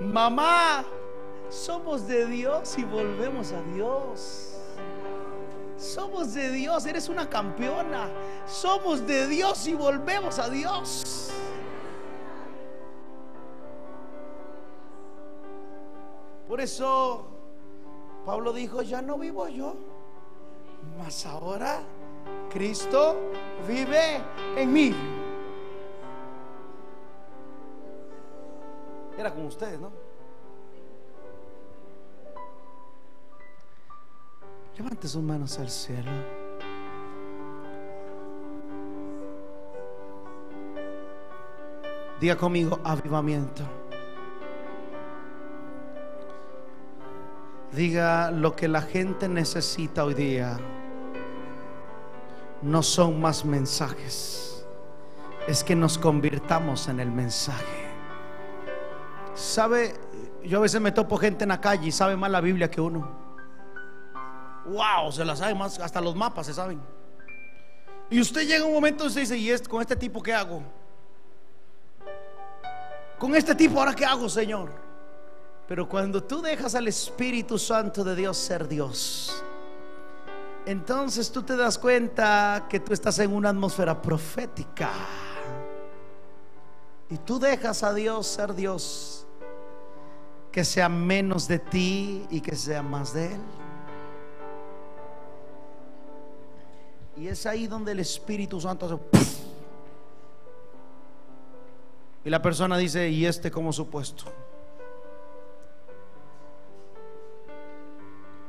Mamá, 0.00 0.86
somos 1.50 2.08
de 2.08 2.24
Dios 2.24 2.78
y 2.78 2.84
volvemos 2.84 3.52
a 3.52 3.60
Dios. 3.60 4.54
Somos 5.76 6.32
de 6.32 6.50
Dios, 6.50 6.86
eres 6.86 7.10
una 7.10 7.28
campeona. 7.28 8.08
Somos 8.46 9.06
de 9.06 9.26
Dios 9.26 9.66
y 9.66 9.74
volvemos 9.74 10.38
a 10.38 10.48
Dios. 10.48 11.30
Por 16.48 16.58
eso 16.58 17.37
Pablo 18.28 18.52
dijo, 18.52 18.82
ya 18.82 19.00
no 19.00 19.16
vivo 19.16 19.48
yo, 19.48 19.74
mas 20.98 21.24
ahora 21.24 21.80
Cristo 22.50 23.16
vive 23.66 24.20
en 24.54 24.70
mí. 24.70 24.94
Era 29.16 29.32
como 29.32 29.46
ustedes, 29.46 29.80
¿no? 29.80 29.90
Levante 34.76 35.08
sus 35.08 35.22
manos 35.22 35.58
al 35.58 35.70
cielo. 35.70 36.10
Diga 42.20 42.36
conmigo 42.36 42.78
avivamiento. 42.84 43.77
Diga 47.72 48.30
lo 48.30 48.56
que 48.56 48.66
la 48.66 48.82
gente 48.82 49.28
necesita 49.28 50.04
hoy 50.04 50.14
día. 50.14 50.58
No 52.62 52.82
son 52.82 53.20
más 53.20 53.44
mensajes. 53.44 54.66
Es 55.46 55.62
que 55.62 55.76
nos 55.76 55.98
convirtamos 55.98 56.88
en 56.88 57.00
el 57.00 57.10
mensaje. 57.10 57.88
¿Sabe? 59.34 59.94
Yo 60.44 60.58
a 60.58 60.62
veces 60.62 60.80
me 60.80 60.92
topo 60.92 61.16
gente 61.18 61.44
en 61.44 61.50
la 61.50 61.60
calle 61.60 61.88
y 61.88 61.92
sabe 61.92 62.16
más 62.16 62.30
la 62.30 62.40
Biblia 62.40 62.70
que 62.70 62.80
uno. 62.80 63.08
Wow, 64.66 65.12
se 65.12 65.24
la 65.24 65.36
sabe 65.36 65.54
más, 65.54 65.78
hasta 65.78 66.00
los 66.00 66.14
mapas 66.14 66.46
se 66.46 66.54
saben. 66.54 66.80
Y 68.10 68.20
usted 68.20 68.46
llega 68.46 68.64
un 68.64 68.72
momento 68.72 69.04
y 69.04 69.06
usted 69.08 69.20
dice, 69.22 69.36
¿y 69.36 69.56
con 69.68 69.80
este 69.80 69.96
tipo 69.96 70.22
qué 70.22 70.32
hago? 70.32 70.62
Con 73.18 73.34
este 73.34 73.54
tipo 73.54 73.78
ahora 73.78 73.94
qué 73.94 74.04
hago, 74.04 74.28
Señor? 74.28 74.87
Pero 75.68 75.86
cuando 75.86 76.24
tú 76.24 76.40
dejas 76.40 76.74
al 76.74 76.88
Espíritu 76.88 77.58
Santo 77.58 78.02
de 78.02 78.16
Dios 78.16 78.38
ser 78.38 78.66
Dios, 78.66 79.44
entonces 80.64 81.30
tú 81.30 81.42
te 81.42 81.56
das 81.56 81.76
cuenta 81.78 82.66
que 82.70 82.80
tú 82.80 82.94
estás 82.94 83.18
en 83.18 83.34
una 83.34 83.50
atmósfera 83.50 84.00
profética. 84.00 84.90
Y 87.10 87.18
tú 87.18 87.38
dejas 87.38 87.82
a 87.82 87.92
Dios 87.92 88.26
ser 88.26 88.54
Dios, 88.54 89.26
que 90.50 90.64
sea 90.64 90.88
menos 90.88 91.46
de 91.46 91.58
ti 91.58 92.26
y 92.30 92.40
que 92.40 92.56
sea 92.56 92.82
más 92.82 93.12
de 93.12 93.34
Él. 93.34 93.40
Y 97.18 97.28
es 97.28 97.44
ahí 97.44 97.66
donde 97.66 97.92
el 97.92 98.00
Espíritu 98.00 98.58
Santo 98.58 98.86
hace. 98.86 98.96
Y 102.24 102.30
la 102.30 102.40
persona 102.40 102.78
dice, 102.78 103.08
¿y 103.10 103.26
este 103.26 103.50
como 103.50 103.72
supuesto? 103.72 104.24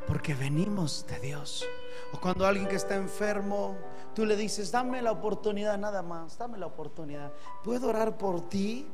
Porque 0.09 0.33
venimos 0.33 1.05
de 1.07 1.19
Dios. 1.19 1.65
O 2.11 2.19
cuando 2.19 2.47
alguien 2.47 2.67
que 2.67 2.75
está 2.75 2.95
enfermo, 2.95 3.77
tú 4.15 4.25
le 4.25 4.35
dices, 4.35 4.71
dame 4.71 5.03
la 5.03 5.11
oportunidad 5.11 5.77
nada 5.77 6.01
más, 6.01 6.35
dame 6.35 6.57
la 6.57 6.65
oportunidad. 6.65 7.31
¿Puedo 7.63 7.89
orar 7.89 8.17
por 8.17 8.49
ti? 8.49 8.87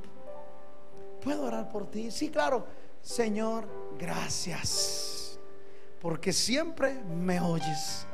¿Puedo 1.24 1.46
orar 1.46 1.70
por 1.70 1.90
ti? 1.90 2.12
Sí, 2.12 2.30
claro. 2.30 2.68
Señor, 3.02 3.66
gracias. 3.98 5.40
Porque 6.02 6.34
siempre 6.34 6.94
me 7.04 7.40
oyes. 7.40 8.06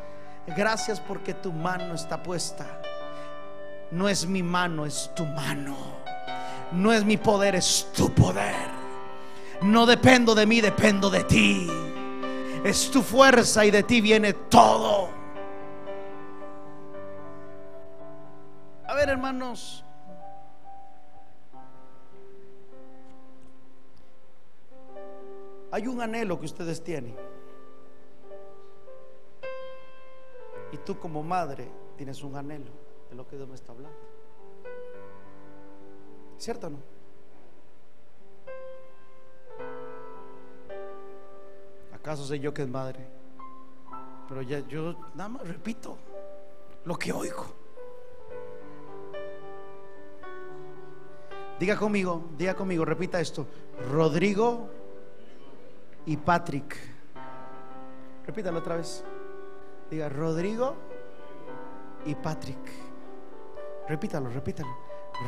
Gracias 0.56 1.00
porque 1.00 1.34
tu 1.34 1.52
mano 1.52 1.96
está 1.96 2.22
puesta. 2.22 2.82
No 3.90 4.08
es 4.08 4.28
mi 4.28 4.44
mano, 4.44 4.86
es 4.86 5.10
tu 5.16 5.26
mano. 5.26 5.76
No 6.72 6.94
es 6.94 7.04
mi 7.04 7.18
poder, 7.18 7.56
es 7.56 7.88
tu 7.96 8.14
poder. 8.14 8.70
No 9.64 9.88
dependo 9.88 10.36
de 10.36 10.46
mí, 10.46 10.62
dependo 10.62 11.10
de 11.10 11.24
ti. 11.24 11.91
Es 12.64 12.92
tu 12.92 13.02
fuerza 13.02 13.66
y 13.66 13.72
de 13.72 13.82
ti 13.82 14.02
viene 14.02 14.34
todo. 14.34 15.10
A 18.86 18.94
ver, 18.94 19.10
hermanos. 19.10 19.84
Hay 25.72 25.88
un 25.88 26.02
anhelo 26.02 26.40
que 26.40 26.46
ustedes 26.46 26.84
tienen. 26.84 27.16
Y 30.72 30.78
tú 30.78 31.00
como 31.00 31.24
madre 31.24 31.68
tienes 31.98 32.22
un 32.22 32.36
anhelo 32.36 32.72
de 33.10 33.16
lo 33.16 33.28
que 33.28 33.38
Dios 33.38 33.48
me 33.48 33.56
está 33.56 33.72
hablando. 33.72 33.98
¿Cierto 36.38 36.68
o 36.68 36.70
no? 36.70 36.91
¿Acaso 42.02 42.26
sé 42.26 42.40
yo 42.40 42.52
que 42.52 42.64
es 42.64 42.68
madre? 42.68 43.08
Pero 44.28 44.42
ya 44.42 44.60
yo 44.68 44.96
nada 45.14 45.30
más 45.30 45.48
repito 45.48 45.98
lo 46.86 46.96
que 46.98 47.14
oigo. 47.14 47.46
Diga 51.60 51.78
conmigo, 51.78 52.24
diga 52.40 52.56
conmigo, 52.56 52.84
repita 52.86 53.22
esto. 53.22 53.46
Rodrigo 53.92 54.68
y 56.08 56.18
Patrick. 56.18 56.76
Repítalo 58.26 58.58
otra 58.58 58.78
vez. 58.78 59.04
Diga 59.92 60.10
Rodrigo 60.10 60.74
y 62.06 62.16
Patrick. 62.16 62.58
Repítalo, 63.88 64.30
repítalo. 64.30 64.76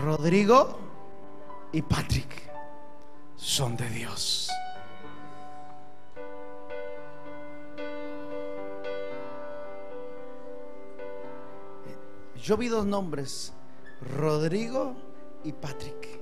Rodrigo 0.03 0.80
y 1.71 1.84
Patrick 1.84 2.49
son 3.36 3.78
de 3.78 3.88
Dios. 3.89 4.49
Yo 12.43 12.57
vi 12.57 12.67
dos 12.67 12.85
nombres, 12.85 13.53
Rodrigo 14.17 14.95
y 15.45 15.53
Patrick. 15.53 16.19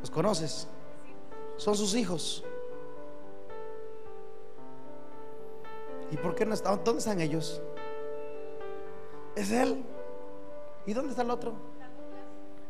¿Los 0.00 0.10
conoces? 0.10 0.66
Son 1.58 1.76
sus 1.76 1.94
hijos. 1.94 2.42
¿Y 6.10 6.16
por 6.16 6.34
qué 6.34 6.46
no 6.46 6.54
está? 6.54 6.74
¿Dónde 6.74 7.00
están 7.00 7.20
ellos? 7.20 7.60
Es 9.36 9.50
él. 9.50 9.84
¿Y 10.86 10.94
dónde 10.94 11.10
está 11.10 11.20
el 11.20 11.32
otro? 11.32 11.52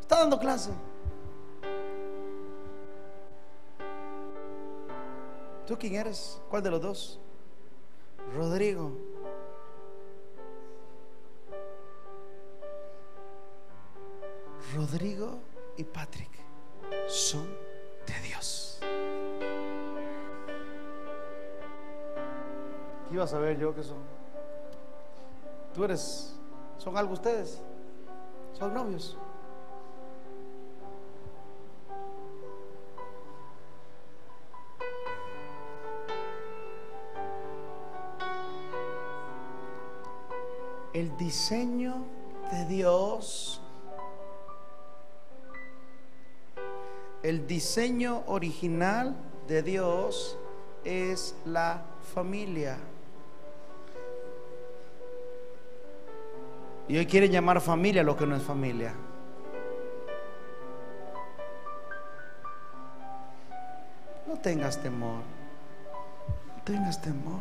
Está 0.00 0.18
dando 0.18 0.40
clase. 0.40 0.70
¿Tú 5.68 5.78
quién 5.78 5.94
eres? 5.94 6.40
¿Cuál 6.50 6.64
de 6.64 6.70
los 6.72 6.82
dos? 6.82 7.20
Rodrigo. 8.34 9.07
Rodrigo 14.74 15.38
y 15.76 15.84
Patrick 15.84 16.30
son 17.06 17.46
de 18.06 18.20
Dios. 18.26 18.80
¿Qué 23.08 23.14
iba 23.14 23.24
a 23.24 23.26
saber 23.26 23.58
yo 23.58 23.74
que 23.74 23.82
son? 23.82 23.98
Tú 25.74 25.84
eres, 25.84 26.34
¿son 26.76 26.96
algo 26.98 27.14
ustedes? 27.14 27.60
¿Son 28.52 28.74
novios? 28.74 29.16
El 40.92 41.16
diseño 41.16 42.04
de 42.50 42.64
Dios, 42.64 43.62
el 47.22 47.46
diseño 47.46 48.22
original 48.26 49.16
de 49.46 49.62
Dios 49.62 50.38
es 50.84 51.34
la 51.44 51.82
familia. 52.14 52.78
Y 56.88 56.96
hoy 56.96 57.06
quieren 57.06 57.30
llamar 57.30 57.60
familia 57.60 58.02
lo 58.02 58.16
que 58.16 58.26
no 58.26 58.34
es 58.34 58.42
familia. 58.42 58.94
No 64.26 64.38
tengas 64.38 64.80
temor. 64.80 65.22
No 66.56 66.62
tengas 66.64 67.00
temor. 67.02 67.40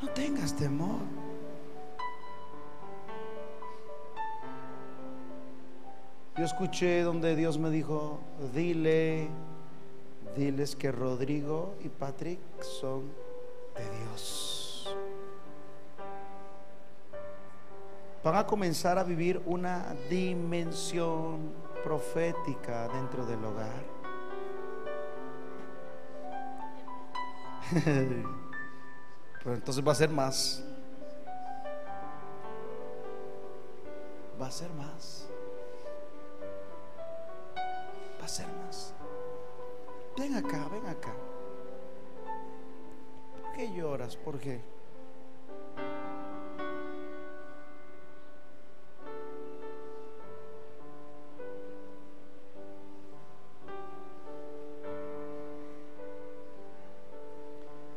No 0.00 0.08
tengas 0.10 0.54
temor. 0.54 1.00
Yo 6.36 6.44
escuché 6.44 7.02
donde 7.02 7.36
Dios 7.36 7.58
me 7.58 7.70
dijo, 7.70 8.18
dile, 8.52 9.28
diles 10.36 10.74
que 10.74 10.90
Rodrigo 10.90 11.76
y 11.84 11.88
Patrick 11.88 12.40
son 12.60 13.04
de 13.76 13.98
Dios. 13.98 14.92
Van 18.24 18.34
a 18.34 18.44
comenzar 18.44 18.98
a 18.98 19.04
vivir 19.04 19.40
una 19.46 19.94
dimensión 20.10 21.52
profética 21.84 22.88
dentro 22.88 23.24
del 23.26 23.44
hogar. 23.44 23.84
Pero 29.44 29.54
entonces 29.54 29.86
va 29.86 29.92
a 29.92 29.94
ser 29.94 30.10
más. 30.10 30.64
Va 34.40 34.48
a 34.48 34.50
ser 34.50 34.72
más. 34.72 35.28
Ven 40.16 40.36
acá, 40.36 40.68
ven 40.70 40.86
acá. 40.86 41.12
¿Por 43.42 43.52
qué 43.52 43.72
lloras? 43.74 44.16
¿Por 44.16 44.38
qué? 44.38 44.60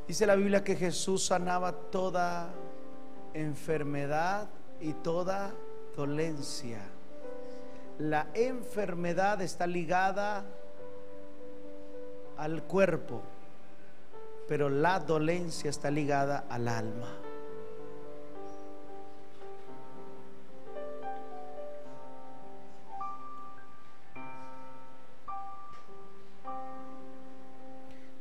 Dice 0.07 0.25
la 0.25 0.35
Biblia 0.35 0.63
que 0.63 0.75
Jesús 0.75 1.25
sanaba 1.25 1.71
toda 1.91 2.49
enfermedad 3.33 4.49
y 4.79 4.93
toda 4.93 5.53
dolencia. 5.95 6.81
La 7.99 8.27
enfermedad 8.33 9.41
está 9.41 9.67
ligada 9.67 10.45
al 12.37 12.63
cuerpo, 12.63 13.21
pero 14.47 14.69
la 14.69 14.99
dolencia 14.99 15.69
está 15.69 15.91
ligada 15.91 16.45
al 16.49 16.67
alma. 16.67 17.07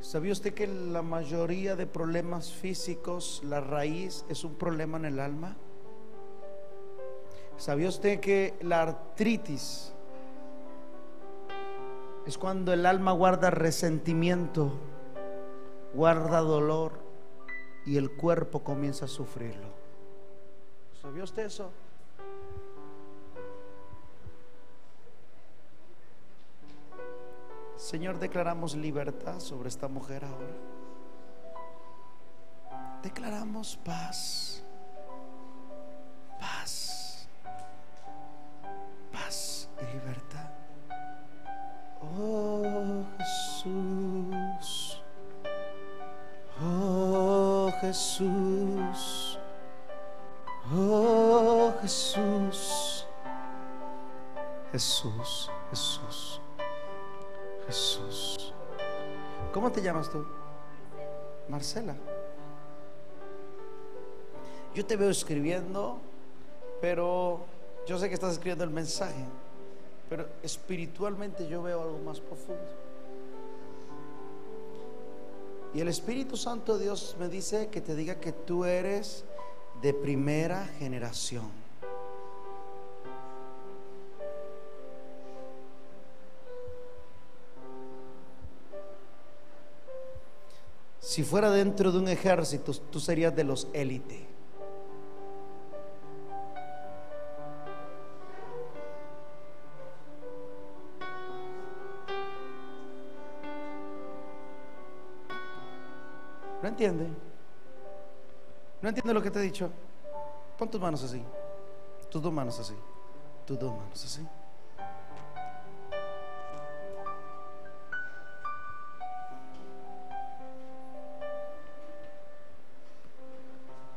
¿Sabía 0.01 0.33
usted 0.33 0.55
que 0.55 0.69
la 0.69 1.03
mayoría 1.03 1.75
de 1.75 1.87
problemas 1.87 2.53
físicos, 2.53 3.43
la 3.45 3.61
raíz 3.61 4.25
es 4.29 4.45
un 4.45 4.55
problema 4.55 4.99
en 4.99 5.05
el 5.07 5.19
alma? 5.19 5.57
¿Sabía 7.57 7.89
usted 7.89 8.21
que 8.21 8.55
la 8.61 8.83
artritis 8.83 9.96
es 12.27 12.37
cuando 12.39 12.73
el 12.73 12.87
alma 12.87 13.13
guarda 13.13 13.51
resentimiento, 13.51 14.73
guarda 15.95 16.41
dolor 16.41 16.99
y 17.87 17.97
el 17.97 18.11
cuerpo 18.17 18.65
comienza 18.65 19.05
a 19.05 19.09
sufrirlo? 19.09 19.69
¿Sabía 21.01 21.23
usted 21.23 21.45
eso? 21.47 21.71
Señor, 27.77 28.19
declaramos 28.19 28.75
libertad 28.75 29.39
sobre 29.39 29.69
esta 29.69 29.87
mujer 29.87 30.25
ahora. 30.25 30.57
Declaramos 33.03 33.77
paz. 33.85 34.56
Jesús. 47.97 49.39
Oh 50.71 51.73
Jesús. 51.81 53.07
Jesús, 54.71 55.51
Jesús. 55.71 56.41
Jesús. 57.67 58.53
¿Cómo 59.51 59.73
te 59.73 59.81
llamas 59.81 60.11
tú? 60.11 60.27
Marcela. 61.49 61.97
Yo 64.75 64.85
te 64.85 64.97
veo 64.97 65.09
escribiendo, 65.09 65.99
pero 66.83 67.47
yo 67.87 67.97
sé 67.97 68.09
que 68.09 68.15
estás 68.15 68.33
escribiendo 68.33 68.65
el 68.65 68.71
mensaje, 68.71 69.25
pero 70.11 70.27
espiritualmente 70.43 71.49
yo 71.49 71.63
veo 71.63 71.81
algo 71.81 71.99
más 72.01 72.21
profundo. 72.21 72.86
Y 75.75 75.81
el 75.81 75.89
Espíritu 75.89 76.37
Santo 76.37 76.79
de 76.79 76.85
Dios 76.85 77.17
me 77.19 77.29
dice 77.29 77.69
que 77.69 77.81
te 77.81 77.95
diga 77.95 78.21
que 78.21 78.33
tú 78.33 78.65
eres 78.65 79.25
de 79.83 79.93
primera 79.93 80.65
generación. 80.79 81.51
Si 91.01 91.23
fuera 91.23 91.51
dentro 91.51 91.93
de 91.93 91.99
un 91.99 92.09
ejército, 92.09 92.73
tú 92.75 93.01
serías 93.01 93.35
de 93.35 93.45
los 93.45 93.69
élite. 93.73 94.36
¿No 106.67 106.71
entiende? 106.71 107.07
¿No 108.83 108.89
entiende 108.89 109.15
lo 109.15 109.23
que 109.23 109.31
te 109.31 109.39
he 109.39 109.43
dicho? 109.43 109.71
Pon 110.59 110.69
tus 110.69 110.81
manos 110.81 111.01
así. 111.05 111.23
Tus 112.11 112.21
dos 112.21 112.33
manos 112.33 112.59
así. 112.59 112.75
Tus 113.47 113.57
dos 113.57 113.71
manos 113.71 114.05
así. 114.05 114.27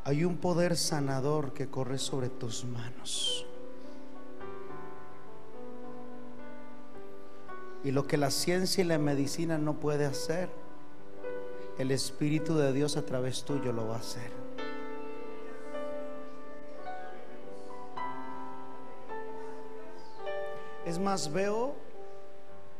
hay 0.03 0.23
un 0.23 0.37
poder 0.37 0.77
sanador 0.77 1.53
que 1.53 1.69
corre 1.69 1.97
sobre 1.97 2.29
tus 2.29 2.65
manos. 2.65 3.47
Y 7.83 7.89
lo 7.89 8.05
que 8.05 8.17
la 8.17 8.29
ciencia 8.29 8.83
y 8.83 8.87
la 8.87 8.99
medicina 8.99 9.57
no 9.57 9.79
puede 9.79 10.05
hacer, 10.05 10.49
el 11.79 11.91
Espíritu 11.91 12.55
de 12.55 12.73
Dios 12.73 12.97
a 12.97 13.05
través 13.05 13.43
tuyo 13.43 13.71
lo 13.71 13.87
va 13.87 13.95
a 13.95 13.99
hacer. 13.99 14.29
Es 20.85 20.99
más, 20.99 21.31
veo 21.31 21.73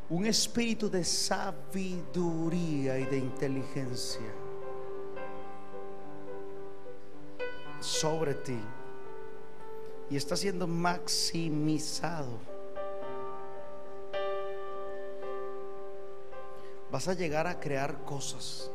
un 0.10 0.26
espíritu 0.26 0.90
de 0.90 1.06
sabiduría 1.06 3.00
y 3.00 3.06
de 3.06 3.18
inteligencia 3.20 4.34
sobre 7.80 8.34
ti 8.34 8.60
y 10.10 10.18
está 10.18 10.36
siendo 10.36 10.68
maximizado. 10.68 12.38
Vas 16.92 17.08
a 17.08 17.14
llegar 17.14 17.48
a 17.48 17.60
crear 17.60 18.04
cosas. 18.04 18.72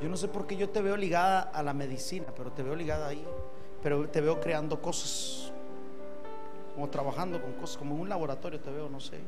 Yo 0.00 0.08
no 0.08 0.16
sé 0.16 0.28
por 0.28 0.46
qué 0.46 0.56
yo 0.56 0.70
te 0.70 0.80
veo 0.80 0.96
ligada 0.96 1.40
a 1.40 1.62
la 1.62 1.74
medicina, 1.74 2.26
pero 2.34 2.50
te 2.52 2.62
veo 2.62 2.74
ligada 2.74 3.08
ahí. 3.08 3.24
Pero 3.82 4.08
te 4.08 4.20
veo 4.20 4.40
creando 4.40 4.80
cosas, 4.80 5.52
como 6.74 6.88
trabajando 6.88 7.40
con 7.40 7.52
cosas, 7.54 7.76
como 7.76 7.94
en 7.94 8.02
un 8.02 8.08
laboratorio 8.08 8.60
te 8.60 8.70
veo, 8.70 8.88
no 8.88 9.00
sé. 9.00 9.18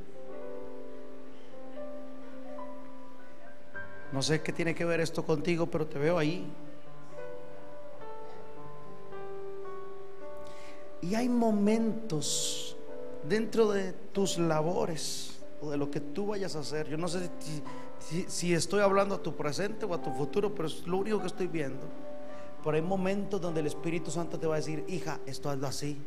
No 4.12 4.22
sé 4.22 4.42
qué 4.42 4.52
tiene 4.52 4.74
que 4.74 4.84
ver 4.84 5.00
esto 5.00 5.24
contigo, 5.24 5.66
pero 5.66 5.86
te 5.86 5.98
veo 5.98 6.18
ahí. 6.18 6.46
Y 11.00 11.14
hay 11.14 11.28
momentos 11.28 12.76
dentro 13.28 13.70
de 13.70 13.92
tus 13.92 14.38
labores 14.38 15.40
o 15.60 15.70
de 15.70 15.76
lo 15.76 15.90
que 15.90 16.00
tú 16.00 16.28
vayas 16.28 16.56
a 16.56 16.60
hacer. 16.60 16.88
Yo 16.88 16.96
no 16.96 17.08
sé 17.08 17.30
si 17.40 17.62
estoy 18.52 18.80
hablando 18.80 19.14
a 19.14 19.22
tu 19.22 19.34
presente 19.34 19.84
o 19.86 19.94
a 19.94 20.02
tu 20.02 20.12
futuro, 20.12 20.54
pero 20.54 20.68
es 20.68 20.86
lo 20.86 20.98
único 20.98 21.20
que 21.20 21.26
estoy 21.26 21.46
viendo. 21.46 21.86
Pero 22.62 22.76
hay 22.76 22.82
momentos 22.82 23.40
donde 23.40 23.60
el 23.60 23.66
Espíritu 23.66 24.10
Santo 24.10 24.38
te 24.38 24.46
va 24.46 24.54
a 24.54 24.58
decir, 24.58 24.84
hija, 24.88 25.18
esto 25.26 25.50
hazlo 25.50 25.66
así. 25.66 26.00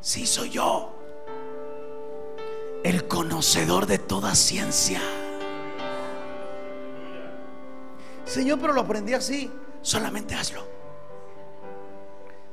Sí, 0.00 0.26
soy 0.26 0.50
yo, 0.50 0.94
el 2.82 3.06
conocedor 3.06 3.86
de 3.86 3.98
toda 3.98 4.34
ciencia. 4.34 5.00
Señor, 8.24 8.60
pero 8.60 8.72
lo 8.72 8.82
aprendí 8.82 9.12
así. 9.12 9.50
Solamente 9.82 10.34
hazlo. 10.34 10.64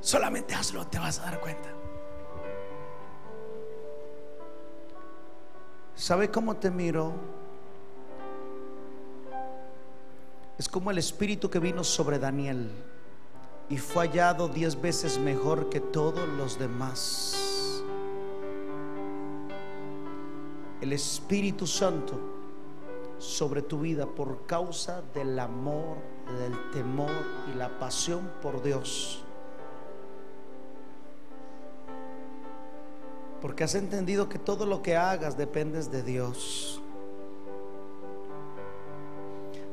Solamente 0.01 0.55
hazlo, 0.55 0.87
te 0.87 0.99
vas 0.99 1.19
a 1.19 1.23
dar 1.23 1.39
cuenta. 1.39 1.76
¿Sabe 5.97 6.29
cómo 6.29 6.55
te 6.55 6.69
miro? 6.69 7.11
Es 10.59 10.69
como 10.69 10.91
el 10.91 10.99
espíritu 10.99 11.49
que 11.49 11.57
vino 11.57 11.83
sobre 11.83 12.19
Daniel 12.19 12.69
y 13.67 13.77
fue 13.77 14.07
hallado 14.07 14.47
diez 14.47 14.79
veces 14.79 15.17
mejor 15.17 15.69
que 15.69 15.79
todos 15.79 16.29
los 16.29 16.59
demás. 16.59 17.83
El 20.81 20.93
Espíritu 20.93 21.65
Santo 21.65 22.13
sobre 23.17 23.63
tu 23.63 23.79
vida 23.79 24.05
por 24.05 24.45
causa 24.45 25.01
del 25.15 25.39
amor, 25.39 25.97
del 26.39 26.71
temor 26.71 27.09
y 27.51 27.57
la 27.57 27.79
pasión 27.79 28.29
por 28.43 28.61
Dios. 28.61 29.23
Porque 33.41 33.63
has 33.63 33.75
entendido 33.75 34.29
que 34.29 34.39
todo 34.39 34.65
lo 34.65 34.81
que 34.81 34.95
hagas 34.95 35.37
dependes 35.37 35.91
de 35.91 36.03
Dios. 36.03 36.81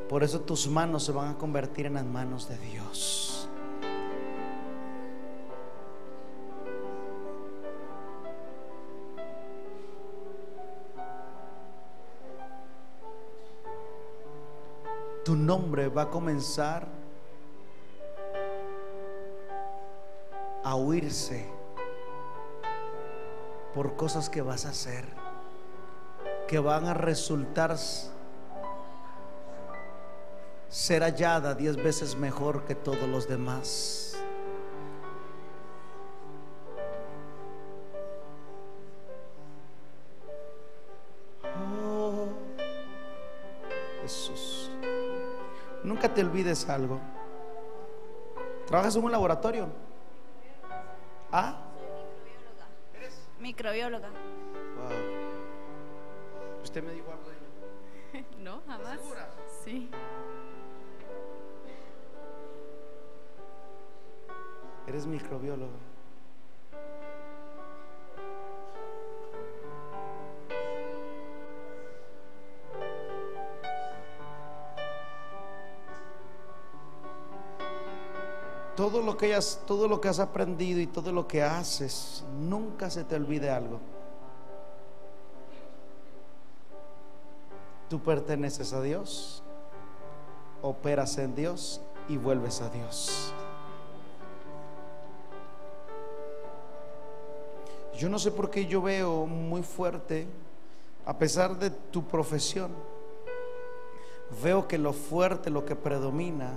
Por 0.08 0.22
eso 0.22 0.40
tus 0.40 0.68
manos 0.68 1.04
se 1.04 1.12
van 1.12 1.30
a 1.30 1.38
convertir 1.38 1.86
en 1.86 1.94
las 1.94 2.04
manos 2.04 2.48
de 2.48 2.58
Dios. 2.58 3.48
Tu 15.24 15.34
nombre 15.34 15.88
va 15.88 16.02
a 16.02 16.10
comenzar 16.10 16.86
a 20.62 20.76
oírse 20.76 21.63
por 23.74 23.96
cosas 23.96 24.30
que 24.30 24.40
vas 24.40 24.66
a 24.66 24.70
hacer, 24.70 25.04
que 26.46 26.58
van 26.58 26.86
a 26.86 26.94
resultar 26.94 27.76
ser 30.68 31.02
hallada 31.02 31.54
diez 31.54 31.76
veces 31.76 32.16
mejor 32.16 32.64
que 32.64 32.74
todos 32.74 33.08
los 33.08 33.28
demás. 33.28 34.16
Oh, 41.42 42.28
Jesús. 44.02 44.70
Nunca 45.82 46.12
te 46.12 46.22
olvides 46.22 46.68
algo. 46.68 47.00
¿Trabajas 48.66 48.96
en 48.96 49.04
un 49.04 49.12
laboratorio? 49.12 49.66
¿Ah? 51.32 51.63
Microbióloga. 53.44 54.08
¿Usted 56.62 56.82
me 56.82 56.92
dijo 56.92 57.12
algo 57.12 57.28
de 57.28 57.36
ella? 57.36 58.26
no, 58.38 58.62
jamás. 58.66 58.98
¿Segura? 58.98 59.34
Sí. 59.62 59.90
Eres 64.86 65.06
microbióloga. 65.06 65.76
Todo 78.76 79.02
lo 79.02 79.16
que 79.16 79.38
todo 79.66 79.88
lo 79.88 80.00
que 80.00 80.08
has 80.08 80.18
aprendido 80.18 80.80
y 80.80 80.86
todo 80.86 81.12
lo 81.12 81.26
que 81.26 81.42
haces, 81.42 82.24
nunca 82.38 82.90
se 82.90 83.04
te 83.04 83.14
olvide 83.14 83.50
algo. 83.50 83.80
Tú 87.88 88.00
perteneces 88.00 88.72
a 88.72 88.80
Dios, 88.80 89.42
operas 90.62 91.18
en 91.18 91.34
Dios 91.34 91.80
y 92.08 92.16
vuelves 92.16 92.60
a 92.60 92.68
Dios. 92.70 93.32
Yo 97.96 98.08
no 98.08 98.18
sé 98.18 98.32
por 98.32 98.50
qué 98.50 98.66
yo 98.66 98.82
veo 98.82 99.26
muy 99.26 99.62
fuerte, 99.62 100.26
a 101.06 101.16
pesar 101.16 101.56
de 101.58 101.70
tu 101.70 102.04
profesión, 102.04 102.72
veo 104.42 104.66
que 104.66 104.78
lo 104.78 104.92
fuerte, 104.92 105.50
lo 105.50 105.64
que 105.64 105.76
predomina, 105.76 106.54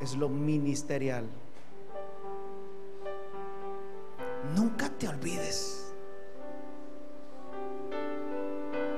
es 0.00 0.16
lo 0.16 0.28
ministerial. 0.28 1.28
Nunca 4.54 4.88
te 4.88 5.08
olvides. 5.08 5.92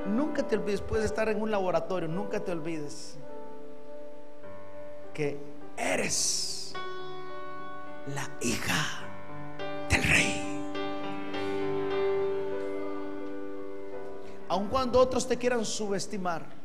Nunca 0.07 0.47
te 0.47 0.57
olvides, 0.57 0.81
puedes 0.81 1.07
estar 1.07 1.29
en 1.29 1.41
un 1.41 1.51
laboratorio, 1.51 2.09
nunca 2.09 2.41
te 2.41 2.53
olvides 2.53 3.19
que 5.15 5.39
eres 5.77 6.73
la 8.15 8.29
hija 8.41 9.07
del 9.89 10.03
rey. 10.03 10.51
Aun 14.49 14.69
cuando 14.69 14.99
otros 14.99 15.29
te 15.29 15.37
quieran 15.37 15.65
subestimar, 15.65 16.60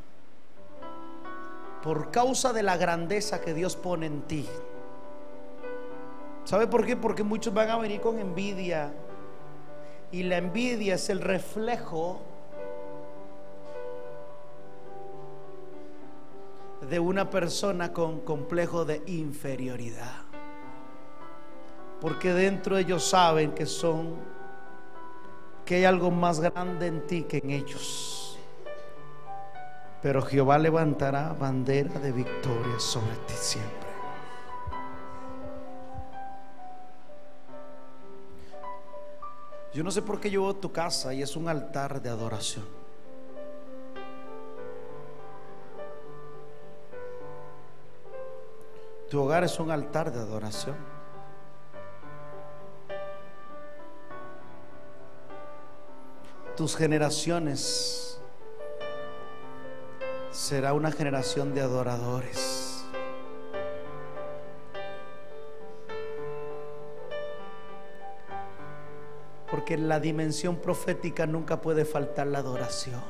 por 1.86 2.10
causa 2.10 2.52
de 2.52 2.64
la 2.64 2.78
grandeza 2.78 3.42
que 3.42 3.54
Dios 3.54 3.76
pone 3.76 4.08
en 4.08 4.24
ti. 4.24 4.48
¿Sabe 6.44 6.66
por 6.66 6.84
qué? 6.84 6.98
Porque 6.98 7.22
muchos 7.22 7.54
van 7.54 7.70
a 7.70 7.78
venir 7.78 8.02
con 8.02 8.18
envidia. 8.18 8.92
Y 10.12 10.24
la 10.24 10.38
envidia 10.38 10.96
es 10.96 11.12
el 11.12 11.22
reflejo 11.22 12.22
de 16.90 17.00
una 17.00 17.30
persona 17.30 17.94
con 17.94 18.22
complejo 18.22 18.84
de 18.84 19.04
inferioridad. 19.06 20.24
Porque 22.02 22.34
dentro 22.34 22.78
de 22.78 22.82
ellos 22.82 23.04
saben 23.08 23.52
que 23.52 23.68
son, 23.68 24.16
que 25.64 25.76
hay 25.76 25.86
algo 25.86 26.10
más 26.10 26.40
grande 26.40 26.88
en 26.88 27.06
ti 27.06 27.24
que 27.26 27.38
en 27.38 27.52
ellos. 27.52 28.15
Pero 30.02 30.22
Jehová 30.22 30.58
levantará 30.58 31.34
bandera 31.34 32.00
de 32.00 32.12
victoria 32.12 32.80
sobre 32.80 33.16
ti 33.28 33.34
siempre. 33.34 33.86
Yo 39.76 39.84
no 39.84 39.92
sé 39.92 40.02
por 40.02 40.22
qué 40.22 40.30
llevo 40.30 40.56
tu 40.56 40.72
casa 40.72 41.14
y 41.14 41.22
es 41.22 41.36
un 41.36 41.50
altar 41.50 42.02
de 42.02 42.10
adoración. 42.10 42.64
Tu 49.10 49.22
hogar 49.22 49.44
es 49.44 49.60
un 49.60 49.72
altar 49.72 50.14
de 50.14 50.20
adoración. 50.20 50.78
Tus 56.56 56.76
generaciones 56.78 58.05
será 60.36 60.74
una 60.74 60.92
generación 60.92 61.56
de 61.56 61.62
adoradores. 61.62 62.84
Porque 69.50 69.76
en 69.76 69.88
la 69.88 70.02
dimensión 70.02 70.58
profética 70.58 71.26
nunca 71.26 71.62
puede 71.62 71.86
faltar 71.86 72.28
la 72.28 72.40
adoración. 72.40 73.02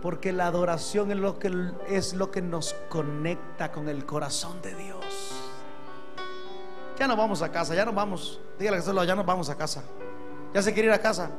Porque 0.00 0.32
la 0.32 0.46
adoración 0.46 1.10
es 1.10 1.16
lo 1.16 1.38
que, 1.38 1.52
es 1.88 2.14
lo 2.14 2.30
que 2.30 2.40
nos 2.40 2.74
conecta 2.88 3.72
con 3.72 3.88
el 3.88 4.06
corazón 4.06 4.62
de 4.62 4.74
Dios. 4.74 5.04
Ya 6.98 7.08
no 7.08 7.16
vamos 7.16 7.42
a 7.42 7.50
casa, 7.50 7.74
ya 7.74 7.84
no 7.84 7.92
vamos. 7.92 8.40
Dígale 8.58 8.76
que 8.78 8.84
solo 8.84 9.02
ya 9.02 9.16
nos 9.16 9.26
vamos 9.26 9.50
a 9.50 9.56
casa. 9.56 9.82
Ya 10.54 10.62
se 10.62 10.72
quiere 10.72 10.88
ir 10.88 10.94
a 10.94 11.00
casa. 11.00 11.30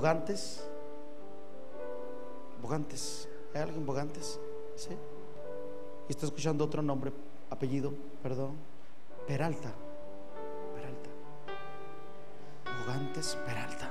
Bogantes. 0.00 0.64
Bogantes. 2.62 3.28
¿Hay 3.52 3.60
alguien 3.60 3.84
Bogantes? 3.84 4.40
¿Sí? 4.74 4.96
Y 6.08 6.12
está 6.12 6.24
escuchando 6.24 6.64
otro 6.64 6.80
nombre, 6.80 7.12
apellido, 7.50 7.92
perdón. 8.22 8.56
Peralta. 9.26 9.70
Peralta. 10.74 11.10
Bogantes 12.82 13.36
Peralta. 13.44 13.90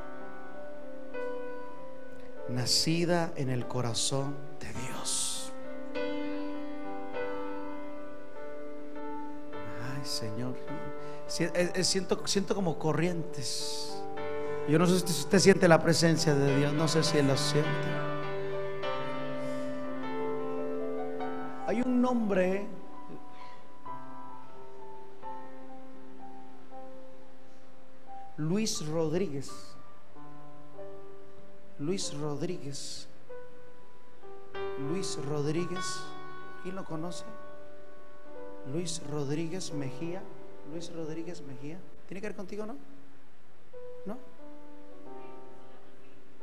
Nacida 2.47 3.31
en 3.35 3.51
el 3.51 3.67
corazón 3.67 4.35
de 4.59 4.73
Dios. 4.81 5.51
Ay, 9.93 10.03
Señor. 10.03 10.55
Siento, 11.27 12.25
siento 12.25 12.55
como 12.55 12.79
corrientes. 12.79 13.88
Yo 14.69 14.77
no 14.77 14.85
sé 14.85 14.99
si 14.99 15.05
usted 15.05 15.39
siente 15.39 15.67
la 15.67 15.81
presencia 15.81 16.35
de 16.35 16.57
Dios, 16.57 16.71
no 16.73 16.87
sé 16.87 17.01
si 17.03 17.19
lo 17.23 17.35
siente. 17.35 17.69
Hay 21.65 21.81
un 21.81 21.99
nombre 21.99 22.67
Luis 28.37 28.85
Rodríguez. 28.85 29.49
Luis 31.79 32.13
Rodríguez. 32.13 33.07
Luis 34.87 35.17
Rodríguez. 35.27 35.85
¿Quién 36.61 36.75
lo 36.75 36.85
conoce? 36.85 37.25
Luis 38.71 39.01
Rodríguez 39.09 39.73
Mejía. 39.73 40.21
Luis 40.71 40.93
Rodríguez 40.93 41.41
Mejía. 41.41 41.79
¿Tiene 42.07 42.21
que 42.21 42.27
ver 42.27 42.35
contigo, 42.35 42.67
no? 42.67 42.75
¿No? 44.05 44.38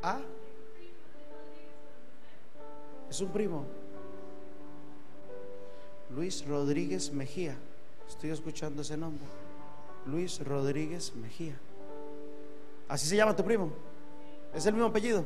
¿Ah? 0.02 0.20
Es 3.10 3.20
un 3.20 3.28
primo. 3.30 3.64
Luis 6.10 6.46
Rodríguez 6.46 7.12
Mejía. 7.12 7.56
Estoy 8.08 8.30
escuchando 8.30 8.82
ese 8.82 8.96
nombre. 8.96 9.24
Luis 10.06 10.44
Rodríguez 10.44 11.14
Mejía. 11.14 11.58
¿Así 12.88 13.06
se 13.06 13.16
llama 13.16 13.34
tu 13.34 13.44
primo? 13.44 13.70
¿Es 14.54 14.64
el 14.66 14.74
mismo 14.74 14.88
apellido? 14.88 15.24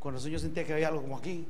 Con 0.00 0.14
los 0.14 0.24
yo 0.24 0.38
sentía 0.38 0.64
que 0.64 0.72
había 0.72 0.88
algo 0.88 1.02
como 1.02 1.16
aquí. 1.16 1.46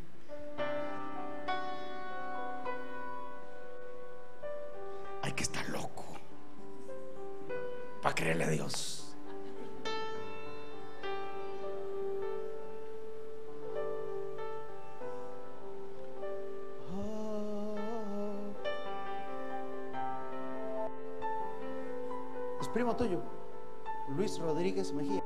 Rodríguez 24.77 24.93
Mejía. 24.93 25.23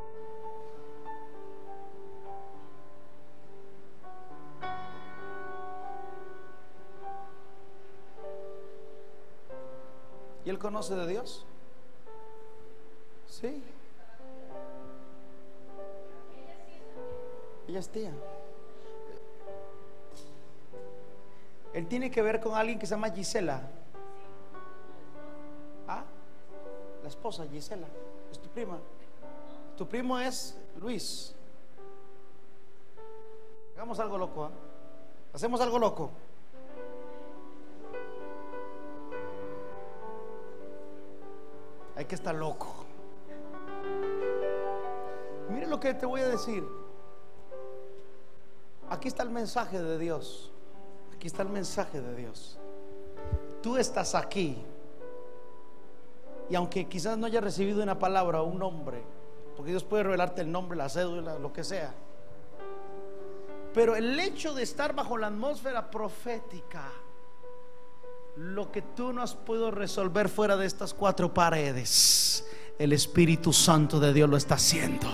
¿Y 10.45 10.51
él 10.51 10.59
conoce 10.59 10.95
de 10.95 11.07
Dios? 11.07 11.47
Sí. 13.27 13.63
Ella 17.69 17.79
es 17.81 17.89
tía. 17.89 18.13
Él 21.73 21.87
tiene 21.87 22.11
que 22.11 22.23
ver 22.23 22.41
con 22.41 22.55
alguien 22.55 22.79
que 22.79 22.87
se 22.87 22.95
llama 22.95 23.11
Gisela. 23.11 23.63
¿Ah? 25.87 26.05
La 27.03 27.09
esposa, 27.09 27.47
Gisela. 27.49 27.87
Es 28.31 28.39
tu 28.41 28.49
prima. 28.49 28.79
Tu 29.81 29.89
primo 29.89 30.19
es 30.19 30.55
Luis. 30.79 31.35
Hagamos 33.75 33.99
algo 33.99 34.19
loco. 34.19 34.45
¿ah? 34.45 34.51
Hacemos 35.33 35.59
algo 35.59 35.79
loco. 35.79 36.11
Hay 41.97 42.05
que 42.05 42.15
estar 42.15 42.35
loco. 42.35 42.85
Mire 45.49 45.67
lo 45.67 45.81
que 45.81 45.95
te 45.95 46.05
voy 46.05 46.21
a 46.21 46.29
decir. 46.29 46.63
Aquí 48.91 49.09
está 49.09 49.23
el 49.23 49.31
mensaje 49.31 49.83
de 49.83 49.97
Dios. 49.97 50.53
Aquí 51.15 51.27
está 51.27 51.41
el 51.43 51.49
mensaje 51.49 52.03
de 52.03 52.15
Dios. 52.17 52.59
Tú 53.63 53.79
estás 53.79 54.15
aquí. 54.15 54.63
Y 56.51 56.55
aunque 56.55 56.87
quizás 56.87 57.17
no 57.17 57.25
hayas 57.25 57.43
recibido 57.43 57.83
una 57.83 57.99
palabra 57.99 58.43
o 58.43 58.45
un 58.45 58.59
nombre, 58.59 59.03
porque 59.57 59.71
Dios 59.71 59.85
puede 59.85 60.05
revelarte 60.05 60.43
el 60.43 60.51
nombre, 60.51 60.77
la 60.77 60.89
cédula, 60.89 61.39
lo 61.39 61.53
que 61.53 61.65
sea. 61.65 61.95
Pero 63.75 63.95
el 63.95 64.19
hecho 64.19 64.55
de 64.55 64.63
estar 64.63 64.95
bajo 64.95 65.17
la 65.17 65.29
atmósfera 65.29 65.91
profética 65.91 66.91
lo 68.37 68.71
que 68.73 68.83
tú 68.83 69.13
no 69.13 69.23
has 69.23 69.35
podido 69.35 69.71
resolver 69.71 70.29
fuera 70.29 70.57
de 70.57 70.67
estas 70.67 70.95
cuatro 70.95 71.33
paredes, 71.33 72.49
el 72.79 72.93
Espíritu 72.93 73.53
Santo 73.53 74.01
de 74.01 74.13
Dios 74.13 74.29
lo 74.29 74.37
está 74.37 74.55
haciendo. 74.55 75.07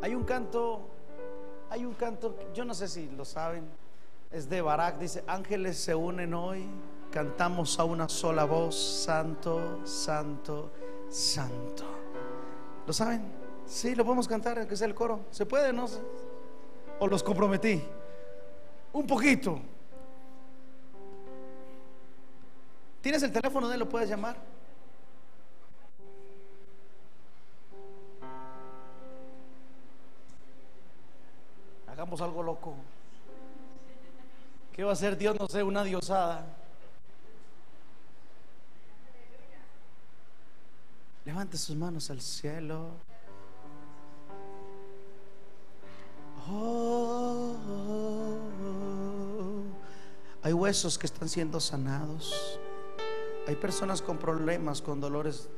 Hay 0.00 0.14
un 0.14 0.24
canto, 0.24 0.88
hay 1.70 1.84
un 1.84 1.94
canto, 1.94 2.36
yo 2.54 2.64
no 2.64 2.74
sé 2.74 2.88
si 2.88 3.08
lo 3.10 3.24
saben, 3.24 3.64
es 4.30 4.48
de 4.48 4.62
Barak, 4.62 4.98
dice, 4.98 5.22
ángeles 5.26 5.78
se 5.78 5.94
unen 5.94 6.34
hoy, 6.34 6.66
cantamos 7.14 7.78
a 7.78 7.84
una 7.84 8.08
sola 8.08 8.44
voz, 8.44 8.74
santo, 8.74 9.86
santo, 9.86 10.72
santo. 11.08 11.84
¿Lo 12.84 12.92
saben? 12.92 13.22
Sí, 13.66 13.94
lo 13.94 14.04
podemos 14.04 14.26
cantar, 14.26 14.58
aunque 14.58 14.76
sea 14.76 14.88
el 14.88 14.96
coro. 14.96 15.20
¿Se 15.30 15.46
puede? 15.46 15.72
No 15.72 15.86
o 16.98 17.06
los 17.06 17.22
comprometí? 17.22 17.84
Un 18.92 19.06
poquito. 19.06 19.60
¿Tienes 23.00 23.22
el 23.22 23.32
teléfono 23.32 23.68
de 23.68 23.74
él? 23.74 23.80
¿Lo 23.80 23.88
puedes 23.88 24.08
llamar? 24.08 24.36
Hagamos 31.86 32.20
algo 32.20 32.42
loco. 32.42 32.74
¿Qué 34.72 34.82
va 34.82 34.90
a 34.90 34.94
hacer 34.94 35.16
Dios? 35.16 35.38
No 35.38 35.46
sé, 35.46 35.62
una 35.62 35.84
diosada. 35.84 36.63
Levante 41.24 41.56
sus 41.56 41.74
manos 41.74 42.10
al 42.10 42.20
cielo. 42.20 42.90
Oh, 46.50 47.56
hay 50.42 50.52
huesos 50.52 50.98
que 50.98 51.06
están 51.06 51.30
siendo 51.30 51.58
sanados. 51.60 52.60
Hay 53.48 53.56
personas 53.56 54.02
con 54.02 54.18
problemas, 54.18 54.82
con 54.82 55.00
dolores. 55.00 55.48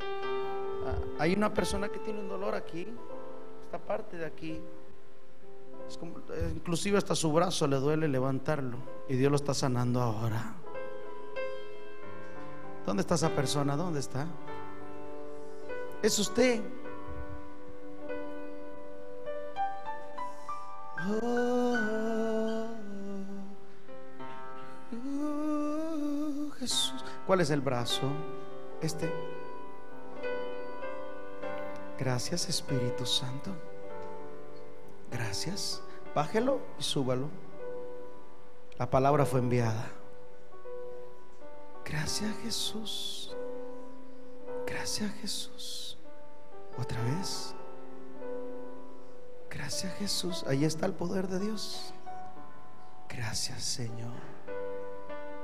Ah, 0.00 0.98
hay 1.20 1.34
una 1.34 1.54
persona 1.54 1.88
que 1.88 2.00
tiene 2.00 2.18
un 2.20 2.28
dolor 2.28 2.56
aquí, 2.56 2.88
esta 3.64 3.78
parte 3.78 4.16
de 4.16 4.26
aquí. 4.26 4.60
Eh, 6.32 6.52
inclusive 6.56 6.98
hasta 6.98 7.14
su 7.14 7.32
brazo 7.32 7.66
le 7.68 7.76
duele 7.76 8.08
levantarlo 8.08 8.78
y 9.08 9.14
Dios 9.14 9.30
lo 9.30 9.36
está 9.36 9.54
sanando 9.54 10.00
ahora. 10.00 10.56
¿Dónde 12.84 13.02
está 13.02 13.14
esa 13.14 13.30
persona? 13.30 13.76
¿Dónde 13.76 14.00
está? 14.00 14.26
Es 16.02 16.18
usted. 16.18 16.60
Oh, 21.08 22.66
Jesús. 26.58 27.04
¿Cuál 27.26 27.40
es 27.40 27.50
el 27.50 27.60
brazo? 27.60 28.10
Este. 28.80 29.12
Gracias 31.98 32.48
Espíritu 32.48 33.06
Santo. 33.06 33.50
Gracias. 35.12 35.82
Bájelo 36.16 36.60
y 36.80 36.82
súbalo. 36.82 37.28
La 38.76 38.90
palabra 38.90 39.24
fue 39.24 39.38
enviada. 39.38 39.88
Gracias 41.84 42.34
Jesús. 42.42 43.36
Gracias 44.66 45.12
Jesús. 45.20 45.81
Otra 46.78 47.00
vez. 47.02 47.54
Gracias 49.50 49.94
Jesús. 49.94 50.44
Ahí 50.48 50.64
está 50.64 50.86
el 50.86 50.94
poder 50.94 51.28
de 51.28 51.38
Dios. 51.38 51.92
Gracias 53.08 53.62
Señor. 53.62 54.14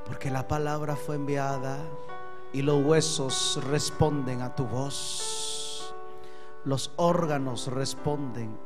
Porque 0.06 0.30
la 0.30 0.48
palabra 0.48 0.96
fue 0.96 1.16
enviada 1.16 1.78
y 2.52 2.62
los 2.62 2.82
huesos 2.82 3.62
responden 3.68 4.40
a 4.40 4.54
tu 4.54 4.64
voz. 4.64 5.94
Los 6.64 6.92
órganos 6.96 7.66
responden 7.68 8.58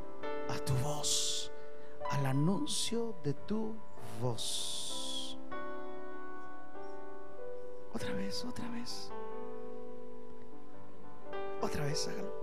a 0.48 0.58
tu 0.64 0.74
voz, 0.74 1.50
al 2.10 2.26
anuncio 2.26 3.16
de 3.22 3.34
tu 3.34 3.74
voz. 4.20 5.38
Otra 7.92 8.12
vez, 8.14 8.44
otra 8.44 8.68
vez. 8.70 9.10
Otra 11.60 11.84
vez, 11.84 12.08
hágalo. 12.08 12.41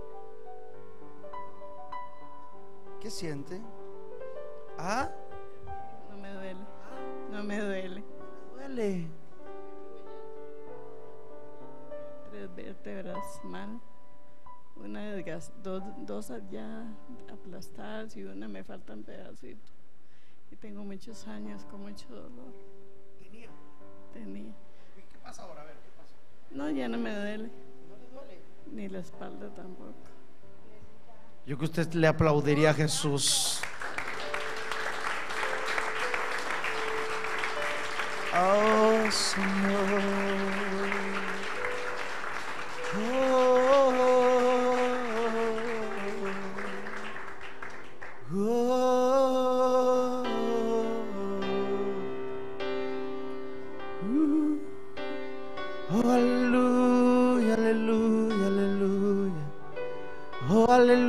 ¿Qué 3.00 3.10
siente? 3.10 3.60
¿Ah? 4.78 5.10
No 6.10 6.16
me 6.18 6.32
duele. 6.32 6.60
No 7.30 7.42
me 7.44 7.58
duele. 7.60 8.04
Duele. 8.54 9.06
Tres 12.30 12.54
vértebras 12.54 13.40
mal. 13.44 13.80
Una 14.76 15.14
desgas- 15.14 15.52
dos, 15.62 15.82
dos 16.06 16.32
ya 16.50 16.84
aplastadas 17.32 18.16
y 18.16 18.24
una 18.24 18.48
me 18.48 18.64
faltan 18.64 19.02
pedacitos. 19.02 19.72
Y 20.50 20.56
tengo 20.56 20.82
muchos 20.84 21.26
años 21.28 21.64
con 21.66 21.82
mucho 21.82 22.08
dolor. 22.08 22.52
Tenía. 23.18 23.48
Tenía. 24.12 24.52
¿Qué 25.12 25.18
pasa 25.22 25.42
ahora? 25.42 25.62
A 25.62 25.64
ver, 25.64 25.74
¿qué 25.74 25.90
pasa? 25.96 26.14
No, 26.50 26.70
ya 26.70 26.88
no 26.88 26.98
me 26.98 27.14
duele. 27.14 27.48
¿No 27.88 27.96
le 27.96 28.08
duele? 28.10 28.42
Ni 28.72 28.88
la 28.88 29.00
espalda 29.00 29.52
tampoco. 29.54 29.94
Yo 31.46 31.58
que 31.58 31.64
usted 31.64 31.92
le 31.94 32.06
aplaudiría 32.06 32.70
a 32.70 32.74
Jesús. 32.74 33.60
Oh. 38.34 39.04
Oh. 42.96 43.89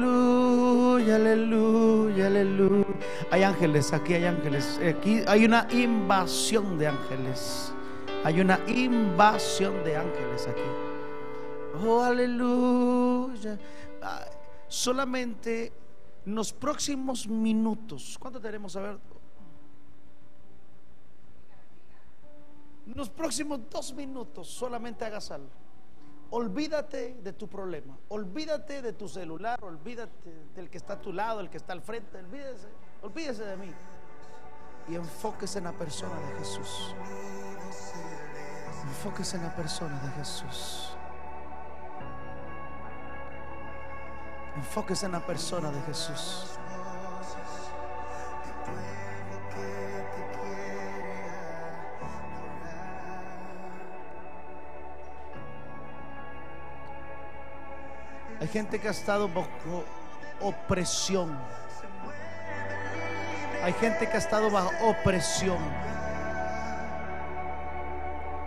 Aleluya, 0.02 1.16
aleluya, 1.16 2.28
aleluya. 2.28 2.86
Hay 3.30 3.44
ángeles, 3.44 3.94
aquí 3.94 4.14
hay 4.14 4.26
ángeles. 4.26 4.80
Aquí 4.80 5.22
hay 5.28 5.46
una 5.46 5.68
invasión 5.72 6.78
de 6.78 6.88
ángeles. 6.88 7.74
Hay 8.24 8.42
una 8.42 8.60
invasión 8.68 9.84
de 9.84 9.98
ángeles 9.98 10.48
aquí. 10.48 11.86
Oh, 11.86 12.02
aleluya. 12.02 13.58
Solamente 14.68 15.74
en 16.26 16.36
los 16.36 16.54
próximos 16.54 17.28
minutos. 17.28 18.18
¿Cuánto 18.20 18.40
tenemos? 18.40 18.76
A 18.76 18.82
ver. 18.82 19.00
En 22.88 22.98
los 22.98 23.10
próximos 23.10 23.60
dos 23.70 23.94
minutos 23.94 24.48
solamente 24.48 25.06
hagas 25.06 25.32
algo. 25.32 25.61
Olvídate 26.34 27.18
de 27.22 27.34
tu 27.34 27.50
problema, 27.50 27.98
olvídate 28.08 28.82
de 28.82 28.94
tu 28.94 29.10
celular, 29.10 29.62
olvídate 29.62 30.32
del 30.56 30.70
que 30.70 30.78
está 30.78 30.94
a 30.94 31.02
tu 31.02 31.12
lado, 31.12 31.42
el 31.42 31.50
que 31.50 31.58
está 31.58 31.74
al 31.74 31.82
frente, 31.82 32.20
olvídese, 32.20 32.70
olvídese 33.02 33.44
de 33.44 33.58
mí. 33.58 33.74
Y 34.88 34.96
enfóquese 34.96 35.58
en 35.58 35.66
la 35.66 35.74
persona 35.74 36.16
de 36.16 36.40
Jesús. 36.40 36.96
Enfóquese 38.84 39.36
en 39.36 39.44
la 39.44 39.56
persona 39.56 40.00
de 40.00 40.10
Jesús. 40.12 40.96
Enfóquese 44.56 45.06
en 45.08 45.12
la 45.12 45.26
persona 45.26 45.70
de 45.70 45.82
Jesús. 45.82 46.58
Hay 58.42 58.48
gente 58.48 58.80
que 58.80 58.88
ha 58.88 58.92
estado 58.92 59.30
bajo 59.30 59.86
opresión. 60.42 61.38
Hay 63.64 63.72
gente 63.74 64.10
que 64.10 64.16
ha 64.16 64.18
estado 64.18 64.50
bajo 64.50 64.72
opresión. 64.82 65.60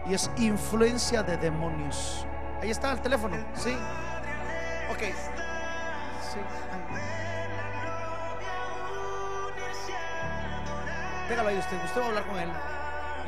Y 0.09 0.15
es 0.15 0.29
influencia 0.37 1.23
de 1.23 1.37
demonios. 1.37 2.27
Ahí 2.61 2.73
está 2.73 2.91
el 2.91 3.01
teléfono, 3.03 3.37
¿sí? 3.55 3.73
Ok. 4.91 4.99
Sí. 4.99 6.41
Déjalo 11.29 11.49
ahí 11.51 11.59
usted. 11.59 11.85
Usted 11.85 12.01
va 12.01 12.05
a 12.05 12.09
hablar 12.09 12.27
con 12.27 12.37
él. 12.41 12.51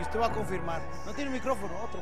Y 0.00 0.02
usted 0.02 0.20
va 0.20 0.26
a 0.26 0.32
confirmar. 0.32 0.82
No 1.06 1.12
tiene 1.12 1.30
micrófono, 1.30 1.74
otro. 1.84 2.00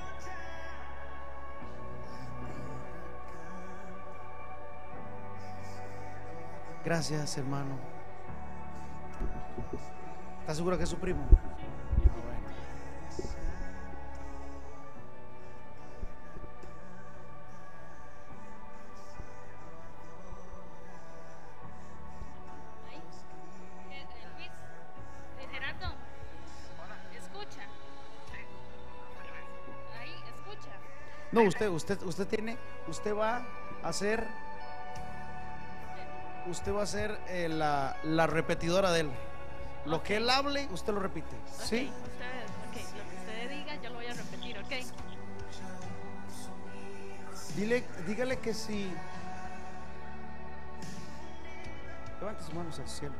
Gracias, 6.85 7.39
hermano. 7.39 7.79
¿Está 10.41 10.55
seguro 10.55 10.77
que 10.77 10.85
es 10.85 10.91
su 10.91 10.99
primo? 10.99 11.27
Luis, 24.37 25.51
Gerardo, 25.51 25.95
escucha. 27.17 27.63
Ahí, 29.99 30.15
escucha. 30.37 30.71
No, 31.33 31.43
usted, 31.45 31.69
usted, 31.71 32.03
usted 32.03 32.29
tiene, 32.29 32.59
usted 32.89 33.17
va 33.17 33.47
a 33.83 33.89
hacer, 33.89 34.27
usted 36.47 36.73
va 36.73 36.83
a 36.83 36.87
ser 36.87 37.19
eh, 37.29 37.49
la, 37.49 37.97
la 38.05 38.27
repetidora 38.27 38.93
de 38.93 39.01
él. 39.01 39.11
Lo 39.87 40.03
que 40.03 40.17
él 40.17 40.29
hable, 40.31 40.67
usted 40.73 40.93
lo 40.95 41.01
repite. 41.01 41.37
¿Sí? 41.63 41.91
Ok, 41.91 42.07
ustedes, 42.07 42.51
ok, 42.69 42.97
lo 42.97 43.11
que 43.11 43.17
usted 43.17 43.51
diga 43.51 43.83
yo 43.83 43.91
lo 43.91 43.97
voy 43.97 44.07
a 44.07 44.15
repetir, 44.15 44.59
ok. 44.59 44.73
Dile, 47.57 47.85
dígale 48.07 48.39
que 48.39 48.53
si. 48.53 48.93
Levante 52.19 52.43
sus 52.43 52.55
manos 52.55 52.79
al 52.79 52.89
cielo. 52.89 53.15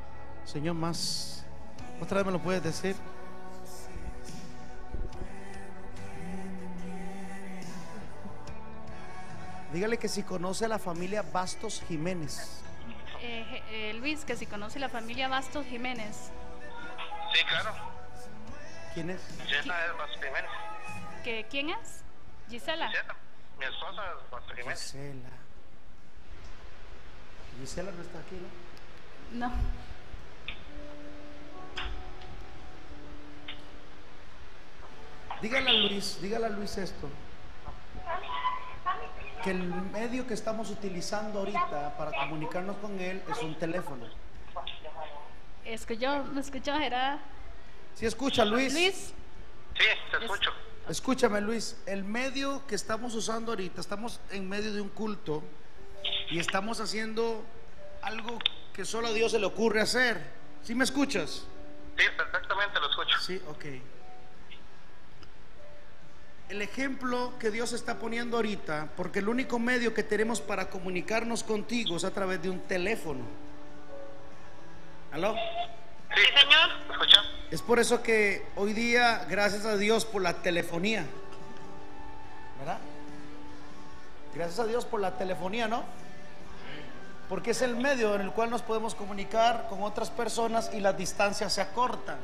Señor, 0.45 0.75
más. 0.75 1.45
Otra 2.01 2.19
vez 2.19 2.27
me 2.27 2.33
lo 2.33 2.41
puedes 2.41 2.63
decir. 2.63 2.97
Dígale 9.73 9.99
que 9.99 10.09
si 10.09 10.23
conoce 10.23 10.65
a 10.65 10.69
la 10.69 10.79
familia 10.79 11.23
Bastos 11.23 11.83
Jiménez. 11.87 12.64
Eh, 13.77 13.93
Luis, 13.95 14.25
que 14.25 14.37
si 14.37 14.47
conoce 14.47 14.79
la 14.79 14.89
familia 14.89 15.27
Bastos 15.27 15.67
Jiménez, 15.67 16.31
Sí, 17.33 17.45
claro. 17.47 17.75
¿Quién 18.95 19.11
es? 19.11 19.21
Gisela 19.45 19.87
es 19.87 19.97
Bastos 19.99 20.21
Jiménez. 20.23 20.51
que 21.25 21.47
¿quién 21.51 21.71
es? 21.71 22.05
Gisela. 22.49 22.87
Gisela, 22.89 23.17
mi 23.59 23.65
esposa 23.65 24.03
es 24.13 24.31
Bastos 24.31 24.57
Jiménez. 24.57 24.81
Gisela. 24.81 25.31
Gisela 27.59 27.91
no 27.91 28.03
está 28.03 28.19
aquí, 28.21 28.37
¿no? 29.33 29.49
No. 29.49 29.55
Dígale 35.43 35.71
a 35.71 35.73
Luis, 35.73 36.19
dígale 36.23 36.47
a 36.47 36.49
Luis 36.51 36.79
esto. 36.79 37.09
Que 39.45 39.51
el 39.51 39.63
medio 39.63 40.27
que 40.27 40.33
estamos 40.33 40.71
utilizando 40.71 41.41
ahorita 41.41 41.95
para 41.99 42.13
comunicarnos 42.13 42.77
con 42.79 42.99
él 42.99 43.23
es 43.31 43.43
un 43.43 43.55
teléfono. 43.59 44.07
Es 45.67 45.85
que 45.85 45.99
yo 45.99 46.25
me 46.25 46.41
escucho, 46.41 46.75
era 46.75 47.19
Si 47.95 48.07
escucha 48.07 48.45
Luis, 48.45 48.73
Luis. 48.73 49.13
Sí, 49.77 49.85
te 50.11 50.25
escucho. 50.25 50.51
escúchame 50.89 51.41
Luis, 51.43 51.77
el 51.87 52.05
medio 52.05 52.67
que 52.67 52.75
estamos 52.75 53.15
usando 53.15 53.53
ahorita, 53.53 53.81
estamos 53.81 54.19
en 54.31 54.49
medio 54.49 54.73
de 54.73 54.81
un 54.81 54.89
culto 54.89 55.43
y 56.31 56.39
estamos 56.39 56.81
haciendo 56.81 57.45
algo 58.03 58.39
que 58.73 58.85
solo 58.85 59.09
a 59.09 59.13
Dios 59.13 59.33
se 59.33 59.39
le 59.39 59.47
ocurre 59.47 59.81
hacer. 59.83 60.23
¿Sí 60.63 60.75
me 60.75 60.85
escuchas? 60.85 61.47
Sí, 61.99 62.05
perfectamente 62.17 62.81
lo 62.81 62.89
escucho. 62.89 63.19
Sí, 63.21 63.41
ok. 63.49 63.65
El 66.55 66.63
ejemplo 66.63 67.33
que 67.41 67.51
Dios 67.51 67.73
está 67.73 67.97
poniendo 67.97 68.37
ahorita, 68.37 68.91
porque 68.97 69.19
el 69.19 69.29
único 69.29 69.59
medio 69.59 69.93
que 69.93 70.05
tenemos 70.05 70.41
para 70.41 70.71
comunicarnos 70.71 71.43
contigo 71.43 71.97
es 71.97 72.05
a 72.05 72.13
través 72.13 72.41
de 72.41 72.49
un 72.49 72.61
teléfono. 72.61 73.23
¿Aló? 75.11 75.35
Sí, 76.15 76.23
señor. 76.23 76.71
¿Escucha? 76.93 77.23
Es 77.51 77.61
por 77.61 77.81
eso 77.81 78.05
que 78.05 78.47
hoy 78.55 78.73
día, 78.73 79.27
gracias 79.29 79.65
a 79.65 79.77
Dios 79.77 80.05
por 80.05 80.23
la 80.23 80.35
telefonía, 80.35 81.05
¿verdad? 82.61 82.79
Gracias 84.33 84.61
a 84.61 84.67
Dios 84.69 84.85
por 84.85 85.01
la 85.01 85.19
telefonía, 85.19 85.67
¿no? 85.67 85.83
Porque 87.29 87.51
es 87.51 87.63
el 87.63 87.75
medio 87.75 88.15
en 88.15 88.21
el 88.21 88.31
cual 88.31 88.51
nos 88.51 88.63
podemos 88.63 88.95
comunicar 88.95 89.67
con 89.69 89.83
otras 89.83 90.09
personas 90.09 90.71
y 90.73 90.79
las 90.79 90.97
distancias 90.97 91.53
se 91.53 91.63
acortan. 91.63 92.19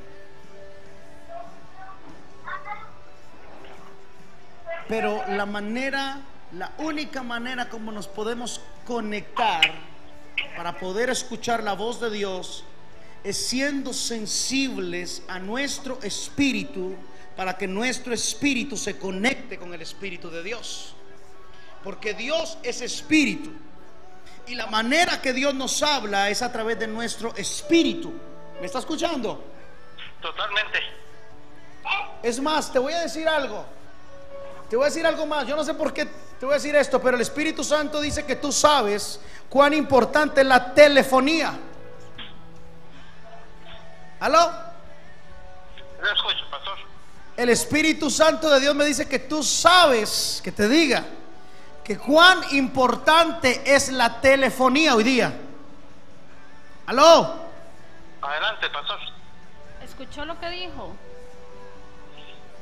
Pero 4.90 5.22
la 5.28 5.46
manera, 5.46 6.18
la 6.50 6.72
única 6.78 7.22
manera 7.22 7.68
como 7.68 7.92
nos 7.92 8.08
podemos 8.08 8.60
conectar 8.84 9.60
para 10.56 10.76
poder 10.80 11.10
escuchar 11.10 11.62
la 11.62 11.74
voz 11.74 12.00
de 12.00 12.10
Dios 12.10 12.64
es 13.22 13.36
siendo 13.36 13.92
sensibles 13.92 15.22
a 15.28 15.38
nuestro 15.38 16.00
espíritu 16.02 16.96
para 17.36 17.56
que 17.56 17.68
nuestro 17.68 18.12
espíritu 18.12 18.76
se 18.76 18.98
conecte 18.98 19.60
con 19.60 19.72
el 19.72 19.80
espíritu 19.80 20.28
de 20.28 20.42
Dios. 20.42 20.96
Porque 21.84 22.12
Dios 22.12 22.58
es 22.64 22.80
espíritu. 22.80 23.52
Y 24.48 24.56
la 24.56 24.66
manera 24.66 25.22
que 25.22 25.32
Dios 25.32 25.54
nos 25.54 25.84
habla 25.84 26.30
es 26.30 26.42
a 26.42 26.50
través 26.50 26.80
de 26.80 26.88
nuestro 26.88 27.32
espíritu. 27.36 28.12
¿Me 28.58 28.66
está 28.66 28.80
escuchando? 28.80 29.40
Totalmente. 30.20 30.80
Es 32.24 32.40
más, 32.40 32.72
te 32.72 32.80
voy 32.80 32.92
a 32.92 33.02
decir 33.02 33.28
algo. 33.28 33.78
Te 34.70 34.76
voy 34.76 34.84
a 34.84 34.88
decir 34.88 35.04
algo 35.04 35.26
más. 35.26 35.48
Yo 35.48 35.56
no 35.56 35.64
sé 35.64 35.74
por 35.74 35.92
qué 35.92 36.06
te 36.06 36.46
voy 36.46 36.52
a 36.52 36.58
decir 36.58 36.76
esto, 36.76 37.02
pero 37.02 37.16
el 37.16 37.22
Espíritu 37.22 37.64
Santo 37.64 38.00
dice 38.00 38.24
que 38.24 38.36
tú 38.36 38.52
sabes 38.52 39.20
cuán 39.48 39.74
importante 39.74 40.42
es 40.42 40.46
la 40.46 40.72
telefonía. 40.72 41.58
¿Aló? 44.20 44.52
Lo 46.00 46.12
escucho, 46.12 46.48
pastor. 46.52 46.78
El 47.36 47.48
Espíritu 47.48 48.10
Santo 48.10 48.48
de 48.48 48.60
Dios 48.60 48.74
me 48.76 48.84
dice 48.84 49.08
que 49.08 49.18
tú 49.18 49.42
sabes, 49.42 50.40
que 50.44 50.52
te 50.52 50.68
diga, 50.68 51.04
que 51.82 51.98
cuán 51.98 52.38
importante 52.52 53.62
es 53.64 53.90
la 53.90 54.20
telefonía 54.20 54.94
hoy 54.94 55.02
día. 55.02 55.32
¿Aló? 56.86 57.40
Adelante, 58.22 58.70
pastor. 58.70 58.98
¿Escuchó 59.82 60.24
lo 60.24 60.38
que 60.38 60.48
dijo? 60.50 60.94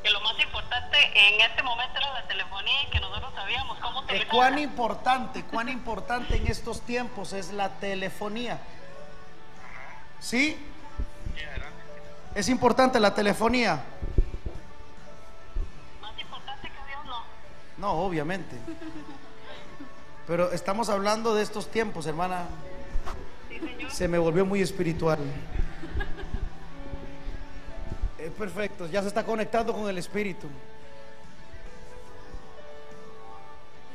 Que 0.09 0.13
lo 0.15 0.21
más 0.23 0.41
importante 0.41 0.97
en 1.15 1.41
este 1.43 1.63
momento 1.63 1.99
era 1.99 2.13
la 2.15 2.27
telefonía 2.27 2.83
y 2.85 2.91
que 2.91 2.99
nosotros 3.01 3.31
sabíamos 3.35 3.79
cómo 3.79 4.01
Eh, 4.01 4.05
utilizarla. 4.05 4.33
cuán 4.33 4.59
importante, 4.59 5.43
cuán 5.45 5.69
importante 5.69 6.37
en 6.37 6.47
estos 6.47 6.81
tiempos 6.81 7.35
es 7.35 7.53
la 7.53 7.69
telefonía. 7.79 8.59
¿Sí? 10.19 10.57
Es 12.35 12.49
importante 12.49 12.99
la 13.01 13.15
telefonía. 13.15 13.83
Más 16.01 16.19
importante 16.19 16.69
que 16.69 16.87
Dios 16.89 17.05
no. 17.05 17.23
No, 17.77 17.93
obviamente. 17.93 18.57
Pero 20.27 20.53
estamos 20.53 20.89
hablando 20.89 21.35
de 21.35 21.43
estos 21.43 21.71
tiempos, 21.71 22.07
hermana. 22.07 22.47
Se 23.91 24.09
me 24.09 24.17
volvió 24.19 24.47
muy 24.47 24.63
espiritual. 24.63 25.19
Es 28.29 28.35
perfecto, 28.35 28.87
ya 28.87 29.01
se 29.01 29.09
está 29.09 29.25
conectando 29.25 29.73
con 29.73 29.89
el 29.89 29.97
espíritu. 29.97 30.49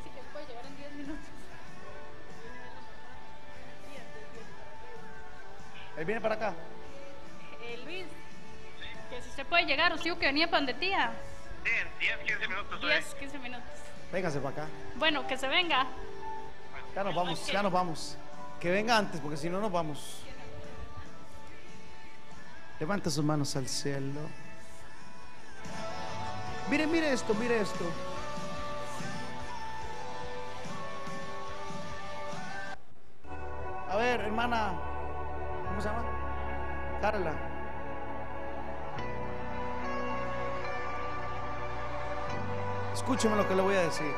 Dice 0.03 0.15
que 0.15 0.21
puede 0.33 0.47
llegar 0.47 0.65
en 0.65 0.75
10 0.75 0.91
minutos. 0.93 1.25
Él 5.97 6.05
viene 6.05 6.19
para 6.19 6.33
acá. 6.33 6.53
Eh, 7.61 7.79
Luis, 7.85 8.05
que 9.11 9.21
si 9.21 9.29
usted 9.29 9.45
puede 9.45 9.65
llegar, 9.65 9.93
usted 9.93 10.17
que 10.17 10.25
venía 10.25 10.47
para 10.47 10.57
donde 10.57 10.73
tía. 10.73 11.11
Sí, 11.63 11.69
en 11.69 11.99
10, 11.99 12.17
15 12.17 12.47
minutos 12.47 12.73
estoy. 12.73 12.89
10, 12.89 13.13
15 13.13 13.37
minutos. 13.37 13.69
Véngase 14.11 14.39
para 14.39 14.63
acá. 14.63 14.67
Bueno, 14.95 15.27
que 15.27 15.37
se 15.37 15.47
venga. 15.47 15.85
Ya 16.95 17.03
nos 17.03 17.13
vamos, 17.13 17.45
ya 17.45 17.61
nos 17.61 17.71
vamos. 17.71 18.17
Que 18.59 18.71
venga 18.71 18.97
antes, 18.97 19.21
porque 19.21 19.37
si 19.37 19.47
no 19.47 19.61
nos 19.61 19.71
vamos. 19.71 20.23
Levanta 22.79 23.09
sus 23.09 23.23
manos 23.23 23.55
al 23.55 23.67
cielo. 23.67 24.19
Mire, 26.69 26.87
mire 26.87 27.13
esto, 27.13 27.33
mire 27.35 27.61
esto. 27.61 27.85
A 33.89 33.95
ver, 33.95 34.21
hermana, 34.21 34.73
¿cómo 35.67 35.81
se 35.81 35.87
llama? 35.87 36.03
Carla. 36.99 37.33
Escúcheme 42.93 43.35
lo 43.35 43.47
que 43.47 43.55
le 43.55 43.61
voy 43.61 43.75
a 43.75 43.81
decir. 43.81 44.11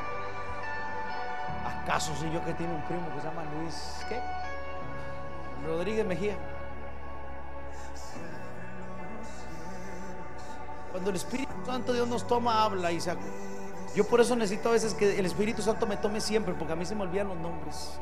¿Acaso 1.65 2.15
soy 2.15 2.32
yo 2.32 2.44
que 2.45 2.53
tiene 2.53 2.73
un 2.73 2.82
primo 2.84 3.10
que 3.14 3.22
se 3.22 3.27
llama 3.27 3.44
Luis 3.53 4.06
qué? 4.07 4.22
Rodríguez 5.65 6.06
Mejía. 6.06 6.55
Cuando 10.96 11.10
el 11.10 11.18
Espíritu 11.18 11.52
Santo 11.66 11.92
Dios 11.92 12.08
nos 12.08 12.26
toma, 12.26 12.64
habla 12.64 12.90
y. 12.90 13.00
Yo 13.98 14.08
por 14.08 14.22
eso 14.22 14.34
necesito 14.34 14.70
a 14.70 14.72
veces 14.72 14.94
que 14.94 15.20
el 15.20 15.26
Espíritu 15.26 15.62
Santo 15.62 15.86
me 15.86 15.98
tome 15.98 16.22
siempre, 16.22 16.54
porque 16.54 16.72
a 16.72 16.76
mí 16.78 16.86
se 16.86 16.96
me 16.96 17.02
olvidan 17.02 17.28
los 17.28 17.36
nombres. 17.38 18.00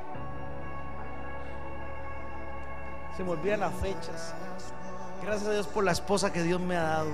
Se 3.18 3.24
me 3.24 3.32
olvidan 3.32 3.62
las 3.62 3.74
fechas. 3.74 4.36
Gracias 5.24 5.50
a 5.50 5.54
Dios 5.54 5.66
por 5.66 5.84
la 5.84 5.92
esposa 5.92 6.32
que 6.32 6.44
Dios 6.44 6.62
me 6.62 6.78
ha 6.78 6.84
dado. 6.84 7.10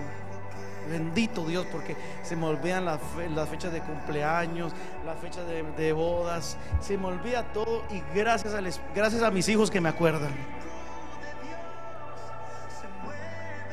Bendito 0.89 1.45
Dios, 1.45 1.65
porque 1.71 1.95
se 2.23 2.35
me 2.35 2.47
olvidan 2.47 2.83
las, 2.83 2.99
fe- 3.15 3.29
las 3.29 3.47
fechas 3.47 3.71
de 3.71 3.79
cumpleaños, 3.79 4.73
las 5.05 5.17
fechas 5.19 5.43
de, 5.47 5.93
bodas. 5.93 6.57
Se 6.81 6.97
me 6.97 7.05
olvida 7.07 7.43
todo 7.53 7.83
y 7.89 8.03
gracias, 8.13 8.53
es- 8.53 8.81
gracias 8.93 9.23
a 9.23 9.31
mis 9.31 9.47
hijos 9.47 9.71
que 9.71 9.79
me 9.79 9.87
acuerdan. 9.87 10.58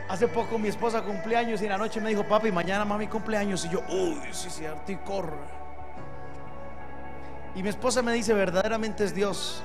Hace 0.09 0.29
poco 0.29 0.59
mi 0.59 0.69
esposa 0.69 1.03
cumpleaños 1.03 1.61
y 1.61 1.65
en 1.65 1.71
la 1.71 1.79
noche 1.79 2.01
me 2.01 2.11
dijo, 2.11 2.23
papi, 2.25 2.53
mañana 2.53 2.85
mami 2.85 3.09
cumpleaños. 3.09 3.65
Y 3.65 3.71
yo, 3.71 3.83
uy, 3.89 4.21
sí, 4.31 4.51
cierto, 4.51 4.93
y 4.93 4.97
corro. 4.97 5.39
Y 7.57 7.63
mi 7.63 7.71
esposa 7.71 8.03
me 8.03 8.13
dice, 8.13 8.33
verdaderamente 8.33 9.03
es 9.05 9.15
Dios. 9.15 9.65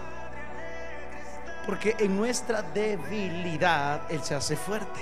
Porque 1.66 1.96
en 2.00 2.18
nuestra 2.18 2.64
debilidad 2.64 4.02
Él 4.10 4.24
se 4.24 4.34
hace 4.34 4.56
fuerte. 4.56 5.00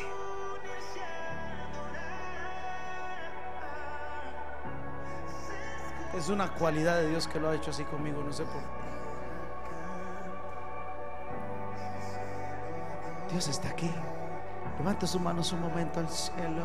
Es 6.18 6.28
una 6.28 6.54
cualidad 6.54 6.98
de 6.98 7.10
Dios 7.10 7.30
que 7.30 7.40
lo 7.40 7.50
ha 7.50 7.56
hecho 7.56 7.70
así 7.70 7.86
conmigo, 7.86 8.22
no 8.22 8.34
sé 8.34 8.44
por 8.44 8.56
qué. 8.56 8.80
Dios 13.32 13.48
está 13.48 13.70
aquí. 13.70 13.90
Levanta 14.80 15.06
sus 15.06 15.20
manos 15.20 15.52
un 15.52 15.62
momento 15.62 16.00
al 16.00 16.10
cielo. 16.10 16.64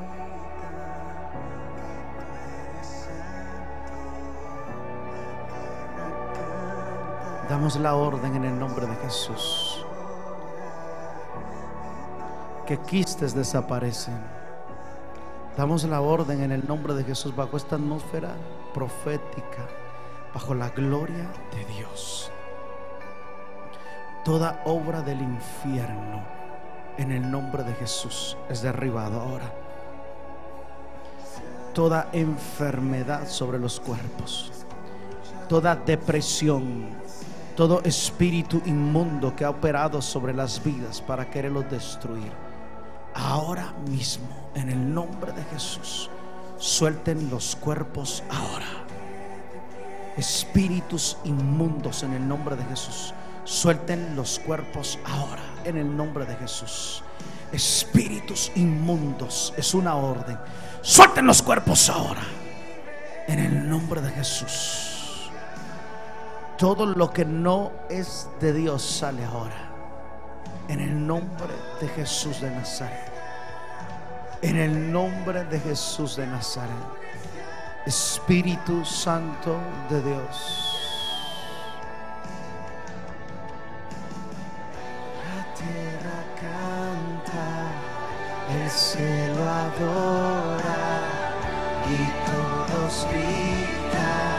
Damos 7.49 7.77
la 7.77 7.95
orden 7.95 8.37
en 8.37 8.45
el 8.45 8.59
nombre 8.59 8.87
de 8.87 8.95
Jesús. 8.97 9.85
Que 12.67 12.79
quistes 12.79 13.35
desaparecen. 13.35 14.19
Damos 15.57 15.85
la 15.85 16.01
orden 16.01 16.43
en 16.43 16.53
el 16.53 16.67
nombre 16.67 16.95
de 16.95 17.05
Jesús 17.05 17.35
bajo 17.35 17.57
esta 17.57 17.77
atmósfera 17.77 18.31
profética, 18.73 19.67
bajo 20.33 20.55
la 20.55 20.71
gloria 20.71 21.29
de 21.53 21.65
Dios. 21.75 22.31
Toda 24.25 24.63
obra 24.65 25.03
del 25.03 25.21
infierno 25.21 26.44
en 26.99 27.13
el 27.13 27.31
nombre 27.31 27.63
de 27.65 27.75
Jesús 27.75 28.37
es 28.49 28.63
derribado 28.63 29.21
ahora. 29.21 29.53
Toda 31.73 32.09
enfermedad 32.13 33.29
sobre 33.29 33.59
los 33.59 33.81
cuerpos, 33.81 34.53
toda 35.49 35.75
depresión, 35.75 36.89
todo 37.57 37.83
espíritu 37.83 38.63
inmundo 38.67 39.35
que 39.35 39.45
ha 39.45 39.51
operado 39.51 40.01
sobre 40.01 40.33
las 40.33 40.63
vidas 40.63 41.01
para 41.01 41.31
quererlos 41.31 41.71
destruir. 41.71 42.33
Ahora 43.15 43.73
mismo, 43.89 44.51
en 44.55 44.71
el 44.71 44.93
nombre 44.93 45.33
de 45.33 45.43
Jesús, 45.45 46.11
suelten 46.59 47.31
los 47.31 47.57
cuerpos 47.57 48.23
ahora. 48.31 48.67
Espíritus 50.17 51.17
inmundos 51.25 52.03
en 52.03 52.13
el 52.15 52.27
nombre 52.27 52.57
de 52.57 52.65
Jesús, 52.65 53.13
suelten 53.45 54.17
los 54.17 54.39
cuerpos 54.39 54.99
ahora, 55.05 55.43
en 55.65 55.79
el 55.79 55.97
nombre 55.97 56.27
de 56.27 56.37
Jesús. 56.37 57.03
Espíritus 57.53 58.53
inmundos, 58.57 59.55
es 59.57 59.75
una 59.75 59.97
orden. 59.97 60.39
Suelten 60.83 61.27
los 61.27 61.43
cuerpos 61.43 61.89
ahora, 61.89 62.23
en 63.29 63.39
el 63.39 63.69
nombre 63.69 64.01
de 64.01 64.11
Jesús. 64.11 65.31
Todo 66.59 66.87
lo 66.87 67.11
que 67.11 67.25
no 67.25 67.73
es 67.89 68.29
de 68.41 68.53
Dios 68.53 68.83
sale 68.83 69.25
ahora. 69.25 69.71
En 70.69 70.81
el 70.81 71.07
nombre 71.07 71.53
de 71.81 71.89
Jesús 71.89 72.41
de 72.41 72.51
Nazaret. 72.51 73.13
En 74.41 74.57
el 74.57 74.93
nombre 74.93 75.45
de 75.45 75.59
Jesús 75.61 76.17
de 76.17 76.27
Nazaret. 76.27 76.71
Espíritu 77.87 78.85
Santo 78.85 79.59
de 79.91 80.03
Dios. 80.03 80.74
El 88.75 88.81
cielo 88.81 89.49
adora 89.49 91.03
y 91.89 91.97
todos 92.27 93.07
gritan. 93.09 94.35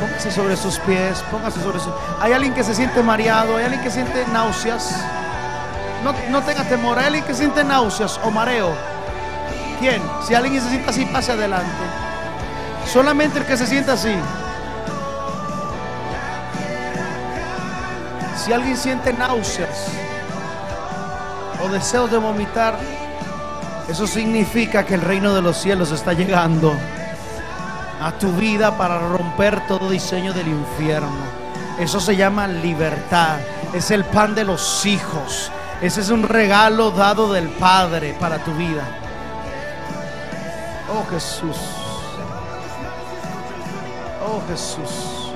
Póngase 0.00 0.30
sobre 0.30 0.56
sus 0.56 0.78
pies, 0.80 1.22
póngase 1.30 1.60
sobre 1.60 1.78
sus... 1.78 1.92
Hay 2.20 2.32
alguien 2.32 2.54
que 2.54 2.64
se 2.64 2.74
siente 2.74 3.02
mareado, 3.02 3.56
hay 3.56 3.64
alguien 3.64 3.82
que 3.82 3.90
siente 3.90 4.24
náuseas. 4.32 5.04
No, 6.02 6.14
no 6.30 6.42
tenga 6.42 6.64
temor, 6.64 6.98
hay 6.98 7.06
alguien 7.06 7.24
que 7.24 7.34
siente 7.34 7.62
náuseas 7.62 8.18
o 8.24 8.30
mareo. 8.30 8.74
¿Quién? 9.80 10.02
Si 10.26 10.34
alguien 10.34 10.62
se 10.62 10.70
siente 10.70 10.90
así, 10.90 11.04
pase 11.04 11.32
adelante. 11.32 11.84
Solamente 12.90 13.38
el 13.38 13.44
que 13.44 13.56
se 13.56 13.66
sienta 13.66 13.92
así. 13.92 14.14
Si 18.36 18.52
alguien 18.52 18.76
siente 18.76 19.12
náuseas 19.12 20.03
o 21.64 21.68
deseos 21.68 22.10
de 22.10 22.18
vomitar, 22.18 22.76
eso 23.88 24.06
significa 24.06 24.84
que 24.84 24.94
el 24.94 25.00
reino 25.00 25.34
de 25.34 25.42
los 25.42 25.56
cielos 25.56 25.90
está 25.92 26.12
llegando 26.12 26.72
a 28.00 28.12
tu 28.12 28.32
vida 28.32 28.76
para 28.76 28.98
romper 28.98 29.66
todo 29.66 29.90
diseño 29.90 30.32
del 30.32 30.48
infierno. 30.48 31.44
Eso 31.78 32.00
se 32.00 32.16
llama 32.16 32.46
libertad. 32.46 33.38
Es 33.72 33.90
el 33.90 34.04
pan 34.04 34.34
de 34.34 34.44
los 34.44 34.86
hijos. 34.86 35.50
Ese 35.80 36.00
es 36.00 36.10
un 36.10 36.22
regalo 36.22 36.90
dado 36.90 37.32
del 37.32 37.48
Padre 37.48 38.14
para 38.18 38.38
tu 38.38 38.52
vida. 38.54 38.84
Oh 40.88 41.04
Jesús. 41.10 41.56
Oh 44.24 44.40
Jesús. 44.48 45.32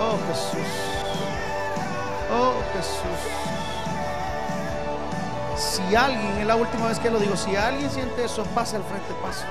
Oh 0.00 0.18
Jesús. 0.28 0.72
Oh 2.32 2.54
Jesús. 2.74 3.47
Si 5.58 5.96
alguien, 5.96 6.38
es 6.38 6.46
la 6.46 6.54
última 6.54 6.86
vez 6.86 7.00
que 7.00 7.10
lo 7.10 7.18
digo, 7.18 7.36
si 7.36 7.56
alguien 7.56 7.90
siente 7.90 8.24
eso, 8.24 8.44
pase 8.54 8.76
al 8.76 8.84
frente, 8.84 9.12
pase. 9.20 9.44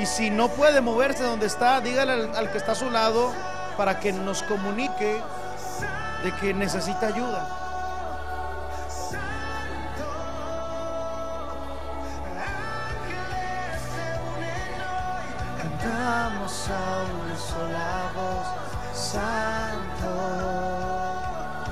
Y 0.00 0.06
si 0.06 0.30
no 0.30 0.48
puede 0.48 0.80
moverse 0.80 1.24
donde 1.24 1.46
está, 1.46 1.80
dígale 1.80 2.12
al, 2.12 2.36
al 2.36 2.52
que 2.52 2.58
está 2.58 2.72
a 2.72 2.74
su 2.76 2.90
lado 2.90 3.32
para 3.76 3.98
que 3.98 4.12
nos 4.12 4.44
comunique 4.44 5.20
de 6.22 6.32
que 6.36 6.54
necesita 6.54 7.08
ayuda. 7.08 7.48
Cantamos 15.58 16.68
a 16.68 17.04
una 17.24 17.36
sola 17.36 18.12
voz, 18.14 18.46
Santo. 18.96 20.12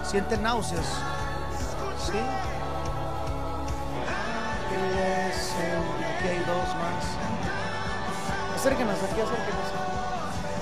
¿Siente 0.04 0.36
náuseas? 0.38 0.86
¿Sí? 2.04 2.18
Aquí 4.70 6.28
hay 6.28 6.38
dos 6.40 6.68
más. 6.76 7.04
Acérquenos 8.54 8.96
aquí, 8.96 9.20
acérquenos. 9.20 9.68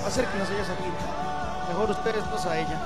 Acérquenos 0.05 0.49
ellas 0.49 0.69
aquí. 0.69 0.89
Mejor 1.67 1.91
ustedes 1.91 2.29
dos 2.31 2.45
a 2.45 2.57
ella. 2.57 2.79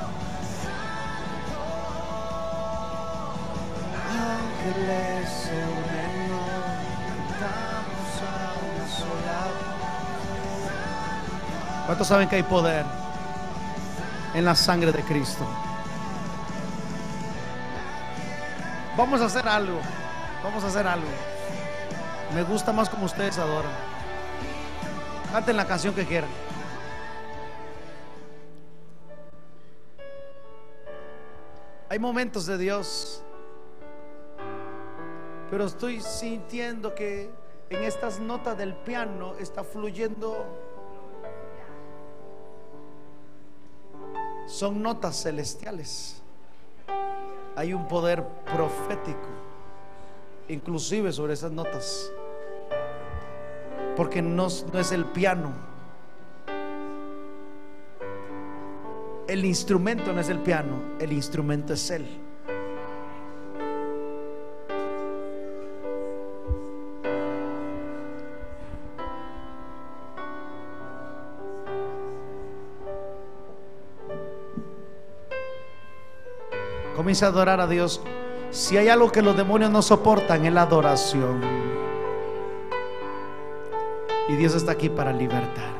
Ángeles 4.09 5.29
se 5.29 5.51
unen. 5.51 6.31
Cantamos 7.39 8.11
a 8.21 8.53
una 8.65 8.87
sola. 8.89 9.39
¿Cuántos 11.85 12.07
saben 12.07 12.27
que 12.27 12.35
hay 12.37 12.43
poder 12.43 12.85
en 14.33 14.45
la 14.45 14.55
sangre 14.55 14.91
de 14.91 15.03
Cristo? 15.03 15.45
Vamos 18.97 19.21
a 19.21 19.25
hacer 19.25 19.47
algo. 19.47 19.79
Vamos 20.43 20.63
a 20.63 20.67
hacer 20.67 20.85
algo. 20.85 21.07
Me 22.35 22.43
gusta 22.43 22.73
más 22.73 22.89
como 22.89 23.05
ustedes 23.05 23.37
adoran. 23.37 23.71
Canten 25.31 25.55
la 25.55 25.65
canción 25.65 25.95
que 25.95 26.05
quieran. 26.05 26.29
Hay 31.89 31.99
momentos 31.99 32.47
de 32.47 32.57
Dios, 32.57 33.23
pero 35.51 35.65
estoy 35.65 36.01
sintiendo 36.01 36.95
que 36.95 37.29
en 37.69 37.83
estas 37.83 38.19
notas 38.19 38.57
del 38.57 38.73
piano 38.73 39.35
está 39.39 39.63
fluyendo. 39.63 40.45
Son 44.47 44.81
notas 44.81 45.21
celestiales. 45.21 46.21
Hay 47.55 47.73
un 47.73 47.87
poder 47.87 48.27
profético, 48.53 49.27
inclusive 50.49 51.11
sobre 51.11 51.33
esas 51.33 51.51
notas. 51.51 52.11
Porque 53.95 54.21
no, 54.21 54.47
no 54.71 54.79
es 54.79 54.91
el 54.91 55.05
piano. 55.05 55.51
El 59.27 59.45
instrumento 59.45 60.13
no 60.13 60.19
es 60.19 60.29
el 60.29 60.39
piano, 60.39 60.75
el 60.99 61.11
instrumento 61.11 61.73
es 61.73 61.89
Él. 61.89 62.05
Comienza 76.95 77.25
a 77.25 77.29
adorar 77.29 77.59
a 77.59 77.67
Dios. 77.67 78.01
Si 78.53 78.77
hay 78.77 78.87
algo 78.87 79.11
que 79.11 79.23
los 79.23 79.35
demonios 79.35 79.71
no 79.71 79.81
soportan, 79.81 80.45
es 80.45 80.53
la 80.53 80.61
adoración. 80.61 81.41
Y 84.29 84.35
Dios 84.35 84.53
está 84.53 84.73
aquí 84.73 84.89
para 84.89 85.11
libertar. 85.11 85.73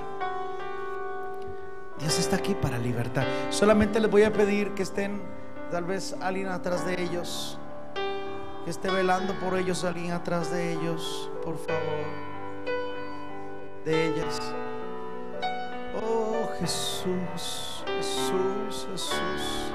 Dios 2.00 2.18
está 2.18 2.38
aquí 2.38 2.56
para 2.56 2.80
libertar. 2.80 3.28
Solamente 3.52 4.00
les 4.00 4.10
voy 4.10 4.24
a 4.24 4.34
pedir 4.34 4.72
que 4.72 4.82
estén, 4.82 5.22
tal 5.70 5.84
vez 5.84 6.16
alguien 6.20 6.48
atrás 6.48 6.84
de 6.84 7.00
ellos, 7.00 7.60
que 8.66 8.72
esté 8.72 8.90
velando 8.90 9.36
por 9.36 9.56
ellos, 9.56 9.84
alguien 9.84 10.12
atrás 10.12 10.50
de 10.50 10.74
ellos, 10.74 11.30
por 11.46 11.60
favor, 11.60 12.08
de 13.86 14.08
ellas. 14.08 14.42
Oh 16.02 16.50
Jesús, 16.60 17.84
Jesús, 17.86 18.88
Jesús. 18.92 19.74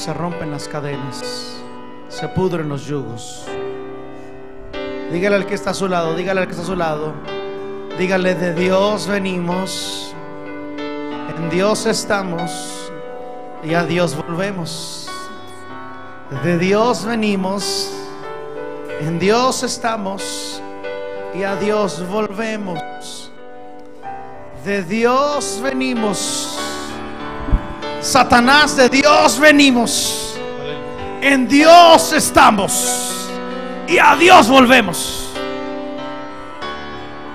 Se 0.00 0.14
rompen 0.14 0.50
las 0.50 0.66
cadenas, 0.66 1.60
se 2.08 2.26
pudren 2.28 2.70
los 2.70 2.86
yugos. 2.86 3.44
Dígale 5.12 5.36
al 5.36 5.44
que 5.44 5.54
está 5.54 5.72
a 5.72 5.74
su 5.74 5.88
lado, 5.88 6.16
dígale 6.16 6.40
al 6.40 6.46
que 6.46 6.52
está 6.52 6.62
a 6.62 6.66
su 6.66 6.74
lado. 6.74 7.12
Dígale, 7.98 8.34
de 8.34 8.54
Dios 8.54 9.06
venimos, 9.06 10.14
en 11.36 11.50
Dios 11.50 11.84
estamos 11.84 12.90
y 13.62 13.74
a 13.74 13.84
Dios 13.84 14.16
volvemos. 14.16 15.06
De 16.44 16.56
Dios 16.56 17.04
venimos, 17.04 17.92
en 19.02 19.18
Dios 19.18 19.62
estamos 19.62 20.62
y 21.34 21.42
a 21.42 21.56
Dios 21.56 22.08
volvemos. 22.08 23.30
De 24.64 24.82
Dios 24.82 25.60
venimos. 25.62 26.49
Satanás, 28.10 28.74
de 28.74 28.88
Dios 28.88 29.38
venimos. 29.38 30.36
En 31.20 31.46
Dios 31.46 32.12
estamos 32.12 33.28
y 33.86 33.98
a 33.98 34.16
Dios 34.16 34.48
volvemos. 34.48 35.28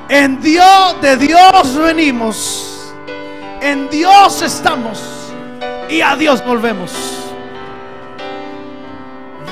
En 0.09 0.41
Dios, 0.41 1.01
de 1.01 1.15
Dios 1.15 1.77
venimos. 1.77 2.91
En 3.61 3.89
Dios 3.89 4.41
estamos 4.41 5.01
y 5.89 6.01
a 6.01 6.13
Dios 6.17 6.43
volvemos. 6.43 6.91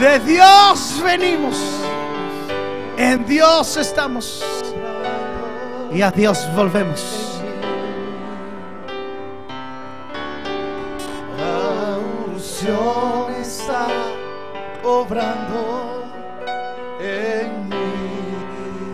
De 0.02 0.20
Dios 0.20 1.02
venimos. 1.02 1.56
En 2.98 3.26
Dios 3.26 3.78
estamos 3.78 4.44
y 5.90 6.02
a 6.02 6.12
Dios 6.12 6.50
volvemos. 6.54 7.33
Unción 12.64 13.34
está 13.42 13.88
obrando 14.84 16.06
en 17.02 17.68
mí. 17.68 18.94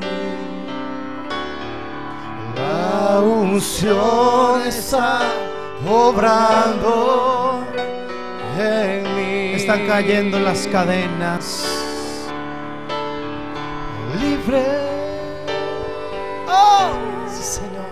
La 2.55 3.19
unción 3.19 4.61
está 4.65 5.19
obrando 5.87 7.63
en 8.57 9.03
mí. 9.15 9.53
Están 9.53 9.85
cayendo 9.85 10.39
las 10.39 10.65
cadenas. 10.67 11.63
libre. 14.19 14.65
Oh, 16.47 16.89
sí, 17.27 17.43
Señor. 17.43 17.85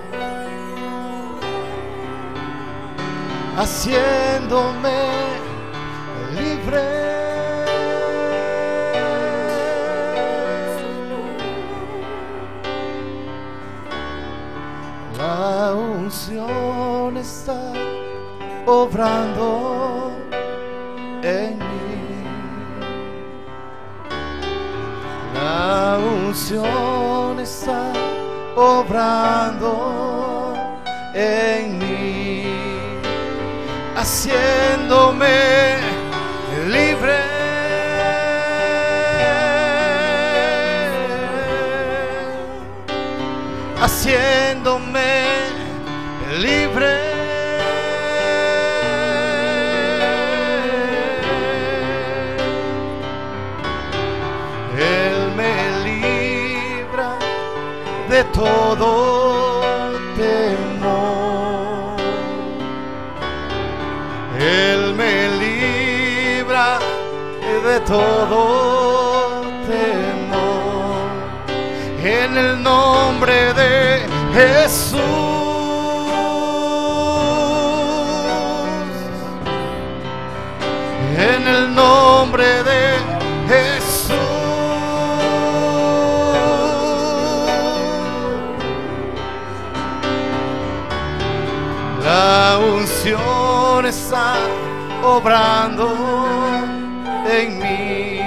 Haciéndome 3.55 5.36
obrando 18.65 20.11
en 21.23 21.57
mí. 21.57 21.65
La 25.33 25.97
unción 25.99 27.39
está 27.39 27.93
obrando 28.55 29.71
en 31.13 31.77
mí, 31.79 32.43
haciéndome 33.95 35.77
libre. 36.67 37.37
Haciéndome 43.79 44.46
todo 58.77 59.91
temor. 60.15 61.97
Él 64.39 64.93
me 64.95 65.29
libra 65.43 66.79
de 67.65 67.79
todo 67.81 69.41
temor. 69.67 71.07
En 72.03 72.37
el 72.37 72.63
nombre 72.63 73.53
de 73.53 74.05
Jesús. 74.33 75.26
Está 94.27 95.07
obrando 95.07 95.87
en 97.29 97.59
mí. 97.59 98.19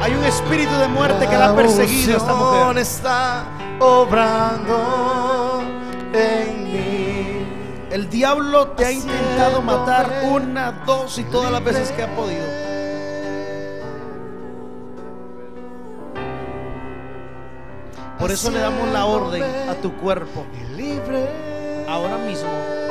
Hay 0.00 0.14
un 0.14 0.24
espíritu 0.24 0.74
de 0.76 0.88
muerte 0.88 1.26
que 1.26 1.36
la 1.36 1.50
ha 1.50 1.56
perseguido 1.56 2.14
a 2.14 2.16
esta 2.16 2.34
mujer. 2.34 2.78
está 2.78 3.44
obrando 3.80 5.62
en 6.12 6.64
mí. 6.64 7.46
El 7.90 8.08
diablo 8.10 8.68
te 8.68 8.86
ha 8.86 8.92
intentado 8.92 9.62
matar 9.62 10.24
una, 10.30 10.72
dos 10.84 11.18
y 11.18 11.24
todas 11.24 11.52
las 11.52 11.62
veces 11.62 11.90
que 11.92 12.02
ha 12.02 12.14
podido. 12.14 12.44
Por 18.18 18.30
eso 18.30 18.50
le 18.50 18.58
damos 18.58 18.88
la 18.88 19.04
orden 19.04 19.42
a 19.68 19.74
tu 19.74 19.92
cuerpo 19.96 20.46
Libre. 20.76 21.28
ahora 21.88 22.16
mismo. 22.18 22.83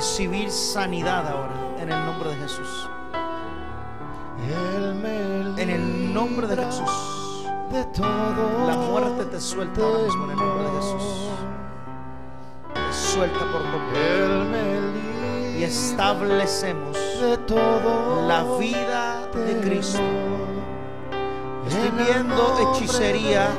Recibir 0.00 0.50
sanidad 0.50 1.28
ahora 1.28 1.52
en 1.78 1.92
el 1.92 2.06
nombre 2.06 2.30
de 2.30 2.36
Jesús. 2.36 2.88
En 5.58 5.68
el 5.68 6.14
nombre 6.14 6.46
de 6.46 6.56
Jesús. 6.56 7.44
de 7.70 7.84
todo 7.84 8.66
La 8.66 8.78
muerte 8.78 9.26
te 9.26 9.38
suelta 9.38 9.82
ahora 9.82 10.04
mismo 10.04 10.24
en 10.24 10.30
el 10.30 10.36
nombre 10.38 10.64
de 10.64 10.70
Jesús. 10.70 11.28
Te 12.72 12.92
suelta 12.94 13.40
por 13.40 13.60
completo. 13.70 15.58
Y 15.58 15.64
establecemos 15.64 16.96
de 17.20 17.36
todo 17.46 18.26
la 18.26 18.44
vida 18.58 19.26
de 19.34 19.60
Cristo. 19.60 20.00
Estoy 21.68 21.90
viendo 21.90 22.72
hechicería 22.72 23.50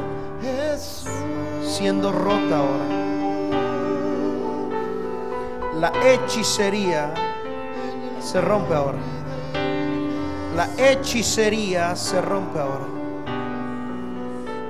siendo 1.61 2.11
rota 2.11 2.57
ahora. 2.57 2.90
La 5.81 5.91
hechicería 6.05 7.11
se 8.19 8.39
rompe 8.39 8.75
ahora. 8.75 8.99
La 10.55 10.69
hechicería 10.77 11.95
se 11.95 12.21
rompe 12.21 12.59
ahora. 12.59 12.85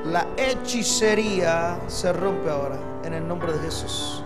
La 0.05 0.25
hechicería 0.37 1.81
se 1.87 2.13
rompe 2.13 2.49
ahora 2.49 2.77
en 3.03 3.13
el 3.13 3.27
nombre 3.27 3.51
de 3.51 3.59
Jesús. 3.59 4.20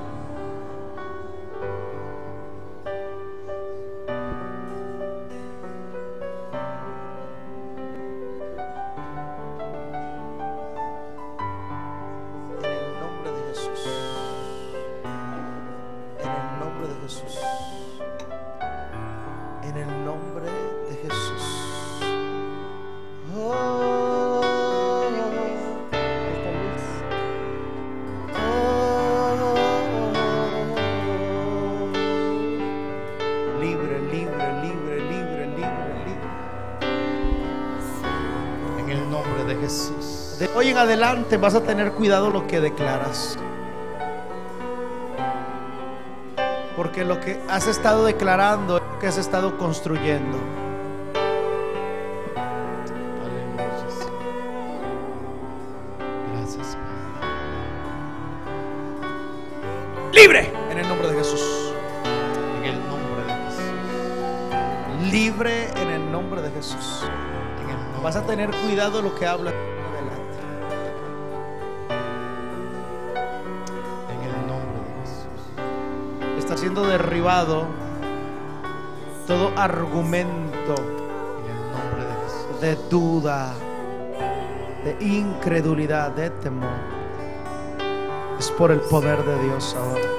Hoy 40.55 40.69
en 40.69 40.77
adelante 40.77 41.35
vas 41.37 41.53
a 41.53 41.61
tener 41.61 41.91
cuidado 41.91 42.29
lo 42.29 42.47
que 42.47 42.61
declaras. 42.61 43.37
Porque 46.77 47.03
lo 47.05 47.19
que 47.19 47.39
has 47.49 47.67
estado 47.67 48.05
declarando 48.05 48.77
es 48.77 48.83
lo 48.83 48.99
que 48.99 49.07
has 49.07 49.17
estado 49.17 49.57
construyendo. 49.57 50.37
Gracias, 56.33 56.77
Padre. 56.77 57.31
Libre 60.13 60.53
en 60.71 60.77
el 60.79 60.87
nombre 60.87 61.09
de 61.09 61.15
Jesús. 61.17 61.73
En 62.57 62.65
el 62.65 62.79
nombre 62.87 63.23
de 63.25 63.33
Jesús. 63.45 65.11
Libre 65.11 65.69
en 65.81 65.89
el 65.89 66.11
nombre 66.11 66.41
de 66.41 66.51
Jesús. 66.51 67.03
Vas 68.01 68.15
a 68.15 68.21
tener 68.21 68.51
cuidado 68.51 69.01
lo 69.01 69.15
que 69.15 69.25
hablas 69.25 69.53
todo 79.27 79.51
argumento 79.55 80.75
En 80.75 81.51
el 81.51 81.71
nombre 81.71 82.05
de 82.05 82.13
Jesús. 82.23 82.61
de 82.61 82.75
duda, 82.89 83.53
de 84.83 85.05
incredulidad, 85.05 86.11
de 86.11 86.29
temor. 86.29 86.69
Es 88.39 88.49
por 88.51 88.71
el 88.71 88.79
poder 88.81 89.23
de 89.23 89.43
Dios 89.43 89.75
ahora. 89.75 90.14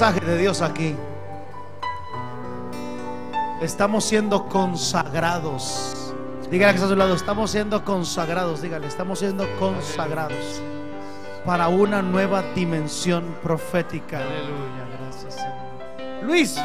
Mensaje 0.00 0.24
de 0.24 0.38
Dios 0.38 0.62
aquí. 0.62 0.96
Estamos 3.60 4.02
siendo 4.02 4.48
consagrados. 4.48 6.14
Dígale 6.50 6.72
que 6.72 6.76
está 6.76 6.86
a 6.86 6.88
su 6.88 6.96
lado, 6.96 7.14
estamos 7.14 7.50
siendo 7.50 7.84
consagrados. 7.84 8.62
Dígale, 8.62 8.86
estamos 8.86 9.18
siendo 9.18 9.46
consagrados 9.58 10.62
para 11.44 11.68
una 11.68 12.00
nueva 12.00 12.40
dimensión 12.54 13.36
profética. 13.42 14.20
Aleluya, 14.20 14.88
gracias 15.02 15.34
Señor. 15.34 16.24
Luis, 16.24 16.56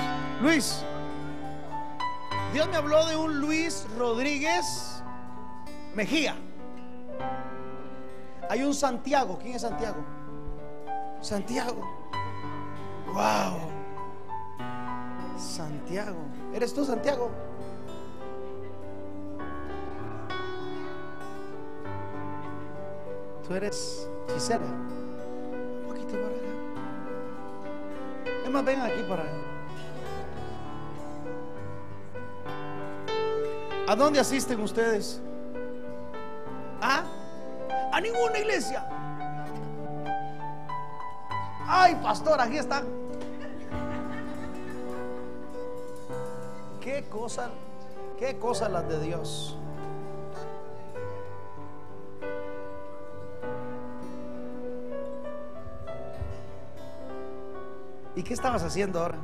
Luis. 0.42 0.82
Dios 2.54 2.70
me 2.70 2.78
habló 2.78 3.06
de 3.06 3.18
un 3.18 3.42
Luis 3.42 3.86
Rodríguez 3.98 5.04
Mejía. 5.94 6.36
Hay 8.50 8.64
un 8.64 8.74
Santiago. 8.74 9.38
¿Quién 9.42 9.56
es 9.56 9.62
Santiago? 9.62 10.06
Santiago. 11.20 11.95
Tú, 16.76 16.86
Santiago? 16.86 17.32
Tú 23.48 23.54
eres 23.56 24.10
Gisela. 24.34 24.66
Un 24.66 25.86
poquito 25.88 26.14
para 26.14 26.36
acá. 26.36 26.52
Es 28.44 28.52
más, 28.52 28.66
ven 28.66 28.82
aquí 28.82 29.04
para. 29.08 29.24
¿A 33.88 33.96
dónde 33.96 34.20
asisten 34.20 34.60
ustedes? 34.60 35.22
¿Ah? 36.82 37.04
A 37.94 38.02
ninguna 38.02 38.38
iglesia. 38.40 38.86
Ay, 41.68 41.96
pastor, 42.04 42.42
aquí 42.42 42.58
están. 42.58 43.05
Qué 46.86 47.04
cosa, 47.10 47.50
qué 48.20 48.38
cosa 48.38 48.70
las 48.70 48.88
de 48.88 49.00
Dios. 49.00 49.58
¿Y 58.16 58.22
qué 58.22 58.36
estabas 58.36 58.62
haciendo 58.62 59.00
ahora? 59.00 59.18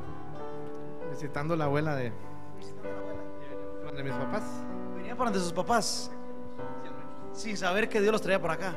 Visitando 1.12 1.54
la 1.54 1.66
abuela 1.66 1.94
de, 1.94 2.12
de 3.94 4.02
mis 4.02 4.12
papás. 4.12 4.42
Venía 4.96 5.14
para 5.14 5.30
donde 5.30 5.38
sus 5.38 5.52
papás. 5.52 6.10
Sin 7.32 7.56
saber 7.56 7.88
que 7.88 8.00
Dios 8.00 8.10
los 8.10 8.22
traía 8.22 8.40
por 8.40 8.50
acá. 8.50 8.74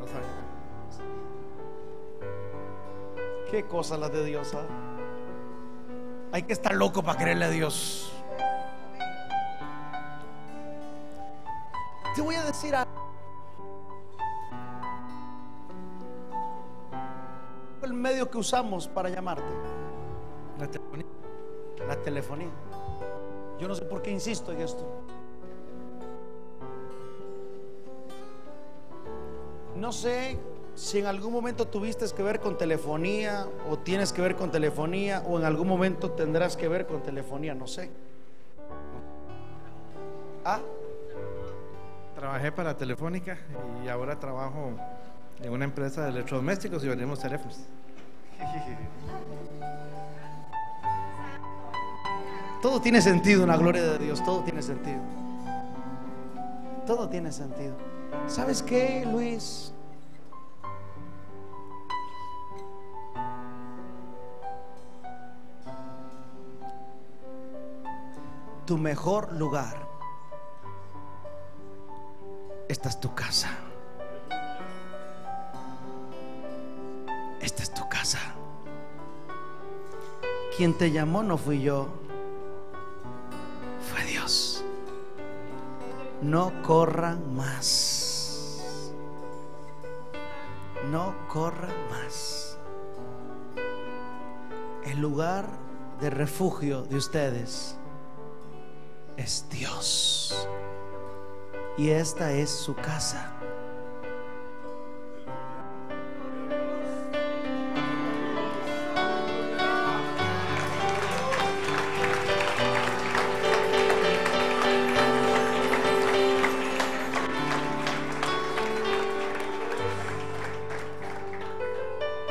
No 0.00 0.06
sabía. 0.08 0.26
Qué 3.52 3.66
cosa 3.66 3.96
las 3.96 4.10
de 4.10 4.24
Dios. 4.24 4.52
¿ah? 4.52 4.66
Hay 6.32 6.42
que 6.42 6.54
estar 6.54 6.74
loco 6.74 7.04
para 7.04 7.20
creerle 7.20 7.44
a 7.44 7.50
Dios. 7.50 8.14
Te 12.16 12.22
voy 12.22 12.34
a 12.34 12.44
decir 12.44 12.74
algo. 12.74 12.90
El 17.82 17.92
medio 17.92 18.30
que 18.30 18.38
usamos 18.38 18.88
para 18.88 19.10
llamarte. 19.10 19.44
La 20.58 20.66
telefonía. 20.66 21.06
La 21.86 22.02
telefonía. 22.02 22.50
Yo 23.60 23.68
no 23.68 23.74
sé 23.74 23.84
por 23.84 24.00
qué 24.00 24.10
insisto 24.10 24.50
en 24.50 24.62
esto. 24.62 24.82
No 29.76 29.92
sé 29.92 30.38
si 30.74 31.00
en 31.00 31.06
algún 31.06 31.34
momento 31.34 31.68
tuviste 31.68 32.06
que 32.16 32.22
ver 32.22 32.40
con 32.40 32.56
telefonía 32.56 33.46
o 33.70 33.78
tienes 33.78 34.14
que 34.14 34.22
ver 34.22 34.36
con 34.36 34.50
telefonía 34.50 35.22
o 35.28 35.38
en 35.38 35.44
algún 35.44 35.68
momento 35.68 36.12
tendrás 36.12 36.56
que 36.56 36.66
ver 36.66 36.86
con 36.86 37.02
telefonía, 37.02 37.54
no 37.54 37.66
sé. 37.66 37.90
Ah, 40.46 40.60
Trabajé 42.36 42.52
para 42.52 42.76
Telefónica 42.76 43.38
y 43.82 43.88
ahora 43.88 44.20
trabajo 44.20 44.72
en 45.40 45.50
una 45.50 45.64
empresa 45.64 46.04
de 46.04 46.10
electrodomésticos 46.10 46.84
y 46.84 46.88
vendemos 46.88 47.18
teléfonos. 47.18 47.60
todo 52.60 52.78
tiene 52.82 53.00
sentido 53.00 53.44
en 53.44 53.48
la 53.48 53.56
gloria 53.56 53.82
de 53.84 53.98
Dios, 53.98 54.22
todo 54.22 54.42
tiene 54.42 54.60
sentido. 54.60 55.00
Todo 56.86 57.08
tiene 57.08 57.32
sentido. 57.32 57.74
¿Sabes 58.26 58.62
qué, 58.62 59.08
Luis? 59.10 59.72
Tu 68.66 68.76
mejor 68.76 69.32
lugar. 69.32 69.85
Esta 72.68 72.88
es 72.88 73.00
tu 73.00 73.14
casa. 73.14 73.50
Esta 77.40 77.62
es 77.62 77.72
tu 77.72 77.88
casa. 77.88 78.18
Quien 80.56 80.76
te 80.76 80.90
llamó 80.90 81.22
no 81.22 81.38
fui 81.38 81.62
yo, 81.62 81.88
fue 83.90 84.04
Dios. 84.04 84.64
No 86.22 86.50
corran 86.62 87.36
más. 87.36 88.92
No 90.90 91.14
corran 91.28 91.74
más. 91.90 92.58
El 94.84 95.00
lugar 95.00 95.46
de 96.00 96.10
refugio 96.10 96.82
de 96.82 96.96
ustedes 96.96 97.76
es 99.16 99.46
Dios. 99.50 100.48
Y 101.78 101.90
esta 101.90 102.32
es 102.32 102.48
su 102.48 102.74
casa. 102.74 103.32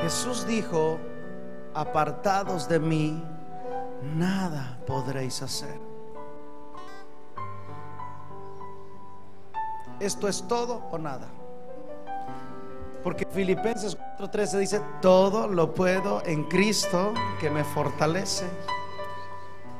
Jesús 0.02 0.48
dijo, 0.48 1.00
apartados 1.74 2.68
de 2.68 2.80
mí, 2.80 3.24
nada 4.02 4.80
podréis 4.88 5.42
hacer. 5.42 5.85
Esto 10.00 10.28
es 10.28 10.46
todo 10.48 10.84
o 10.92 10.98
nada. 10.98 11.28
Porque 13.04 13.26
Filipenses 13.32 13.98
4:13 14.18 14.58
dice, 14.58 14.82
todo 15.02 15.48
lo 15.48 15.74
puedo 15.74 16.24
en 16.26 16.44
Cristo 16.46 17.14
que 17.40 17.50
me 17.50 17.64
fortalece. 17.64 18.46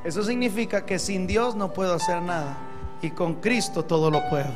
Eso 0.04 0.22
significa 0.22 0.86
que 0.86 0.98
sin 0.98 1.26
Dios 1.26 1.56
no 1.56 1.72
puedo 1.72 1.94
hacer 1.94 2.22
nada 2.22 2.56
y 3.02 3.10
con 3.10 3.34
Cristo 3.34 3.84
todo 3.84 4.10
lo 4.10 4.20
puedo. 4.30 4.52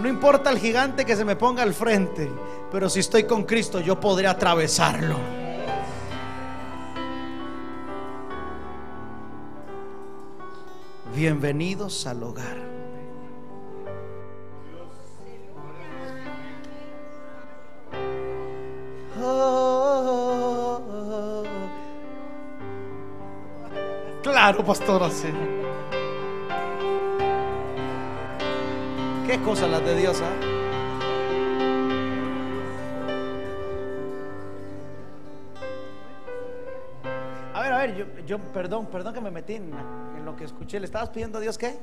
No 0.00 0.08
importa 0.08 0.50
el 0.50 0.58
gigante 0.58 1.04
que 1.04 1.14
se 1.14 1.24
me 1.24 1.36
ponga 1.36 1.62
al 1.62 1.74
frente, 1.74 2.32
pero 2.70 2.88
si 2.88 3.00
estoy 3.00 3.24
con 3.24 3.44
Cristo 3.44 3.80
yo 3.80 4.00
podré 4.00 4.26
atravesarlo. 4.26 5.16
Bienvenidos 11.14 12.06
al 12.06 12.22
hogar. 12.22 12.71
Claro, 24.22 24.64
pastor, 24.64 25.02
así. 25.02 25.28
Qué 29.26 29.40
cosas 29.42 29.70
las 29.70 29.84
de 29.84 29.96
Dios, 29.96 30.22
¿ah? 30.22 30.32
A 37.54 37.62
ver, 37.62 37.72
a 37.72 37.78
ver, 37.78 37.96
yo, 37.96 38.04
yo, 38.26 38.38
perdón, 38.38 38.86
perdón 38.86 39.12
que 39.12 39.20
me 39.20 39.30
metí 39.30 39.54
en, 39.54 39.72
en 40.16 40.24
lo 40.24 40.36
que 40.36 40.44
escuché. 40.44 40.78
¿Le 40.78 40.86
estabas 40.86 41.10
pidiendo 41.10 41.38
a 41.38 41.40
Dios 41.40 41.58
qué? 41.58 41.78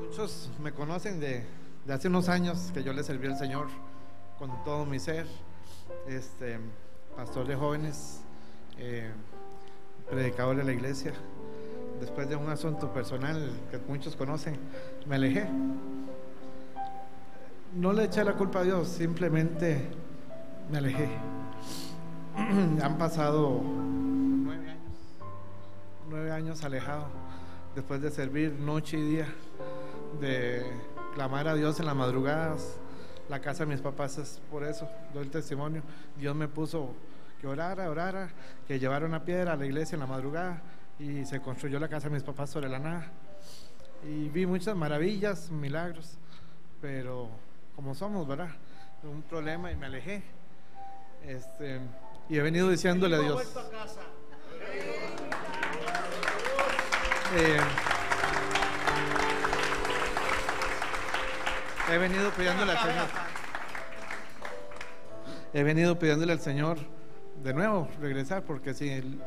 Muchos 0.00 0.50
me 0.60 0.72
conocen 0.72 1.20
de, 1.20 1.46
de 1.86 1.92
hace 1.92 2.08
unos 2.08 2.28
años 2.28 2.70
que 2.74 2.82
yo 2.82 2.92
le 2.92 3.02
serví 3.04 3.28
al 3.28 3.38
Señor 3.38 3.68
con 4.38 4.64
todo 4.64 4.86
mi 4.86 4.98
ser. 4.98 5.26
Este, 6.06 6.58
pastor 7.16 7.46
de 7.46 7.54
jóvenes, 7.54 8.22
eh, 8.78 9.12
predicador 10.12 10.56
de 10.56 10.64
la 10.64 10.72
iglesia. 10.72 11.12
Después 11.98 12.28
de 12.28 12.36
un 12.36 12.50
asunto 12.50 12.92
personal 12.92 13.50
que 13.70 13.78
muchos 13.78 14.14
conocen, 14.14 14.58
me 15.06 15.16
alejé. 15.16 15.48
No 17.74 17.94
le 17.94 18.04
eché 18.04 18.22
la 18.22 18.34
culpa 18.34 18.60
a 18.60 18.62
Dios, 18.64 18.88
simplemente 18.88 19.88
me 20.70 20.78
alejé. 20.78 21.08
Han 22.36 22.98
pasado 22.98 23.62
nueve 26.10 26.30
años 26.30 26.58
años 26.58 26.64
alejado, 26.64 27.06
después 27.74 28.02
de 28.02 28.10
servir 28.10 28.52
noche 28.52 28.98
y 28.98 29.02
día, 29.02 29.28
de 30.20 30.62
clamar 31.14 31.48
a 31.48 31.54
Dios 31.54 31.80
en 31.80 31.86
las 31.86 31.96
madrugadas. 31.96 32.76
La 33.30 33.40
casa 33.40 33.64
de 33.64 33.72
mis 33.72 33.80
papás 33.80 34.18
es 34.18 34.42
por 34.50 34.62
eso, 34.62 34.86
doy 35.14 35.22
el 35.22 35.30
testimonio. 35.30 35.82
Dios 36.18 36.36
me 36.36 36.48
puso 36.48 36.90
que 37.42 37.48
orara, 37.48 37.90
orara, 37.90 38.30
que 38.68 38.78
llevara 38.78 39.04
una 39.04 39.24
piedra 39.24 39.54
a 39.54 39.56
la 39.56 39.66
iglesia 39.66 39.96
en 39.96 40.00
la 40.00 40.06
madrugada 40.06 40.62
y 41.00 41.24
se 41.24 41.40
construyó 41.40 41.80
la 41.80 41.88
casa 41.88 42.08
de 42.08 42.14
mis 42.14 42.22
papás 42.22 42.50
sobre 42.50 42.68
la 42.68 42.78
nada. 42.78 43.10
Y 44.04 44.28
vi 44.28 44.46
muchas 44.46 44.76
maravillas, 44.76 45.50
milagros, 45.50 46.18
pero 46.80 47.28
como 47.74 47.96
somos, 47.96 48.28
¿verdad? 48.28 48.50
Un 49.02 49.22
problema 49.22 49.72
y 49.72 49.76
me 49.76 49.86
alejé. 49.86 50.22
Este, 51.26 51.80
y 52.28 52.38
he 52.38 52.42
venido 52.42 52.70
diciéndole 52.70 53.16
a 53.16 53.18
Dios. 53.18 53.42
Eh, 57.34 57.60
he 61.90 61.98
venido 61.98 62.30
pidiéndole 62.30 62.70
al 62.70 62.78
Señor. 62.78 63.06
He 65.52 65.62
venido 65.64 65.98
pidiéndole 65.98 66.32
al 66.34 66.40
Señor 66.40 66.91
de 67.42 67.52
nuevo 67.54 67.88
regresar, 68.00 68.42
porque 68.42 68.74
si 68.74 69.18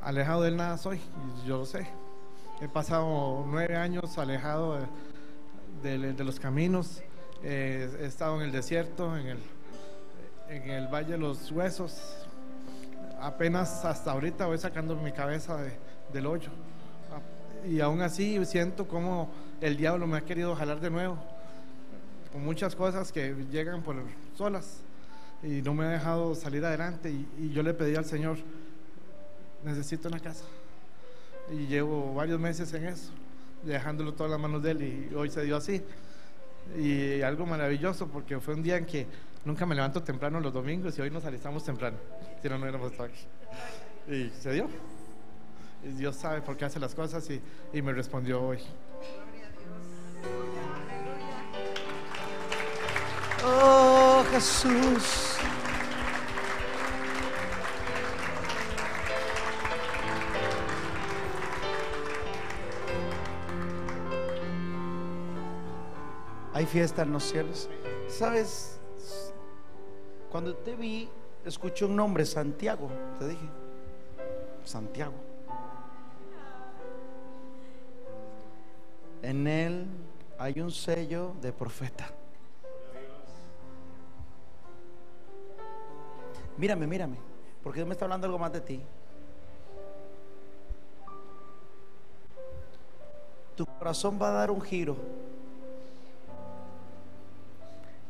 alejado 0.00 0.42
de 0.42 0.50
nada 0.52 0.78
soy, 0.78 1.00
yo 1.46 1.58
lo 1.58 1.66
sé. 1.66 1.86
He 2.60 2.68
pasado 2.68 3.44
nueve 3.48 3.76
años 3.76 4.16
alejado 4.18 4.78
de, 5.82 6.14
los 6.24 6.38
caminos, 6.38 7.02
eh, 7.42 7.90
he 8.00 8.06
estado 8.06 8.36
en 8.36 8.42
el 8.42 8.52
desierto, 8.52 9.16
en 9.16 9.26
el, 9.26 9.38
en 10.48 10.70
el 10.70 10.86
Valle 10.88 11.12
de 11.12 11.18
los 11.18 11.50
Huesos. 11.50 12.26
Apenas 13.20 13.84
hasta 13.84 14.12
ahorita 14.12 14.46
voy 14.46 14.58
sacando 14.58 14.94
mi 14.96 15.12
cabeza 15.12 15.56
de- 15.56 15.72
del 16.12 16.26
hoyo. 16.26 16.50
Y 17.68 17.80
aún 17.80 18.00
así 18.02 18.44
siento 18.44 18.86
como 18.88 19.30
el 19.60 19.76
diablo 19.76 20.06
me 20.06 20.18
ha 20.18 20.20
querido 20.22 20.54
jalar 20.56 20.80
de 20.80 20.90
nuevo, 20.90 21.16
con 22.32 22.44
muchas 22.44 22.74
cosas 22.74 23.12
que 23.12 23.34
llegan 23.50 23.82
por 23.82 23.96
solas 24.36 24.78
y 25.42 25.60
no 25.62 25.74
me 25.74 25.84
ha 25.84 25.88
dejado 25.88 26.34
salir 26.34 26.64
adelante. 26.64 27.10
Y, 27.10 27.50
yo 27.50 27.62
le 27.62 27.74
pedí 27.74 27.96
al 27.96 28.04
Señor, 28.04 28.38
necesito 29.64 30.08
una 30.08 30.20
casa. 30.20 30.44
Y 31.50 31.66
llevo 31.66 32.14
varios 32.14 32.38
meses 32.40 32.72
en 32.74 32.86
eso, 32.86 33.10
dejándolo 33.64 34.14
todas 34.14 34.30
las 34.30 34.40
manos 34.40 34.62
de 34.62 34.70
Él 34.70 34.82
y 34.82 35.14
hoy 35.14 35.30
se 35.30 35.44
dio 35.44 35.56
así. 35.56 35.82
Y 36.78 37.20
algo 37.22 37.44
maravilloso 37.44 38.06
porque 38.06 38.38
fue 38.38 38.54
un 38.54 38.62
día 38.62 38.76
en 38.76 38.86
que 38.86 39.06
nunca 39.44 39.66
me 39.66 39.74
levanto 39.74 40.02
temprano 40.02 40.40
los 40.40 40.52
domingos 40.52 40.96
y 40.96 41.02
hoy 41.02 41.10
nos 41.10 41.24
alistamos 41.24 41.64
temprano, 41.64 41.96
si 42.42 42.48
no, 42.48 42.56
no 42.56 42.62
hubiéramos 42.62 42.92
estado 42.92 43.08
aquí. 43.08 43.26
Y 44.08 44.30
se 44.40 44.52
dio. 44.52 44.68
Y 45.84 45.88
Dios 45.88 46.14
sabe 46.14 46.42
por 46.42 46.56
qué 46.56 46.64
hace 46.64 46.78
las 46.78 46.94
cosas 46.94 47.28
y, 47.28 47.40
y 47.72 47.82
me 47.82 47.92
respondió 47.92 48.40
hoy. 48.40 48.58
Oh 53.44 54.24
Jesús. 54.30 55.36
Hay 66.52 66.66
fiesta 66.66 67.02
en 67.02 67.12
los 67.12 67.24
cielos. 67.24 67.68
¿Sabes? 68.08 68.78
Cuando 70.30 70.54
te 70.54 70.76
vi, 70.76 71.08
escuché 71.44 71.84
un 71.84 71.96
nombre, 71.96 72.24
Santiago, 72.24 72.88
te 73.18 73.28
dije. 73.28 73.48
Santiago. 74.64 75.14
En 79.22 79.46
él 79.46 79.86
hay 80.38 80.60
un 80.60 80.70
sello 80.70 81.34
de 81.40 81.52
profeta. 81.52 82.12
Mírame, 86.62 86.86
mírame, 86.86 87.16
porque 87.64 87.80
Dios 87.80 87.88
me 87.88 87.94
está 87.94 88.04
hablando 88.04 88.24
algo 88.24 88.38
más 88.38 88.52
de 88.52 88.60
ti. 88.60 88.80
Tu 93.56 93.66
corazón 93.66 94.16
va 94.22 94.28
a 94.28 94.30
dar 94.30 94.52
un 94.52 94.60
giro. 94.60 94.96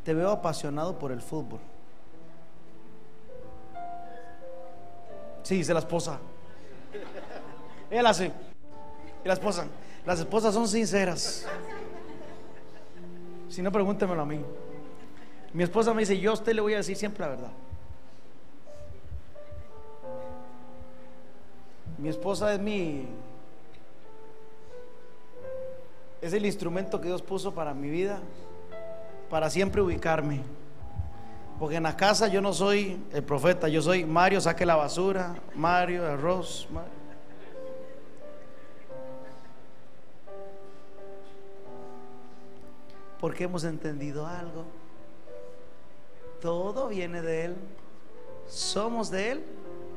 Te 0.05 0.13
veo 0.13 0.31
apasionado 0.31 0.99
por 0.99 1.13
el 1.13 1.23
fútbol. 1.23 1.61
Sí, 5.45 5.57
dice 5.57 5.73
la 5.73 5.81
esposa. 5.81 6.19
Él 7.89 8.05
hace. 8.05 8.33
Y 9.25 9.29
la 9.29 9.33
esposa. 9.33 9.65
Las 10.05 10.19
esposas 10.19 10.53
son 10.53 10.69
sinceras. 10.69 11.47
Si 13.49 13.63
no, 13.63 13.73
pregúntemelo 13.73 14.21
a 14.21 14.27
mí. 14.27 14.45
Mi 15.55 15.63
esposa 15.63 15.95
me 15.95 16.01
dice, 16.01 16.21
yo 16.21 16.33
a 16.33 16.35
usted 16.35 16.53
le 16.53 16.61
voy 16.61 16.75
a 16.75 16.77
decir 16.77 16.97
siempre 16.97 17.25
la 17.25 17.31
verdad. 17.31 17.53
Mi 22.03 22.09
esposa 22.09 22.53
es 22.53 22.59
mi... 22.59 23.07
Es 26.21 26.33
el 26.33 26.45
instrumento 26.45 27.01
que 27.01 27.07
Dios 27.07 27.23
puso 27.23 27.55
para 27.55 27.75
mi 27.75 27.91
vida, 27.91 28.19
para 29.31 29.49
siempre 29.49 29.81
ubicarme. 29.81 30.41
Porque 31.61 31.77
en 31.77 31.85
la 31.85 31.97
casa 31.97 32.27
yo 32.27 32.41
no 32.41 32.53
soy 32.53 33.01
el 33.13 33.23
profeta, 33.23 33.69
yo 33.69 33.81
soy 33.81 34.05
Mario, 34.05 34.41
saque 34.41 34.67
la 34.67 34.75
basura, 34.75 35.37
Mario, 35.55 36.05
arroz. 36.05 36.67
Mario. 36.73 36.91
Porque 43.21 43.45
hemos 43.45 43.63
entendido 43.63 44.27
algo. 44.27 44.65
Todo 46.41 46.89
viene 46.89 47.23
de 47.23 47.45
Él, 47.45 47.57
somos 48.49 49.09
de 49.09 49.31
Él 49.31 49.45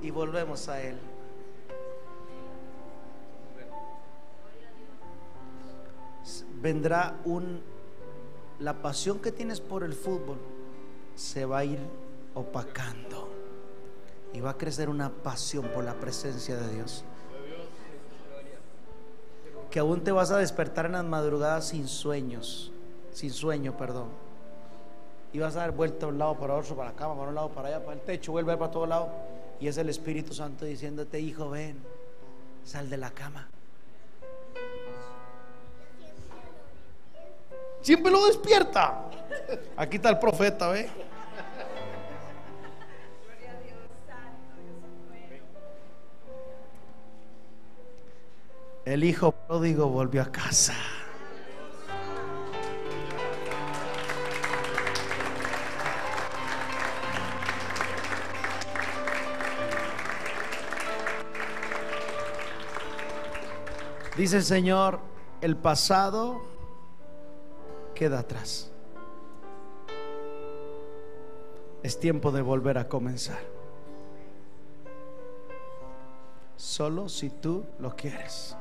y 0.04 0.12
volvemos 0.12 0.70
a 0.70 0.80
Él. 0.84 1.00
Vendrá 6.62 7.20
un 7.26 7.62
la 8.60 8.82
pasión 8.82 9.20
que 9.20 9.32
tienes 9.32 9.60
por 9.60 9.84
el 9.84 9.94
fútbol 9.94 10.38
se 11.16 11.46
va 11.46 11.60
a 11.60 11.66
ir 11.66 11.80
opacando 12.34 13.30
y 14.34 14.42
va 14.42 14.52
a 14.52 14.58
crecer 14.58 14.90
una 14.90 15.10
pasión 15.10 15.70
por 15.74 15.84
la 15.84 15.94
presencia 15.94 16.58
de 16.58 16.74
Dios. 16.74 17.04
Que 19.72 19.80
aún 19.80 20.04
te 20.04 20.12
vas 20.12 20.32
a 20.32 20.38
despertar 20.38 20.86
en 20.86 20.94
las 20.94 21.06
madrugadas 21.06 21.70
sin 21.70 21.88
sueños, 21.88 22.72
sin 23.12 23.32
sueño, 23.32 23.76
perdón. 23.78 24.08
Y 25.34 25.40
vas 25.40 25.56
a 25.58 25.60
dar 25.60 25.72
vuelta 25.72 26.06
de 26.06 26.14
un 26.14 26.18
lado 26.18 26.38
para 26.38 26.56
otro, 26.56 26.76
para 26.76 26.92
la 26.92 26.96
cama, 26.96 27.16
para 27.16 27.30
un 27.30 27.36
lado, 27.36 27.50
para 27.50 27.68
allá, 27.70 27.80
para 27.84 27.94
el 27.94 28.02
techo, 28.02 28.32
vuelve 28.32 28.56
para 28.56 28.72
todo 28.72 28.86
lado. 28.86 29.10
Y 29.60 29.68
es 29.68 29.78
el 29.78 29.90
Espíritu 29.90 30.34
Santo 30.34 30.64
diciéndote, 30.64 31.20
hijo, 31.20 31.50
ven, 31.50 31.78
sal 32.64 32.90
de 32.90 32.98
la 32.98 33.12
cama. 33.12 33.50
Siempre 37.86 38.12
lo 38.12 38.26
despierta. 38.26 39.12
Aquí 39.78 39.98
está 39.98 40.10
el 40.10 40.18
profeta, 40.18 40.70
¿ve? 40.70 40.90
El 48.86 49.04
hijo 49.04 49.32
pródigo 49.32 49.88
volvió 49.88 50.24
a 50.24 50.32
casa. 50.32 50.74
Dice 64.18 64.38
el 64.38 64.44
Señor, 64.44 65.00
el 65.42 65.56
pasado 65.56 66.55
queda 67.96 68.20
atrás. 68.20 68.70
Es 71.82 72.00
tiempo 72.00 72.32
de 72.32 72.42
volver 72.42 72.78
a 72.78 72.88
comenzar. 72.88 73.40
Solo 76.56 77.10
si 77.10 77.30
tú 77.30 77.66
lo 77.80 77.96
quieres. 77.96 78.56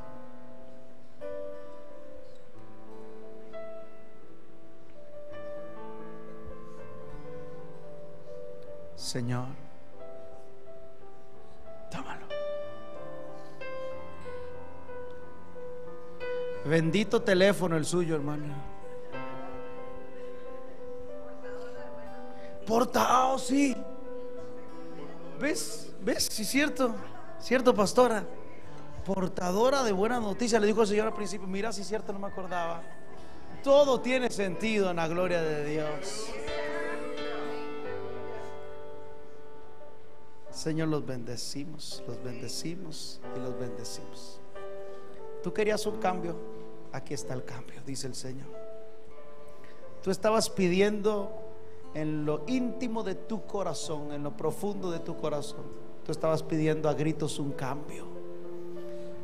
Señor, 8.95 9.47
tómalo. 11.91 12.27
Bendito 16.65 17.23
teléfono 17.23 17.77
el 17.77 17.85
suyo, 17.85 18.17
hermano. 18.17 18.74
Portado, 22.67 23.39
sí. 23.39 23.77
¿Ves? 25.41 25.93
¿Ves? 26.01 26.29
Sí, 26.31 26.45
cierto. 26.45 26.95
Cierto, 27.39 27.75
pastora. 27.75 28.25
portadora 29.05 29.83
de 29.83 29.93
buena 29.93 30.19
noticia. 30.21 30.59
Le 30.59 30.67
dijo 30.67 30.83
el 30.83 30.89
Señor 30.89 31.09
al 31.09 31.15
principio, 31.15 31.47
mira 31.47 31.71
es 31.71 31.87
cierto, 31.87 32.13
no 32.13 32.19
me 32.19 32.29
acordaba. 32.29 32.83
Todo 33.63 34.01
tiene 34.01 34.31
sentido 34.31 34.91
en 34.91 34.97
la 34.97 35.09
gloria 35.09 35.43
de 35.43 35.65
Dios. 35.65 36.27
Señor, 40.51 40.89
los 40.89 41.05
bendecimos, 41.05 42.03
los 42.07 42.23
bendecimos 42.23 43.21
y 43.37 43.41
los 43.41 43.59
bendecimos. 43.59 44.41
Tú 45.43 45.53
querías 45.53 45.85
un 45.85 45.99
cambio, 45.99 46.37
aquí 46.93 47.13
está 47.13 47.35
el 47.35 47.45
cambio, 47.45 47.83
dice 47.85 48.07
el 48.07 48.15
Señor. 48.15 48.47
Tú 50.03 50.11
estabas 50.11 50.49
pidiendo 50.49 51.44
en 51.95 52.27
lo 52.27 52.43
íntimo 52.47 53.03
de 53.03 53.15
tu 53.15 53.47
corazón, 53.47 54.13
en 54.13 54.23
lo 54.23 54.37
profundo 54.37 54.91
de 54.91 54.99
tu 54.99 55.17
corazón, 55.17 55.65
tú 56.05 56.13
estabas 56.13 56.43
pidiendo 56.43 56.89
a 56.89 56.95
gritos 56.95 57.39
un 57.39 57.53
cambio. 57.53 58.07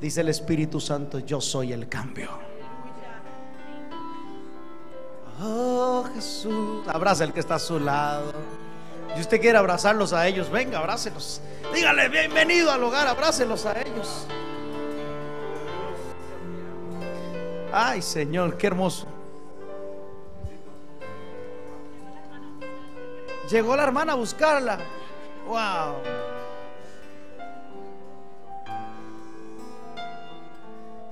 Dice 0.01 0.23
el 0.23 0.29
Espíritu 0.29 0.81
Santo, 0.81 1.19
yo 1.19 1.41
soy 1.41 1.73
el 1.73 1.89
cambio. 1.89 2.31
Oh 5.43 6.05
Jesús, 6.15 6.87
abraza 6.87 7.25
el 7.25 7.33
que 7.33 7.41
está 7.41 7.57
a 7.57 7.59
su 7.59 7.79
lado. 7.81 8.33
Si 9.15 9.21
usted 9.21 9.41
quiere 9.41 9.59
abrazarlos 9.59 10.13
a 10.13 10.27
ellos, 10.29 10.51
venga, 10.51 10.79
abrácelos. 10.79 11.41
Dígale, 11.75 12.09
bienvenido 12.09 12.71
al 12.71 12.83
hogar, 12.85 13.09
abrácelos 13.09 13.67
a 13.67 13.81
ellos. 13.81 14.27
Ay, 17.73 18.03
Señor, 18.03 18.57
qué 18.57 18.69
hermoso. 18.69 19.07
Llegó 23.51 23.75
la 23.75 23.83
hermana 23.83 24.13
a 24.13 24.17
buscarla. 24.17 24.79
Wow. 25.49 25.97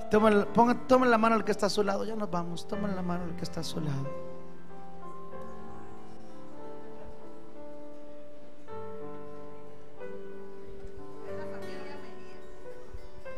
Tomen, 0.08 0.46
tomen 0.86 1.10
la 1.10 1.18
mano 1.18 1.34
al 1.34 1.44
que 1.44 1.50
está 1.50 1.66
a 1.66 1.70
su 1.70 1.82
lado. 1.82 2.04
Ya 2.04 2.14
nos 2.14 2.30
vamos. 2.30 2.66
Tomen 2.68 2.94
la 2.94 3.02
mano 3.02 3.24
al 3.24 3.34
que 3.34 3.42
está 3.42 3.60
a 3.60 3.64
su 3.64 3.80
lado. 3.80 4.28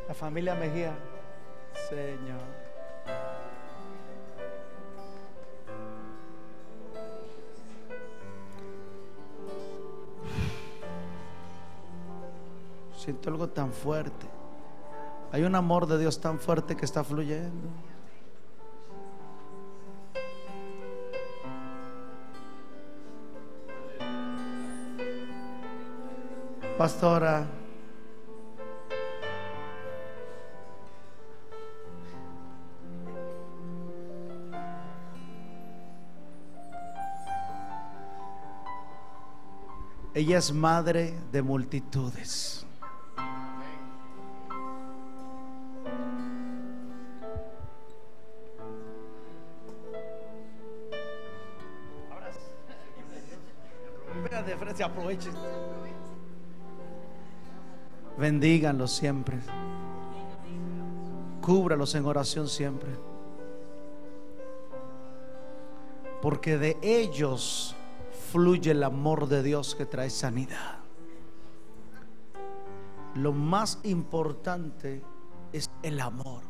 La 0.07 0.15
familia 0.15 0.55
Mejía. 0.55 0.95
Señor. 1.89 2.60
Siento 13.03 13.31
algo 13.31 13.49
tan 13.49 13.73
fuerte. 13.73 14.27
Hay 15.33 15.43
un 15.45 15.55
amor 15.55 15.87
de 15.87 15.99
Dios 15.99 16.21
tan 16.21 16.39
fuerte 16.39 16.77
que 16.77 16.85
está 16.85 17.03
fluyendo. 17.03 17.71
Pastora, 26.77 27.47
Ella 40.13 40.37
es 40.37 40.53
madre 40.53 41.15
de 41.33 41.41
multitudes. 41.41 42.67
Aprovechen. 54.85 55.33
Bendíganlos 58.19 58.93
siempre. 58.93 59.39
Cúbralos 61.41 61.95
en 61.95 62.05
oración 62.05 62.49
siempre. 62.49 62.91
Porque 66.21 66.59
de 66.59 66.77
ellos 66.83 67.75
fluye 68.31 68.73
el 68.73 68.83
amor 68.83 69.27
de 69.27 69.43
Dios 69.43 69.75
que 69.75 69.87
trae 69.87 70.11
sanidad. 70.11 70.81
Lo 73.15 73.33
más 73.33 73.79
importante 73.85 75.03
es 75.53 75.71
el 75.83 76.01
amor. 76.01 76.43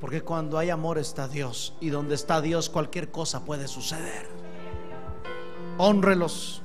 Porque 0.00 0.22
cuando 0.22 0.58
hay 0.58 0.70
amor 0.70 0.98
está 0.98 1.26
Dios. 1.26 1.76
Y 1.80 1.90
donde 1.90 2.14
está 2.14 2.40
Dios 2.40 2.70
cualquier 2.70 3.10
cosa 3.10 3.44
puede 3.44 3.66
suceder. 3.66 4.28
Honrelos. 5.76 6.62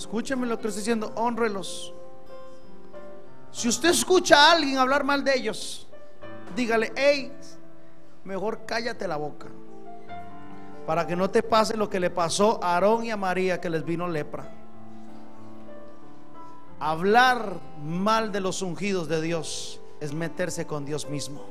Escúcheme 0.00 0.46
lo 0.46 0.58
que 0.58 0.66
estoy 0.66 0.80
diciendo. 0.80 1.12
Honrelos. 1.14 1.92
Si 3.50 3.68
usted 3.68 3.90
escucha 3.90 4.34
a 4.34 4.52
alguien 4.52 4.78
hablar 4.78 5.04
mal 5.04 5.22
de 5.22 5.36
ellos, 5.36 5.86
dígale, 6.56 6.90
hey, 6.96 7.30
mejor 8.24 8.64
cállate 8.64 9.06
la 9.06 9.18
boca 9.18 9.46
para 10.86 11.06
que 11.06 11.14
no 11.14 11.28
te 11.28 11.42
pase 11.42 11.76
lo 11.76 11.90
que 11.90 12.00
le 12.00 12.08
pasó 12.08 12.64
a 12.64 12.76
Aarón 12.76 13.04
y 13.04 13.10
a 13.10 13.18
María 13.18 13.60
que 13.60 13.68
les 13.68 13.84
vino 13.84 14.08
lepra. 14.08 14.50
Hablar 16.78 17.60
mal 17.84 18.32
de 18.32 18.40
los 18.40 18.62
ungidos 18.62 19.06
de 19.06 19.20
Dios 19.20 19.82
es 20.00 20.14
meterse 20.14 20.66
con 20.66 20.86
Dios 20.86 21.10
mismo. 21.10 21.44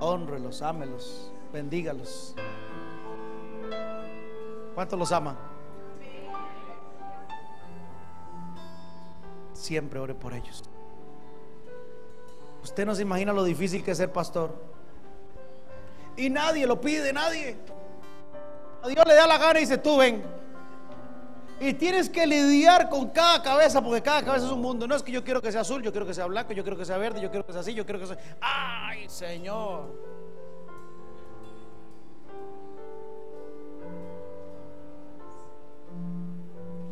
Honrelos, 0.00 0.60
ámelos, 0.60 1.30
bendígalos. 1.52 2.34
¿Cuántos 4.80 4.98
los 4.98 5.12
aman? 5.12 5.36
Siempre 9.52 10.00
ore 10.00 10.14
por 10.14 10.32
ellos. 10.32 10.64
Usted 12.62 12.86
no 12.86 12.94
se 12.94 13.02
imagina 13.02 13.30
lo 13.34 13.44
difícil 13.44 13.84
que 13.84 13.90
es 13.90 13.98
ser 13.98 14.10
pastor. 14.10 14.54
Y 16.16 16.30
nadie 16.30 16.66
lo 16.66 16.80
pide, 16.80 17.12
nadie. 17.12 17.58
A 18.82 18.88
Dios 18.88 19.04
le 19.06 19.14
da 19.14 19.26
la 19.26 19.36
gana 19.36 19.58
y 19.58 19.64
dice, 19.64 19.76
tú 19.76 19.98
ven. 19.98 20.22
Y 21.60 21.74
tienes 21.74 22.08
que 22.08 22.26
lidiar 22.26 22.88
con 22.88 23.10
cada 23.10 23.42
cabeza, 23.42 23.82
porque 23.82 24.00
cada 24.00 24.24
cabeza 24.24 24.46
es 24.46 24.52
un 24.52 24.62
mundo. 24.62 24.86
No 24.86 24.96
es 24.96 25.02
que 25.02 25.12
yo 25.12 25.22
quiero 25.22 25.42
que 25.42 25.52
sea 25.52 25.60
azul, 25.60 25.82
yo 25.82 25.90
quiero 25.90 26.06
que 26.06 26.14
sea 26.14 26.24
blanco, 26.24 26.54
yo 26.54 26.62
quiero 26.62 26.78
que 26.78 26.86
sea 26.86 26.96
verde, 26.96 27.20
yo 27.20 27.28
quiero 27.28 27.44
que 27.44 27.52
sea 27.52 27.60
así, 27.60 27.74
yo 27.74 27.84
quiero 27.84 28.00
que 28.00 28.06
sea... 28.06 28.16
¡Ay, 28.40 29.06
Señor! 29.10 29.92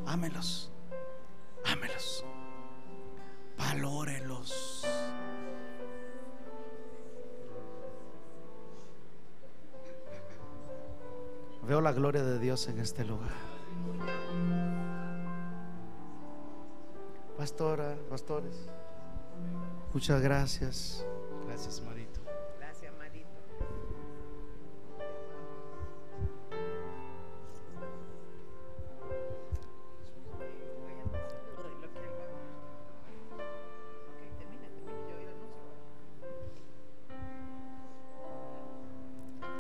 Ámelos. 0.09 0.71
Ámelos. 1.67 2.25
Valórenlos. 3.59 4.87
Veo 11.63 11.83
la 11.83 11.93
gloria 11.93 12.23
de 12.23 12.39
Dios 12.39 12.67
en 12.69 12.79
este 12.81 13.05
lugar. 13.05 13.29
Pastora, 17.37 17.95
pastores, 18.09 18.67
muchas 19.93 20.23
gracias. 20.23 21.05
Gracias, 21.47 21.83
Marito. 21.83 21.98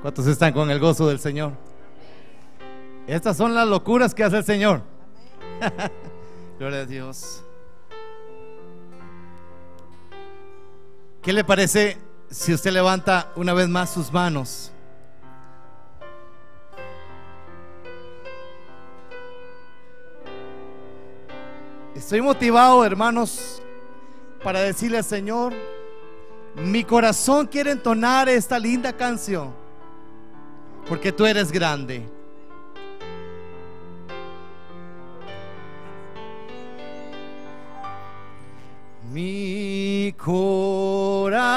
¿Cuántos 0.08 0.26
están 0.26 0.54
con 0.54 0.70
el 0.70 0.80
gozo 0.80 1.06
del 1.06 1.20
Señor? 1.20 1.52
Estas 3.06 3.36
son 3.36 3.54
las 3.54 3.68
locuras 3.68 4.14
que 4.14 4.24
hace 4.24 4.38
el 4.38 4.44
Señor. 4.44 4.80
Gloria 6.58 6.78
a 6.78 6.86
Dios. 6.86 7.44
¿Qué 11.20 11.30
le 11.30 11.44
parece 11.44 11.98
si 12.30 12.54
usted 12.54 12.70
levanta 12.70 13.30
una 13.36 13.52
vez 13.52 13.68
más 13.68 13.90
sus 13.90 14.10
manos? 14.10 14.72
Estoy 21.94 22.22
motivado, 22.22 22.82
hermanos, 22.82 23.60
para 24.42 24.60
decirle 24.60 24.96
al 24.96 25.04
Señor, 25.04 25.52
mi 26.56 26.82
corazón 26.82 27.46
quiere 27.46 27.72
entonar 27.72 28.30
esta 28.30 28.58
linda 28.58 28.94
canción, 28.94 29.67
porque 30.88 31.12
tú 31.12 31.26
eres 31.26 31.52
grande. 31.52 32.06
corazón 40.28 41.48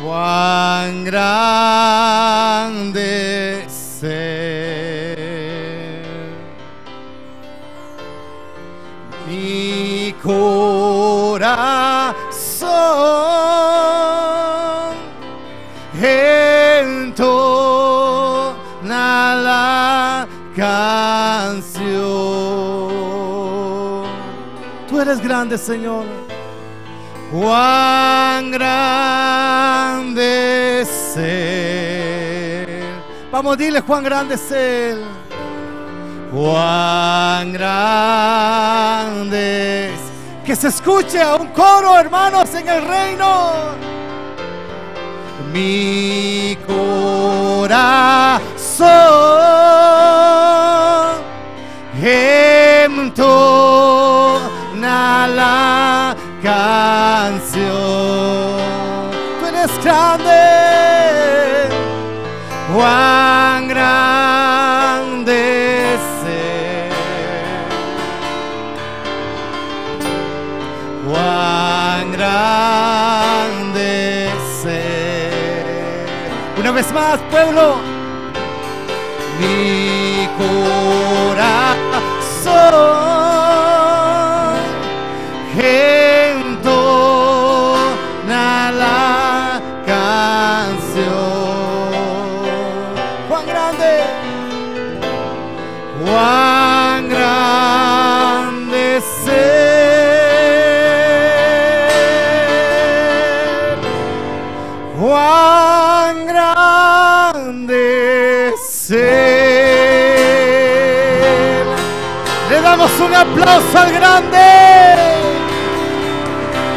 Juan 0.00 1.04
grande 1.04 2.44
sé. 3.66 5.16
Mi 9.26 10.14
corazón 10.22 11.50
entona 16.00 17.34
la 19.34 20.28
canción. 20.54 21.19
Eres 25.00 25.20
grande, 25.22 25.56
Señor. 25.56 26.04
Juan 27.32 28.50
grande 28.50 30.04
ser. 31.14 32.82
Vamos, 33.32 33.56
dile 33.56 33.80
Juan 33.80 34.04
grande 34.04 34.36
ser. 34.36 34.98
Juan 36.30 37.54
grande. 37.54 39.40
Que 40.44 40.54
se 40.54 40.68
escuche 40.68 41.22
a 41.22 41.36
un 41.36 41.46
coro, 41.48 41.98
hermanos, 41.98 42.54
en 42.54 42.68
el 42.68 42.86
reino. 42.86 43.70
Mi 45.50 46.58
corazón 46.66 48.10
la 55.26 56.16
canción. 56.42 57.70
Tú 59.38 59.46
eres 59.46 59.70
grande, 59.84 61.68
Juan 62.74 63.68
grande 63.68 65.36
ser. 66.22 66.90
Juan 71.06 72.12
grande 72.12 73.98
ser. 74.62 76.06
Una 76.58 76.70
vez 76.72 76.92
más, 76.92 77.18
pueblo. 77.30 77.76
Mi 79.40 80.28
corazón 80.36 81.50
aplauso 113.30 113.78
al 113.78 113.92
grande. 113.92 114.38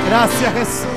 Gracias 0.07 0.53
Jesús. 0.53 0.87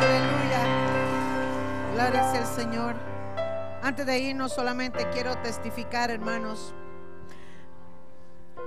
Aleluya. 0.00 0.60
Gloria 1.94 2.30
sea 2.30 2.40
el 2.40 2.46
Señor. 2.46 2.94
Antes 3.82 4.06
de 4.06 4.18
irnos 4.18 4.52
solamente 4.52 5.08
quiero 5.12 5.36
testificar, 5.38 6.10
hermanos. 6.10 6.74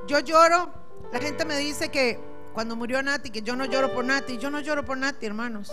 Yo 0.08 0.20
lloro. 0.20 0.70
La 1.12 1.20
gente 1.20 1.44
me 1.46 1.58
dice 1.58 1.90
que 1.90 2.20
cuando 2.54 2.76
murió 2.76 3.04
Nati, 3.04 3.32
que 3.32 3.42
yo 3.42 3.56
no 3.56 3.66
lloro 3.66 3.94
por 3.94 4.06
Nati. 4.06 4.38
Yo 4.38 4.50
no 4.50 4.62
lloro 4.62 4.86
por 4.86 4.98
Nati, 4.98 5.26
hermanos. 5.26 5.72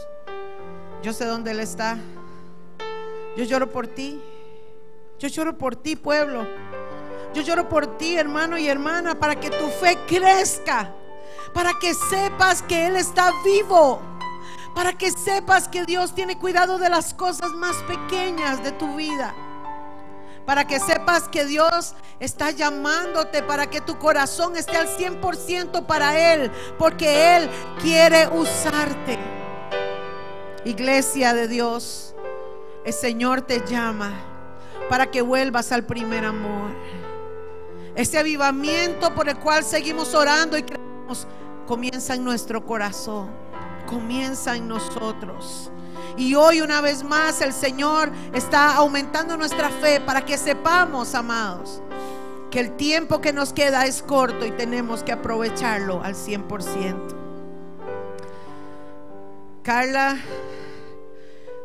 Yo 1.03 1.13
sé 1.13 1.27
dónde 1.27 1.53
Él 1.53 1.61
está. 1.61 1.97
Yo 3.37 3.45
lloro 3.45 3.71
por 3.71 3.87
ti. 3.87 4.21
Yo 5.19 5.27
lloro 5.27 5.59
por 5.59 5.75
ti, 5.75 5.97
pueblo. 5.97 6.47
Yo 7.35 7.43
lloro 7.43 7.69
por 7.69 7.99
ti, 7.99 8.17
hermano 8.17 8.57
y 8.57 8.69
hermana, 8.69 9.19
para 9.19 9.35
que 9.35 9.51
tu 9.51 9.69
fe 9.69 9.99
crezca. 10.07 10.95
Para 11.53 11.73
que 11.81 11.93
sepas 11.93 12.63
que 12.63 12.87
Él 12.87 12.97
está 12.97 13.33
vivo. 13.45 14.01
Para 14.77 14.93
que 14.93 15.11
sepas 15.11 15.67
que 15.67 15.85
Dios 15.85 16.15
tiene 16.15 16.39
cuidado 16.39 16.79
de 16.79 16.89
las 16.89 17.15
cosas 17.15 17.51
más 17.51 17.77
pequeñas 17.89 18.63
de 18.63 18.71
tu 18.73 18.95
vida. 18.95 19.35
Para 20.47 20.67
que 20.67 20.79
sepas 20.79 21.29
que 21.29 21.45
Dios 21.45 21.95
está 22.21 22.53
llamándote 22.53 23.43
para 23.43 23.69
que 23.69 23.81
tu 23.81 23.99
corazón 23.99 24.57
esté 24.57 24.77
al 24.77 24.87
100% 24.87 25.85
para 25.85 26.33
Él. 26.33 26.53
Porque 26.79 27.37
Él 27.37 27.51
quiere 27.83 28.29
usarte. 28.29 29.19
Iglesia 30.65 31.35
de 31.35 31.49
Dios, 31.49 32.15
el 32.85 32.93
Señor 32.93 33.43
te 33.43 33.67
llama 33.67 34.38
para 34.89 35.11
que 35.11 35.23
vuelvas 35.23 35.73
al 35.73 35.85
primer 35.85 36.25
amor. 36.25 36.71
Ese 37.95 38.19
avivamiento 38.19 39.15
por 39.15 39.29
el 39.29 39.39
cual 39.39 39.65
seguimos 39.65 40.15
orando 40.15 40.57
y 40.57 40.63
creemos 40.63 41.27
comienza 41.67 42.15
en 42.15 42.25
nuestro 42.25 42.65
corazón, 42.65 43.29
comienza 43.87 44.57
en 44.57 44.69
nosotros. 44.69 45.71
Y 46.17 46.35
hoy 46.35 46.61
una 46.61 46.81
vez 46.81 47.05
más 47.05 47.41
el 47.43 47.53
Señor 47.53 48.11
está 48.33 48.75
aumentando 48.77 49.37
nuestra 49.37 49.69
fe 49.69 50.01
para 50.01 50.25
que 50.25 50.39
sepamos, 50.39 51.15
amados, 51.15 51.83
que 52.51 52.61
el 52.61 52.77
tiempo 52.77 53.21
que 53.21 53.33
nos 53.33 53.53
queda 53.53 53.85
es 53.85 54.03
corto 54.03 54.47
y 54.47 54.51
tenemos 54.53 55.03
que 55.03 55.13
aprovecharlo 55.13 56.03
al 56.03 56.15
100%. 56.15 57.17
Carla, 59.63 60.17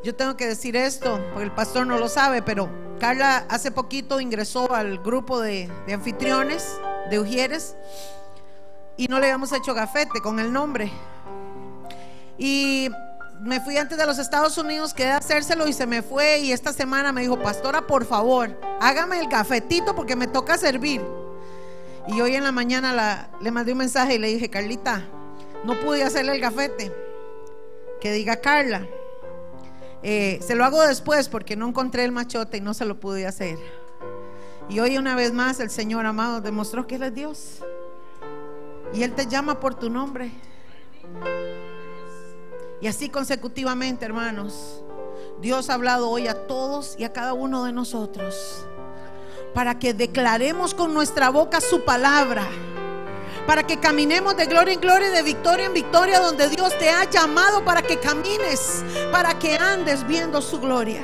yo 0.04 0.14
tengo 0.14 0.36
que 0.36 0.46
decir 0.46 0.76
esto, 0.76 1.20
porque 1.32 1.46
el 1.46 1.52
pastor 1.54 1.88
no 1.88 1.98
lo 1.98 2.10
sabe, 2.10 2.42
pero 2.42 2.70
Carla 3.04 3.46
hace 3.50 3.70
poquito 3.70 4.22
ingresó 4.22 4.74
al 4.74 4.98
grupo 5.00 5.42
de, 5.42 5.70
anfitriones 5.94 6.80
de 7.10 7.20
Ujieres 7.20 7.76
y 8.96 9.10
no 9.10 9.20
le 9.20 9.26
habíamos 9.26 9.52
hecho 9.52 9.74
gafete 9.74 10.22
con 10.22 10.40
el 10.40 10.54
nombre. 10.54 10.90
Y 12.38 12.88
me 13.42 13.60
fui 13.60 13.76
antes 13.76 13.98
de 13.98 14.06
los 14.06 14.20
Estados 14.20 14.58
Unidos, 14.58 14.94
quedé 14.94 15.12
a 15.12 15.18
hacérselo 15.18 15.68
y 15.68 15.74
se 15.74 15.86
me 15.86 16.02
fue. 16.02 16.40
Y 16.40 16.54
esta 16.54 16.72
semana 16.72 17.12
me 17.12 17.20
dijo, 17.20 17.38
pastora, 17.42 17.86
por 17.86 18.06
favor, 18.06 18.58
hágame 18.80 19.20
el 19.20 19.28
gafetito 19.28 19.94
porque 19.94 20.16
me 20.16 20.28
toca 20.28 20.58
servir. 20.58 21.02
Y 22.08 22.22
hoy 22.22 22.38
en 22.38 22.46
la 22.46 22.54
mañana 22.54 23.28
le 23.42 23.52
mandé 23.52 23.74
un 23.74 23.80
mensaje 23.80 24.16
y 24.16 24.20
le 24.20 24.30
dije, 24.30 24.50
Carlita, 24.50 25.04
no 25.66 25.78
pude 25.82 26.06
hacerle 26.06 26.36
el 26.36 26.40
gafete. 26.40 26.96
Que 28.00 28.14
diga 28.14 28.38
Carla. 28.38 28.88
Eh, 30.04 30.40
se 30.46 30.56
lo 30.56 30.66
hago 30.66 30.82
después 30.82 31.30
porque 31.30 31.56
no 31.56 31.68
encontré 31.68 32.04
el 32.04 32.12
machote 32.12 32.58
y 32.58 32.62
no 32.62 32.74
se 32.74 32.86
lo 32.86 33.00
pude 33.00 33.26
hacer. 33.26 33.58
Y 34.70 34.80
hoy 34.80 34.98
una 34.98 35.16
vez 35.16 35.34
más 35.34 35.60
el 35.60 35.70
Señor 35.70 36.06
amado 36.06 36.42
demostró 36.42 36.88
que 36.88 36.96
Él 36.96 37.04
es 37.04 37.16
Dios. 37.16 37.60
Y 38.94 39.04
Él 39.04 39.14
te 39.14 39.28
llama 39.28 39.60
por 39.60 39.76
tu 39.76 39.90
nombre. 39.90 40.32
Y 42.82 42.88
así 42.88 43.10
consecutivamente, 43.10 44.06
hermanos. 44.06 44.84
Dios 45.42 45.70
ha 45.70 45.76
hablado 45.76 46.10
hoy 46.10 46.28
a 46.28 46.48
todos 46.48 46.96
y 46.98 47.06
a 47.06 47.14
cada 47.14 47.34
uno 47.34 47.64
de 47.64 47.72
nosotros. 47.72 48.66
Para 49.54 49.80
que 49.80 49.94
declaremos 49.94 50.74
con 50.74 50.94
nuestra 50.94 51.30
boca 51.30 51.62
su 51.62 51.86
palabra. 51.86 52.46
Para 53.48 53.64
que 53.64 53.80
caminemos 53.80 54.38
de 54.38 54.46
gloria 54.46 54.74
en 54.74 54.80
gloria 54.80 55.10
de 55.12 55.22
victoria 55.22 55.66
en 55.66 55.74
victoria 55.74 56.20
donde 56.20 56.50
Dios 56.50 56.78
te 56.78 56.90
ha 56.90 57.10
llamado 57.10 57.64
para 57.66 57.82
que 57.82 58.00
camines, 58.00 58.84
para 59.12 59.38
que 59.38 59.58
andes 59.58 60.08
viendo 60.08 60.42
su 60.42 60.60
gloria. 60.60 61.04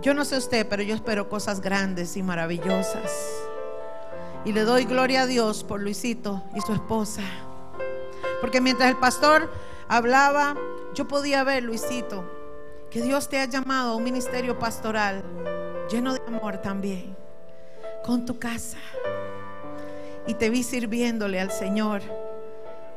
Yo 0.00 0.14
no 0.14 0.24
sé 0.24 0.36
usted, 0.36 0.66
pero 0.68 0.82
yo 0.82 0.94
espero 0.94 1.28
cosas 1.28 1.60
grandes 1.60 2.16
y 2.16 2.22
maravillosas. 2.22 3.10
Y 4.44 4.52
le 4.52 4.62
doy 4.62 4.84
gloria 4.84 5.22
a 5.22 5.26
Dios 5.26 5.64
por 5.64 5.80
Luisito 5.80 6.44
y 6.54 6.60
su 6.60 6.72
esposa. 6.72 7.22
Porque 8.40 8.60
mientras 8.60 8.88
el 8.88 8.96
pastor 8.96 9.50
hablaba, 9.88 10.54
yo 10.94 11.08
podía 11.08 11.42
ver, 11.42 11.64
Luisito, 11.64 12.24
que 12.90 13.02
Dios 13.02 13.28
te 13.28 13.40
ha 13.40 13.46
llamado 13.46 13.92
a 13.92 13.96
un 13.96 14.04
ministerio 14.04 14.58
pastoral 14.58 15.24
lleno 15.90 16.14
de 16.14 16.20
amor 16.26 16.58
también, 16.58 17.16
con 18.04 18.24
tu 18.24 18.38
casa. 18.38 18.78
Y 20.28 20.34
te 20.34 20.48
vi 20.50 20.62
sirviéndole 20.62 21.40
al 21.40 21.50
Señor 21.50 22.02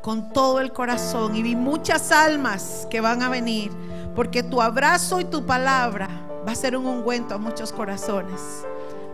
con 0.02 0.32
todo 0.32 0.60
el 0.60 0.72
corazón 0.72 1.34
y 1.34 1.42
vi 1.42 1.56
muchas 1.56 2.12
almas 2.12 2.86
que 2.90 3.00
van 3.00 3.22
a 3.22 3.28
venir, 3.28 3.72
porque 4.14 4.42
tu 4.42 4.60
abrazo 4.60 5.20
y 5.20 5.24
tu 5.24 5.46
palabra 5.46 6.08
va 6.46 6.52
a 6.52 6.56
ser 6.56 6.76
un 6.76 6.86
ungüento 6.86 7.34
a 7.34 7.38
muchos 7.38 7.72
corazones. 7.72 8.40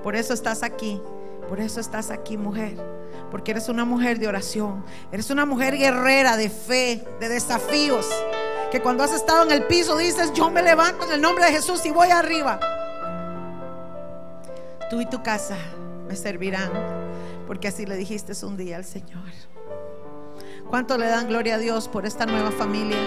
Por 0.03 0.17
eso 0.17 0.33
estás 0.33 0.63
aquí, 0.63 1.01
por 1.49 1.61
eso 1.61 1.79
estás 1.79 2.11
aquí, 2.11 2.37
mujer, 2.37 2.77
porque 3.31 3.53
eres 3.53 3.69
una 3.69 3.85
mujer 3.85 4.19
de 4.19 4.29
oración, 4.29 4.85
eres 5.13 5.31
una 5.31 5.45
mujer 5.45 5.77
guerrera 5.77 6.37
de 6.37 6.49
fe, 6.49 7.05
de 7.21 7.29
desafíos, 7.29 8.07
que 8.71 8.81
cuando 8.81 9.05
has 9.05 9.13
estado 9.13 9.45
en 9.45 9.53
el 9.53 9.67
piso 9.67 9.97
dices, 9.97 10.33
yo 10.33 10.51
me 10.51 10.63
levanto 10.63 11.05
en 11.05 11.13
el 11.13 11.21
nombre 11.21 11.45
de 11.45 11.53
Jesús 11.53 11.85
y 11.87 11.91
voy 11.91 12.09
arriba. 12.09 12.59
Tú 14.91 15.01
y 15.01 15.07
tu 15.07 15.23
casa 15.23 15.57
me 16.07 16.17
servirán, 16.17 16.71
porque 17.49 17.69
así 17.69 17.87
le 17.87 17.97
dijiste 17.97 18.35
un 18.45 18.59
día 18.59 18.77
al 18.77 18.85
Señor. 18.85 19.25
¿Cuánto 20.69 20.99
le 20.99 21.07
dan 21.07 21.29
gloria 21.29 21.55
a 21.55 21.59
Dios 21.59 21.89
por 21.89 22.05
esta 22.05 22.27
nueva 22.27 22.51
familia? 22.51 22.99